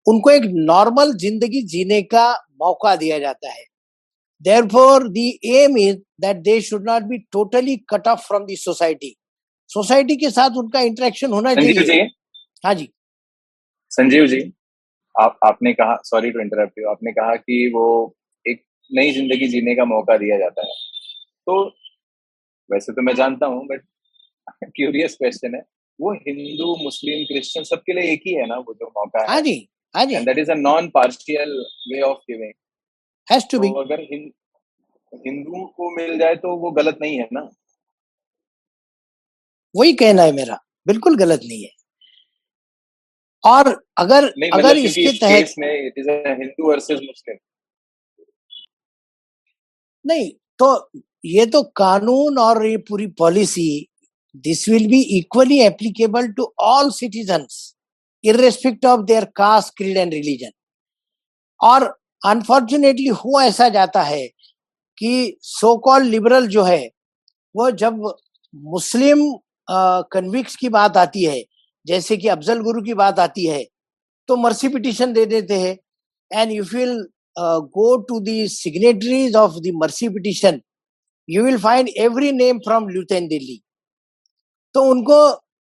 उनको 0.06 0.32
एक 0.32 0.44
नॉर्मल 0.66 1.14
ज़िंदगी 1.18 1.62
जीने 1.68 2.02
का 2.04 2.32
मौका 2.62 2.96
दिया 2.96 3.20
जाता 3.20 3.52
है। 3.52 3.64
Therefore 4.68 5.08
the 5.10 5.28
aim 5.54 5.78
is 5.78 5.96
that 6.22 6.38
they 6.44 6.60
should 6.62 6.90
not 6.90 7.04
be 7.04 7.18
totally 7.32 7.76
cut 7.90 8.08
off 8.08 8.20
from 8.28 8.46
the 8.46 8.56
society 8.58 9.16
society 9.70 10.16
के 10.16 10.30
साथ 10.32 10.58
उनका 10.58 10.80
इंटरेक्शन 10.82 11.32
होना 11.34 11.54
चाहिए। 11.56 11.84
जी। 11.84 12.00
हाँ 12.64 12.74
जी। 12.74 12.90
संजीव 13.92 14.28
जी 14.28 14.42
आप 15.16 15.38
आपने 15.46 15.74
कहा 15.74 15.96
सॉरी 16.04 16.32
टू 16.32 16.40
इंटरप्ट 16.42 16.86
आपने 16.90 17.12
कहा 17.14 17.36
कि 17.36 17.68
वो 17.76 17.86
नई 18.92 19.12
ज़िंदगी 19.12 19.48
जीने 19.48 19.76
का 19.76 19.86
मौका 19.86 20.18
दिया 20.18 20.38
जाता 20.38 20.62
है। 20.62 20.74
तो 21.48 21.64
वैसे 22.70 22.94
तो 22.94 23.02
मैं 23.02 23.14
जानता 23.16 23.46
हूँ 23.46 23.66
बट 23.68 23.84
क्यूरियस 24.76 25.16
क्वेश्चन 25.16 25.56
है। 25.56 25.62
वो 26.00 26.14
हिंदू 26.16 26.76
मुस्लिम 26.84 27.24
क्रिश्चियन 27.26 27.64
सबके 27.66 27.94
लिए 27.94 28.12
एक 28.14 28.22
ही 28.28 28.34
है 28.34 28.46
ना 28.48 28.56
वो 28.58 28.74
जो 28.74 28.88
मौका 28.88 29.22
है? 29.22 29.28
हाँ 29.28 29.42
जी 29.42 29.68
हाँ 29.96 30.06
जी। 30.06 30.16
That 30.26 30.38
is 30.40 30.52
a 30.52 30.56
non 30.56 30.90
partial 30.96 31.52
way 31.92 32.02
of 32.02 32.18
giving 32.32 32.54
has 33.28 33.46
to 33.52 33.60
be 33.60 33.68
अगर 33.84 34.02
हिंदू 35.14 35.66
को 35.68 35.90
मिल 35.96 36.18
जाए 36.20 36.36
तो 36.36 36.56
वो 36.58 36.72
गलत 36.74 36.98
नहीं 37.02 37.18
है 37.18 37.28
ना? 37.34 37.50
वही 39.76 39.94
कहना 39.96 40.24
है 40.24 40.32
मेरा 40.34 40.60
बिल्कुल 40.88 41.16
गलत 41.18 41.42
नहीं 41.44 41.64
है। 41.64 41.70
और 43.44 43.68
अगर 43.98 44.24
नहीं, 44.38 44.50
अगर 44.52 44.66
मतलब 44.66 44.86
इसके 44.86 45.12
तहत 45.20 45.54
में 45.60 45.88
it 45.88 45.94
is 45.98 46.10
Hindu 46.10 46.68
versus 46.70 47.00
Muslim 47.02 47.38
नहीं 50.06 50.30
तो 50.60 50.70
ये 51.26 51.46
तो 51.46 51.64
कानून 51.76 52.38
और 52.40 52.66
ये 52.66 52.78
पूरी 52.90 53.08
policy 53.20 53.68
this 54.46 54.68
will 54.68 54.88
be 54.90 54.98
equally 55.18 55.66
applicable 55.66 56.26
to 56.38 56.48
all 56.58 56.92
citizens, 56.92 57.76
irrespective 58.24 58.90
of 58.90 59.08
their 59.08 59.26
caste, 59.28 59.72
creed 59.78 59.98
and 59.98 60.12
religion. 60.12 60.52
और 61.60 61.84
अनफॉर्चुनेटली 62.26 63.08
हुआ 63.24 63.44
ऐसा 63.46 63.68
जाता 63.70 64.02
है 64.04 64.28
कि 64.98 65.38
सो 65.42 65.76
कॉल 65.86 66.06
लिबरल 66.06 66.48
जो 66.48 66.64
है, 66.64 66.90
वो 67.56 67.70
जब 67.72 68.02
मुस्लिम 68.54 69.24
कन्विक्स 70.12 70.56
की 70.56 70.70
बात 70.70 70.98
आती 70.98 71.24
है, 71.24 71.44
जैसे 71.86 72.18
कि 72.18 72.28
अफजल 72.28 72.62
गुरु 72.64 72.82
की 72.82 72.94
बात 72.94 73.20
आती 73.20 73.46
है 73.46 73.64
तो 74.30 74.36
मर्सी 74.38 74.70
पिटिशन 74.70 75.14
दे 75.14 75.26
देते 75.26 75.60
हैं 75.60 75.78
and 76.32 76.52
you 76.52 76.64
will 77.38 77.60
go 77.74 77.96
to 78.10 78.20
the 78.20 78.46
signatories 78.50 79.36
of 79.36 79.54
the 79.60 79.72
mercy 79.76 80.10
petition 80.10 80.60
you 81.30 81.44
will 81.44 81.58
find 81.60 81.90
every 81.98 82.32
name 82.32 82.60
from 82.60 82.90
Lutyens 82.90 83.28
Delhi 83.28 83.62
तो 84.76 84.82
उनको 84.92 85.18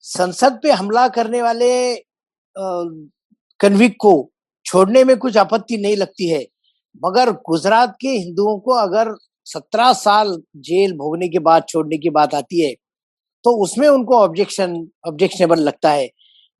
संसद 0.04 0.60
पे 0.64 0.72
हमला 0.72 1.08
करने 1.10 1.42
वाले 1.42 1.70
कन्विक 3.60 3.96
को 4.00 4.14
छोड़ने 4.66 5.04
में 5.04 5.16
कुछ 5.18 5.38
आपत्ति 5.38 5.78
नहीं 5.78 5.96
लगती 5.98 6.28
है। 6.30 6.46
मगर 7.04 7.32
गुजरात 7.50 7.96
के 8.02 8.10
हिंदुओं 8.10 8.58
को 8.60 8.74
अगर 8.74 9.14
सत्रह 9.48 9.92
साल 9.94 10.36
जेल 10.58 10.94
भोगने 10.94 11.28
के 11.30 11.40
बाद, 11.40 11.64
छोड़ने 11.70 11.98
की 11.98 12.10
बात 12.10 12.34
आती 12.36 12.62
है 12.62 12.74
तो 13.46 13.52
उसमें 13.64 13.88
उनको 13.88 14.18
ऑब्जेक्शन 14.18 14.76
ऑब्जेक्शनेबल 15.08 15.60
लगता 15.60 15.92
है। 15.92 16.08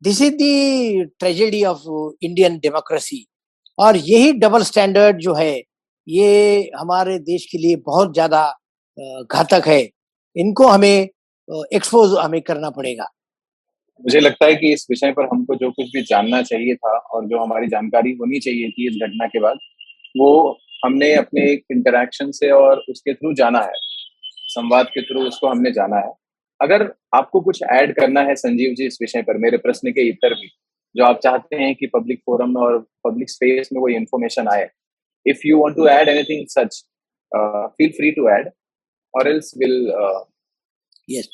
This 0.02 0.22
is 0.22 0.34
the 0.34 1.04
tragedy 1.20 1.64
of 1.64 1.84
Indian 2.24 2.58
democracy 2.60 3.26
और 3.80 3.98
यही 3.98 4.32
डबल 4.34 4.64
स्टैंडर्ड 4.64 5.18
जो 5.18 5.34
है, 5.34 5.62
ये 6.08 6.72
हमारे 6.76 7.18
देश 7.22 7.46
के 7.46 7.58
लिए 7.58 7.76
बहुत 7.86 8.14
ज़्यादा 8.14 8.44
घातक 9.24 9.68
है। 9.68 9.82
इनको 10.36 10.68
हमें 10.68 11.08
एक्सपोज 11.50 12.18
हमें 12.20 12.42
करना 12.42 12.70
पड़ेगा। 12.70 13.08
मुझे 14.04 14.20
लगता 14.20 14.46
है 14.46 14.56
कि 14.56 14.72
इस 14.74 14.86
विषय 14.90 15.12
पर 15.12 15.26
हमको 15.26 15.56
जो 15.56 15.70
कुछ 15.72 15.88
भी 15.88 16.02
जानना 16.04 16.42
चाहिए 16.44 16.76
था 16.76 16.98
और 16.98 17.26
जो 17.26 17.40
हमारी 17.40 17.68
जानकारी 17.68 18.12
होनी 18.12 18.40
चाहिए 18.40 18.70
थी 18.70 18.88
इस 18.88 18.98
घटना 19.02 19.28
के 19.28 19.40
बाद, 19.40 19.58
वो 20.16 20.60
हमने 20.86 21.14
अपने 21.16 21.52
एक 21.52 21.64
इंटरेक्शन 21.72 22.32
से 22.32 22.50
और 22.52 22.84
उसके 22.90 23.14
थ्रू 23.14 23.34
जाना 23.34 23.60
है। 23.60 23.74
संवाद 24.48 24.88
के 24.88 25.02
थ्रू 25.02 25.22
उसको 25.28 25.48
हमने 25.48 25.72
जाना 25.72 25.98
है। 25.98 26.12
अगर 26.60 26.84
आपको 27.16 27.42
कुछ 27.42 27.62
ऐड 27.72 27.96
करना 27.96 28.22
है 28.22 28.36
संजीव 28.36 28.74
जी 28.74 28.86
इस 28.88 28.98
विषय 29.02 29.22
पर, 29.22 29.38
मेरे 29.38 29.58
प्रश्न 29.58 29.92
के 29.92 30.08
इतर 30.10 30.34
भी 30.34 30.48
जो 30.96 31.06
आप 31.06 31.20
चाहते 31.24 31.56
हैं 31.56 31.74
कि 31.76 31.88
पब्लिक 31.94 32.20
फोरम 32.26 32.50
में 32.50 32.62
और 32.62 32.78
पब्लिक 33.04 33.30
स्पेस 33.30 33.70
में 33.74 33.82
कोई 33.82 33.96
इन्फॉर्मेशन 33.96 34.48
आए। 34.48 34.70
If 35.26 35.48
you 35.48 35.60
want 35.60 35.76
to 35.76 35.88
add 35.90 36.10
anything 36.10 36.46
such 36.50 36.84
feel 37.32 37.92
free 37.98 38.12
to 38.12 38.30
add 38.30 38.50
or 39.14 39.28
else 39.30 39.54
will 39.58 39.92
yes 41.10 41.28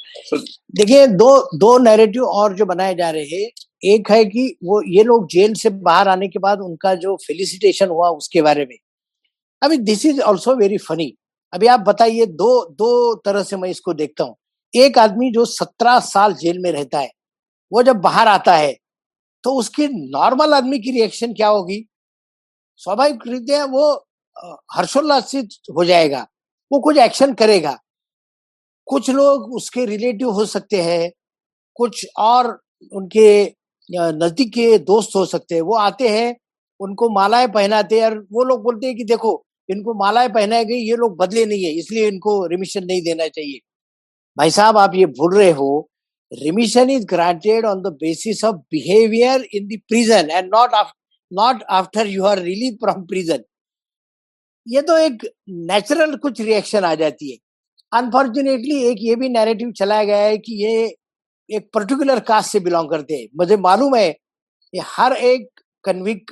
देखिए 0.75 1.05
दो 1.07 1.29
दो 1.57 1.77
नैरेटिव 1.79 2.23
और 2.25 2.55
जो 2.55 2.65
बनाए 2.65 2.95
जा 2.95 3.09
रहे 3.09 3.23
हैं। 3.25 3.49
एक 3.83 4.11
है 4.11 4.23
कि 4.25 4.47
वो 4.63 4.81
ये 4.87 5.03
लोग 5.03 5.27
जेल 5.29 5.53
से 5.53 5.69
बाहर 5.85 6.07
आने 6.07 6.27
के 6.27 6.39
बाद 6.39 6.59
उनका 6.61 6.93
जो 6.95 7.15
फेलिसिटेशन 7.17 7.89
हुआ 7.89 8.09
उसके 8.11 8.41
बारे 8.41 8.65
में। 8.65 8.77
अभी 9.61 9.77
this 9.79 10.05
is 10.05 10.21
also 10.21 10.55
very 10.55 10.77
funny 10.79 11.13
अभी 11.53 11.67
आप 11.67 11.79
बताइए 11.87 12.25
दो 12.25 12.51
दो 12.73 13.15
तरह 13.25 13.43
से 13.43 13.57
मैं 13.57 13.69
इसको 13.69 13.93
देखता 13.93 14.23
हूँ। 14.23 14.35
एक 14.73 14.97
आदमी 14.97 15.31
जो 15.31 15.45
सत्रह 15.47 15.99
साल 16.01 16.33
जेल 16.35 16.59
में 16.59 16.71
रहता 16.71 16.99
है 16.99 17.09
वो 17.71 17.83
जब 17.83 17.95
बाहर 18.01 18.27
आता 18.27 18.55
है 18.55 18.75
तो 19.43 19.53
उसकी 19.55 19.87
नॉर्मल 19.87 20.53
आदमी 20.53 20.79
की 20.79 20.91
रिएक्शन 20.91 21.33
क्या 21.33 21.47
होगी? 21.47 21.85
स्वाभाविक 22.81 23.27
रीते 23.27 23.61
वो 23.63 23.91
हर्षोल्लासित 24.75 25.49
हो 25.75 25.85
जाएगा। 25.85 26.25
वो 26.71 26.79
कुछ 26.79 26.97
एक्शन 26.97 27.33
करेगा। 27.33 27.77
कुछ 28.87 29.09
लोग 29.09 29.53
उसके 29.55 29.85
रिलेटिव 29.85 30.29
हो 30.29 30.45
सकते 30.45 30.81
हैं, 30.81 31.11
कुछ 31.75 32.05
और 32.19 32.47
उनके 32.91 33.43
नज़दीक 33.89 34.49
के 34.53 34.77
दोस्त 34.79 35.15
हो 35.15 35.25
सकते 35.25 35.55
हैं। 35.55 35.61
वो 35.61 35.75
आते 35.77 36.09
हैं, 36.09 36.35
उनको 36.79 37.09
मालाएँ 37.09 37.47
पहनाते 37.47 37.99
हैं 37.99 38.05
और 38.05 38.17
वो 38.33 38.43
लोग 38.43 38.63
बोलते 38.63 38.87
हैं 38.87 38.95
कि 38.95 39.03
देखो, 39.03 39.43
इनको 39.69 39.93
मालाएँ 39.95 40.29
पहनाई 40.29 40.65
गई, 40.65 40.75
ये 40.79 40.95
लोग 40.95 41.17
बदले 41.17 41.45
नहीं 41.45 41.63
है, 41.63 41.71
इसलिए 41.71 42.07
इनको 42.07 42.45
रिमिशन 42.47 42.85
नहीं 42.85 43.01
देना 43.03 43.27
चाहिए। 43.27 43.59
भाई 44.37 44.51
साहब, 44.51 44.77
आप 44.77 44.95
ये 44.95 45.05
भूल 45.07 45.37
रहे 45.37 45.51
हो 45.51 45.89
remission 46.31 46.89
is 46.89 47.05
granted 47.05 47.65
on 47.65 47.81
the 47.81 47.87
basis 48.01 48.43
of 48.45 48.55
behaviour 48.71 49.47
in 49.53 49.67
the 49.67 49.79
prison 49.87 50.29
and 50.31 50.49
not 50.55 50.75
not 51.31 51.63
after 51.71 52.07
you 52.07 52.25
are 52.25 52.39
release 52.41 52.75
from 52.83 53.05
prison 53.07 53.43
ये 54.67 54.81
तो 54.81 54.97
एक 54.97 55.25
नेचुरल 55.67 56.15
कुछ 56.17 56.41
रिएक्शन 56.41 56.83
आ 56.85 56.93
जाती 56.95 57.31
है। 57.31 57.37
अनफॉर्चुनेटली 57.91 58.75
एक 58.85 58.97
ये 59.01 59.15
भी 59.15 59.29
नैरेटिव 59.29 59.71
चलाया 59.77 60.03
गया 60.03 60.17
है 60.17 60.37
कि 60.37 60.53
ये 60.63 60.73
एक 61.49 61.69
पर्टिकुलर 61.73 62.19
कास्ट 62.27 62.51
से 62.51 62.59
बिलोंग 62.59 62.89
करते 62.89 63.13
हैं। 63.13 63.27
मुझे 63.37 63.57
मालूम 63.59 63.95
है, 63.95 64.09
ये 64.73 64.81
हर 64.87 65.13
एक 65.13 65.49
कन्विक 65.85 66.31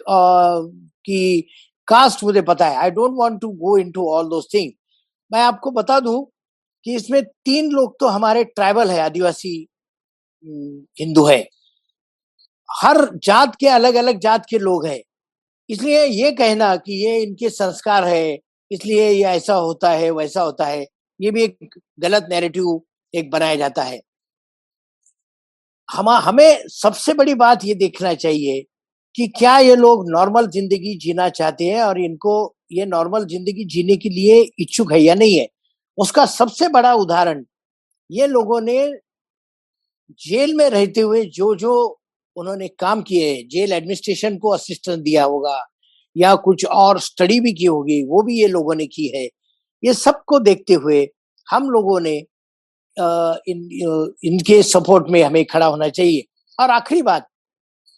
की 1.05 1.41
कास्ट 1.87 2.23
मुझे 2.23 2.41
पता 2.43 2.67
है। 2.67 2.75
I 2.77 2.91
don't 2.91 3.15
want 3.19 3.39
to 3.41 3.49
go 3.63 3.77
into 3.77 4.07
all 4.11 4.29
those 4.29 4.47
thing 4.53 4.71
मैं 5.31 5.41
आपको 5.41 5.71
बता 5.71 5.99
दूँ 5.99 6.23
कि 6.85 6.95
इसमें 6.95 7.21
तीन 7.23 7.71
लोग 7.71 7.99
तो 7.99 8.07
हमारे 8.07 8.43
ट्राइबल 8.45 8.89
है, 8.91 8.99
आदिवासी 9.01 9.67
हिंदू 10.43 11.25
है। 11.25 11.39
हर 12.69 12.97
जात 13.23 13.55
के 13.55 13.67
अलग 13.69 13.95
अलग 13.95 14.19
जात 14.19 14.45
के 14.49 14.57
लोग 14.59 14.85
हैं। 14.87 15.01
इसलिए 15.69 16.05
ये 16.05 16.31
कहना 16.33 16.75
कि 16.77 16.93
ये 17.05 17.17
इनके 17.23 17.49
संस्कार 17.49 18.05
है, 18.05 18.37
इसलिए 18.71 19.09
ये 19.09 19.23
ऐसा 19.25 19.53
होता 19.55 19.89
है, 19.91 20.09
वैसा 20.11 20.41
होता 20.41 20.65
है, 20.65 20.85
ये 21.19 21.31
भी 21.31 21.43
एक 21.43 21.75
गलत 21.99 22.27
नैरेटिव 22.29 22.79
एक 23.13 23.29
बनाया 23.31 23.55
जाता 23.55 23.83
है। 23.83 23.99
हम, 25.89 26.09
हमें 26.09 26.67
सबसे 26.69 27.13
बड़ी 27.13 27.33
बात 27.35 27.65
ये 27.65 27.73
देखना 27.75 28.13
चाहिए 28.15 28.63
कि 29.15 29.27
क्या 29.37 29.57
ये 29.59 29.75
लोग 29.75 30.09
नॉर्मल 30.09 30.47
ज़िंदगी 30.47 30.97
जीना 30.97 31.29
चाहते 31.31 31.65
हैं 31.65 31.81
और 31.83 31.99
इनको 31.99 32.33
ये 32.71 32.85
नॉर्मल 32.85 33.25
ज़िंदगी 33.25 33.65
जीने 33.65 33.95
के 33.97 34.09
लिए 34.09 34.41
इच्छुक 34.59 34.91
है 34.93 34.99
या 34.99 35.15
नहीं 35.15 35.37
है। 35.39 35.47
उसका 35.97 36.25
सबसे 36.27 36.67
बड़ा 36.69 36.93
उदाहरण 36.95 37.43
ये 38.09 38.27
लोगों 38.27 38.59
ने 38.61 38.77
जेल 40.19 40.53
में 40.55 40.69
रहते 40.69 41.01
हुए 41.01 41.23
जो 41.27 41.53
जो 41.55 41.73
उन्होंने 42.35 42.67
काम 42.79 43.01
किए 43.01 43.43
जेल 43.51 43.71
एडमिनिस्ट्रेशन 43.73 44.37
को 44.37 44.49
असिस्टेंस 44.49 44.99
दिया 44.99 45.23
होगा 45.23 45.57
या 46.15 46.35
कुछ 46.37 46.65
और 46.65 46.99
स्टडी 46.99 47.39
भी 47.39 47.53
की 47.53 47.65
होगी, 47.65 48.03
वो 48.03 48.21
भी 48.23 48.39
ये 48.41 48.47
लोगों 48.47 48.75
ने 48.75 48.85
की 48.87 49.07
है। 49.15 49.23
ये 49.83 49.93
सबको 49.93 50.39
देखते 50.39 50.73
हुए 50.73 51.07
हम 51.47 51.69
लोगों 51.69 51.99
ने 51.99 52.15
इन 53.47 54.15
इनके 54.23 54.61
सपोर्ट 54.63 55.09
में 55.09 55.21
हमें 55.23 55.43
खड़ा 55.45 55.65
होना 55.65 55.87
चाहिए। 55.89 56.23
और 56.59 56.69
आखिरी 56.69 57.01
बात, 57.01 57.27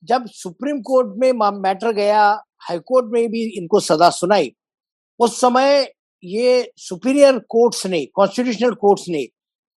जब 0.03 0.26
सुप्रीम 0.28 0.82
कोर्ट 0.82 1.14
में 1.18 1.32
मैटर 1.59 1.91
गया 1.93 2.24
हाई 2.59 2.80
कोर्ट 2.80 3.05
में 3.14 3.28
भी 3.32 3.43
इनको 3.57 3.80
सजा 3.80 4.09
सुनाई, 4.09 4.51
उस 5.20 5.39
समय 5.41 5.91
ये 6.24 6.72
सुपीरियर 6.78 7.39
कोर्ट्स 7.49 7.86
ने 7.88 8.05
कॉन्स्टिट्यूशनल 8.05 8.74
कोर्ट्स 8.76 9.07
ने 9.09 9.28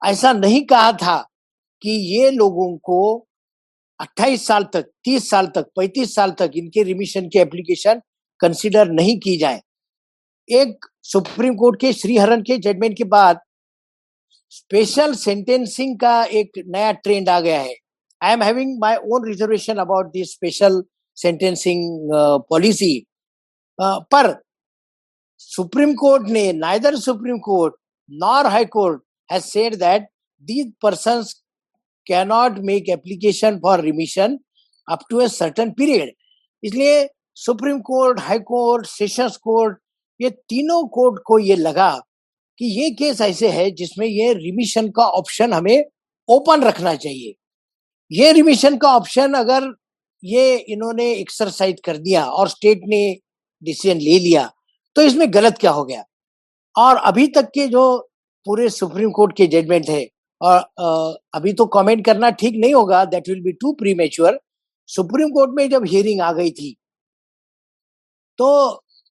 ऐसा 0.02 0.32
नहीं 0.32 0.64
कहा 0.66 0.92
था 0.94 1.16
कि 1.84 1.90
ये 1.90 2.30
लोगों 2.30 2.76
को 2.76 3.26
28 4.00 4.46
साल 4.46 4.64
तक 4.64 4.90
30 5.08 5.30
साल 5.30 5.46
तक 5.46 5.66
35 5.78 6.14
साल 6.14 6.30
तक 6.30 6.50
इनके 6.56 6.82
रिमिशन 6.82 7.28
के 7.28 7.38
एप्लीकेशन 7.38 8.00
कंसीडर 8.40 8.90
नहीं 8.90 9.18
की 9.18 9.36
जाए। 9.36 9.60
एक 10.48 10.86
सुप्रीम 11.02 11.54
कोर्ट 11.54 11.80
के 11.80 11.92
श्रीहरन 11.92 12.42
के 12.42 12.56
जजमेंट 12.58 12.96
के 12.96 13.04
बाद 13.04 13.40
स्पेशल 14.50 15.14
सेंटेंसिंग 15.14 15.98
का 15.98 16.24
एक 16.24 16.50
नया 16.66 16.92
ट्रेंड 16.92 17.28
आ 17.28 17.40
गया 17.40 17.60
है। 17.60 17.76
I 18.22 18.32
am 18.32 18.42
having 18.42 18.78
my 18.80 18.96
own 18.96 19.28
reservation 19.28 19.76
about 19.76 20.06
this 20.06 20.32
special 20.32 20.82
sentencing 21.16 22.10
policy 22.50 23.06
पर 23.80 24.42
सुप्रीम 25.38 25.94
कोर्ट 25.94 26.28
ने 26.28 26.52
neither 26.52 26.96
Supreme 26.96 27.38
Court 27.38 27.74
nor 28.10 28.46
High 28.46 28.64
Court 28.64 29.02
has 29.32 29.44
said 29.44 29.74
that 29.74 30.08
cannot 32.06 32.58
make 32.64 32.88
application 32.88 33.58
for 33.58 33.80
remission 33.80 34.38
up 34.88 35.04
to 35.10 35.20
a 35.20 35.28
certain 35.28 35.70
period 35.70 36.12
इसलिए 36.62 37.06
Supreme 37.36 37.78
Court 37.82 38.20
High 38.20 38.38
Court 38.48 38.86
sessions 38.86 39.36
court 39.44 39.78
ये 40.20 40.30
तीनों 40.30 40.86
court 40.88 41.22
को 41.26 41.38
ये 41.38 41.56
लगा 41.56 41.90
कि 42.60 42.66
ये 42.80 42.90
केस 42.90 43.20
ऐसे 43.20 43.48
है 43.48 43.70
जिसमें 43.70 44.06
ये 44.06 44.32
रिमिशन 44.34 44.88
का 44.88 45.06
ऑप्शन 45.12 45.52
हमें 45.52 45.84
ओपन 46.28 46.62
रखना 46.62 46.94
चाहिए। 46.94 47.34
ये 48.10 48.32
रिमिशन 48.32 48.76
का 48.76 48.94
ऑप्शन 48.96 49.32
अगर 49.34 49.72
ये 50.22 50.56
इन्होंने 50.56 51.10
एक्सरसाइज 51.12 51.80
कर 51.84 51.96
दिया 51.96 52.24
और 52.24 52.48
स्टेट 52.48 52.80
ने 52.88 53.00
डिसीज़न 53.62 54.00
ले 54.00 54.18
लिया 54.18 54.50
तो 54.96 55.02
इसमें 55.02 55.32
गलत 55.34 55.58
क्या 55.60 55.70
हो 55.70 55.84
गया? 55.84 56.04
और 56.76 56.96
अभी 56.96 57.26
तक 57.26 57.50
के 57.54 57.66
जो 57.68 57.84
पूरे 58.46 58.68
सुप्रीम 58.68 59.10
कोर्ट 59.10 59.36
के 59.36 59.46
जजमेंट 59.46 59.88
है 59.88 60.06
और 60.44 61.18
अभी 61.34 61.52
तो 61.52 61.66
कमेंट 61.66 62.04
करना 62.06 62.30
ठीक 62.40 62.54
नहीं 62.56 62.74
होगा 62.74 63.04
that 63.04 63.28
will 63.28 63.42
be 63.42 63.52
too 63.52 63.72
premature 63.72 64.40
Supreme 64.88 65.30
Court 65.30 65.50
में 65.56 65.68
जब 65.70 65.84
हियरिंग 65.86 66.20
आ 66.20 66.32
गई 66.32 66.50
थी 66.50 66.74
तो 68.38 68.48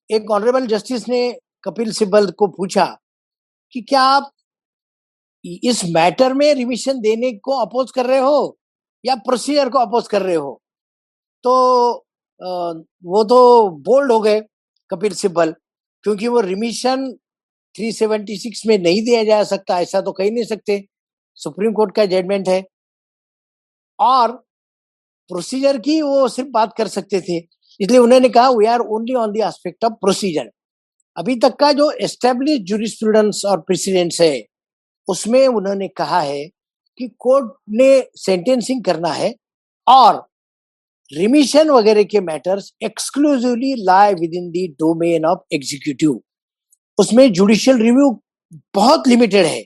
एक 0.10 0.32
ऑनरेबल 0.32 0.68
जस्टिस 0.68 1.08
ने 1.10 1.22
कपिल 1.64 1.92
सिब्बल 1.92 2.32
को 2.32 2.48
पूछा 2.48 2.86
कि 3.74 3.82
क्या 3.82 4.02
आप 4.02 4.32
इस 5.64 5.84
मैटर 5.86 6.34
में 6.34 6.54
रिमिशन 6.56 7.00
देने 7.02 7.32
को 7.44 7.60
अपोज 7.62 7.92
कर 7.92 8.06
रहे 8.06 8.20
हो 8.20 8.58
या 9.04 9.16
प्रोसीजर 9.26 9.70
को 9.70 9.80
अपोज 9.80 10.08
कर 10.08 10.22
रहे 10.22 10.36
हो? 10.36 10.60
तो 11.44 11.54
वो 13.06 13.24
तो 13.24 13.70
बोल्ड 13.86 14.12
हो 14.12 14.20
गए 14.22 14.42
कपिल 14.92 15.14
सिब्बल, 15.14 15.52
क्योंकि 16.04 16.28
वो 16.28 16.40
रिमिशन 16.42 17.06
376 17.76 18.66
में 18.68 18.78
नहीं 18.80 19.04
दिया 19.06 19.24
जा 19.24 19.44
सकता, 19.44 19.80
ऐसा 19.82 20.02
तो 20.02 20.12
कह 20.12 20.32
नहीं 20.32 20.44
सकते। 20.46 20.80
सुप्रीम 21.40 21.74
कोर्ट 21.74 21.96
का 21.96 22.06
जजमेंट 22.08 22.50
है। 22.50 22.64
और 24.00 24.32
प्रोसीजर 25.30 25.78
की 25.80 26.02
वो 26.02 26.28
सिर्फ़ 26.30 26.50
बात 26.52 26.74
कर 26.78 26.88
सकते 26.90 27.22
थे, 27.22 27.38
इसलिए 27.80 27.98
उन्होंने 28.00 28.30
कहा 28.30 28.50
we 28.52 28.66
are 28.68 28.80
only 28.80 29.14
on 29.16 29.32
the 29.32 29.38
aspect 29.48 29.86
of 29.86 29.94
procedure 30.02 30.50
अभी 31.18 31.36
तक 31.40 31.56
का 31.60 31.72
जो 31.74 31.90
एस्टेब्लिश 32.02 32.60
जूरिस्प्रूडेंस 32.62 33.42
और 33.46 33.60
प्रेसिडेंट्स 33.62 34.22
है, 34.22 34.44
उसमें 35.08 35.48
उन्होंने 35.48 35.88
कहा 35.90 36.20
है 36.22 36.46
कि 37.00 37.08
कोर्ट 37.20 37.52
ने 37.72 37.90
सेंटेंसिंग 38.18 38.84
करना 38.84 39.12
है 39.12 39.34
और 39.88 40.16
रिमिशन 41.12 41.70
वगैरह 41.70 42.04
के 42.06 42.20
matters 42.22 42.72
exclusively 42.84 43.74
lie 43.84 44.14
within 44.36 44.50
the 44.52 44.68
domain 44.80 45.26
of 45.26 45.56
executive 45.56 46.20
उसमें 46.98 47.32
जुडिशियल 47.34 47.78
रिव्यू 47.78 48.10
बहुत 48.76 49.08
लिमिटेड 49.08 49.46
है। 49.46 49.64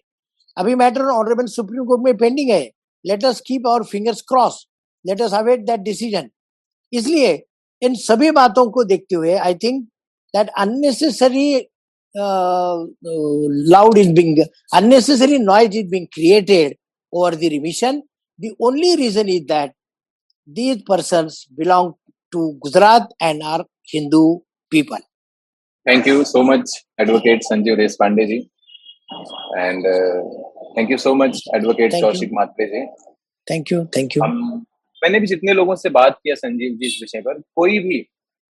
अभी 0.58 0.76
मैटर 0.76 1.06
ऑनरेबल 1.12 1.46
सुप्रीम 1.48 1.86
कोर्ट 1.86 2.02
में 2.04 2.18
पेंडिंग 2.18 2.50
है। 2.52 2.62
Let 3.06 3.26
us 3.26 3.42
keep 3.48 3.68
our 3.68 3.84
fingers 3.92 4.22
cross 4.30 4.66
let 5.06 5.22
us 5.22 5.34
await 5.34 5.66
that 5.66 5.80
decision 5.82 6.30
इसलिए 6.94 7.32
इन 7.82 7.96
सभी 7.98 8.32
बातों 8.32 8.70
को 8.72 8.84
देखते 8.84 9.16
हुए 9.16 9.34
I 9.38 9.56
think 9.64 9.84
that 10.34 10.50
unnecessary 10.60 11.50
loud 13.72 13.98
is 13.98 14.12
being 14.14 14.40
unnecessary 14.74 15.38
noise 15.40 15.78
is 15.78 15.90
being 15.90 16.08
created 16.14 16.76
over 17.14 17.36
the 17.36 17.50
remission 17.52 18.02
the 18.40 18.56
only 18.62 18.96
reason 18.96 19.30
is 19.30 19.44
that 19.48 19.74
these 20.48 20.84
person 20.88 21.30
belong 21.58 21.94
to 22.34 22.50
Gujarat 22.64 23.10
and 23.22 23.44
are 23.46 23.66
Hindu 23.94 24.24
people 24.72 25.00
thank 25.86 26.08
you 26.08 26.24
so 26.26 26.42
much 26.44 26.84
advocate 27.00 27.44
Sanjeev 27.44 27.76
Desh 27.76 27.96
Pandey 28.00 28.26
ji 28.26 28.40
and 29.10 29.86
uh, 29.86 30.22
thank 30.76 30.90
you 30.90 30.98
so 30.98 31.16
much 31.16 31.44
advocate 31.54 31.94
kaushik 31.94 32.32
matre 32.32 32.68
ji. 32.72 32.82
Thank 33.48 33.72
you 33.72 33.86
thank 33.98 34.16
you. 34.16 34.22
मैंने 35.02 35.20
भी 35.20 35.28
जितने 35.28 35.54
लोगों 35.54 35.76
से 35.76 35.90
बात 35.90 36.20
किया 36.24 36.36
संजीव 36.36 36.78
जी 36.78 36.88
इस 36.88 36.98
विषय 37.02 37.22
पर 37.22 37.40
कोई 37.56 37.80
भी 37.80 38.00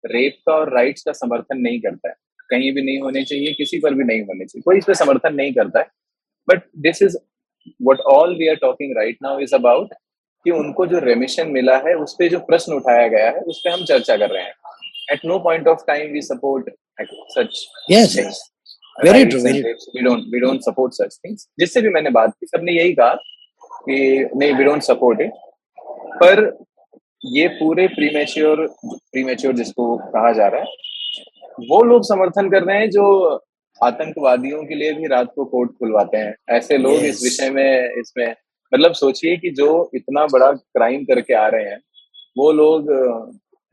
रेप 0.04 0.36
का 0.46 0.52
और 0.52 0.74
राइट्स 0.74 1.02
का 1.02 1.12
समर्थन 1.12 1.58
नहीं 1.58 1.80
करता 1.80 2.08
है। 2.08 2.14
कहीं 2.50 2.72
भी 2.72 2.82
नहीं 2.82 3.00
होने 3.00 3.24
चाहिए 3.24 3.52
किसी 3.52 3.78
पर 3.78 3.94
भी 3.94 4.04
नहीं 4.04 4.20
होने 4.20 4.44
चाहिए। 4.44 4.62
कोई 4.62 4.78
इस 4.78 4.84
पर 4.84 4.94
समर्थन 4.94 5.34
नहीं 5.34 5.52
करता 5.52 5.80
है। 5.80 5.86
But 6.48 6.62
this 6.78 7.02
is 7.02 7.16
what 7.82 8.00
all 8.00 8.36
we 8.38 8.48
are 8.48 8.54
talking 8.54 8.96
right 8.96 9.18
now 9.22 9.38
is 9.38 9.54
about 9.54 9.92
कि 10.44 10.50
उनको 10.50 10.86
जो 10.86 10.98
रेमिशन 10.98 11.48
मिला 11.48 11.76
है 11.76 11.94
उस 11.94 12.14
पर 12.14 12.28
जो 12.28 12.38
प्रश्न 12.38 12.72
उठाया 12.72 13.08
गया 13.08 13.30
है 13.30 13.40
उस 13.40 13.62
पर 13.64 13.70
हम 13.70 13.84
चर्चा 13.84 14.16
कर 14.16 14.30
रहे 14.30 14.42
हैं। 14.42 14.54
At 15.12 15.24
no 15.24 15.38
point 15.38 15.68
of 15.68 15.84
time 15.86 16.12
we 16.12 16.22
support 16.22 16.70
such 17.38 17.66
very 19.04 19.24
true 19.24 19.40
very 19.42 19.62
we 19.62 20.02
don't 20.02 20.18
we 20.18 20.40
don't 20.40 20.60
support 20.60 20.92
such 20.92 21.18
things 21.24 21.48
जिससे 21.58 21.80
भी 21.80 21.88
मैंने 21.88 22.10
बात 22.10 22.30
की 22.40 22.46
सबने 22.46 22.72
यही 22.72 22.92
कहा 22.92 23.14
कि 23.62 24.28
नहीं 24.36 24.52
वी 24.52 24.64
डोंट 24.64 24.82
सपोर्ट 24.82 25.20
इट 25.20 25.30
पर 26.22 26.58
ये 27.24 27.48
पूरे 27.48 27.88
प्रीमेच्योर 27.88 28.66
प्रीमेच्योर 28.86 29.54
जिसको 29.54 29.96
कहा 29.96 30.32
जा 30.32 30.46
रहा 30.46 30.60
है 30.60 30.66
वो 31.70 31.82
लोग 31.82 32.02
समर्थन 32.02 32.50
कर 32.50 32.62
रहे 32.62 32.78
हैं 32.78 32.90
जो 32.90 33.34
आतंकवादियों 33.84 34.64
के 34.64 34.74
लिए 34.74 34.92
भी 34.92 35.06
रात 35.06 35.32
को 35.34 35.44
कोर्ट 35.44 35.70
खुलवाते 35.70 36.16
हैं। 36.16 36.34
ऐसे 36.48 36.78
लोग 36.78 36.92
yes. 36.92 37.02
इस 37.02 37.22
विषय 37.22 37.50
में 37.50 38.00
इसमें 38.00 38.34
मतलब 38.74 38.92
सोचिए 38.92 39.36
कि 39.36 39.50
जो 39.50 39.90
इतना 39.94 40.26
बड़ा 40.26 40.52
क्राइम 40.52 41.04
करके 41.04 41.34
आ 41.34 41.48
रहे 41.48 41.64
हैं 41.64 41.80
वो 42.38 42.52
लोग 42.52 42.86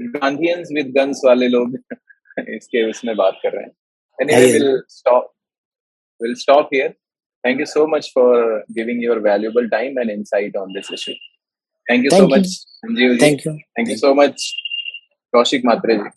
गांधीयंस 0.01 0.69
विद 0.73 0.87
गन्स 0.87 1.21
वाले 1.25 1.47
लोग 1.47 1.77
इसके 2.49 2.89
उसमें 2.89 3.15
बात 3.15 3.39
कर 3.43 3.51
रहे 3.51 3.63
हैं। 3.63 3.71
Anyway 4.21 4.59
we'll 4.59 4.83
stop 4.87 5.31
we'll 6.19 6.35
stop 6.35 6.69
here 6.71 6.93
thank 7.43 7.59
you 7.59 7.65
so 7.65 7.87
much 7.87 8.11
for 8.11 8.63
giving 8.73 9.01
your 9.01 9.19
valuable 9.19 9.67
time 9.69 9.97
and 9.97 10.09
insight 10.09 10.55
on 10.55 10.73
this 10.73 10.91
issue 10.91 11.17
Thank 11.87 12.03
you 12.03 12.09
Thank 12.09 12.21
so 12.21 12.27
you. 12.27 12.35
much, 12.35 12.47
Sanjeev. 12.83 13.19
Thank 13.19 13.45
you. 13.45 13.59
Thank 13.75 13.89
you 13.89 13.97
so 13.97 14.13
much, 14.13 14.55
Kaushik 15.33 15.63
Matre. 15.63 16.11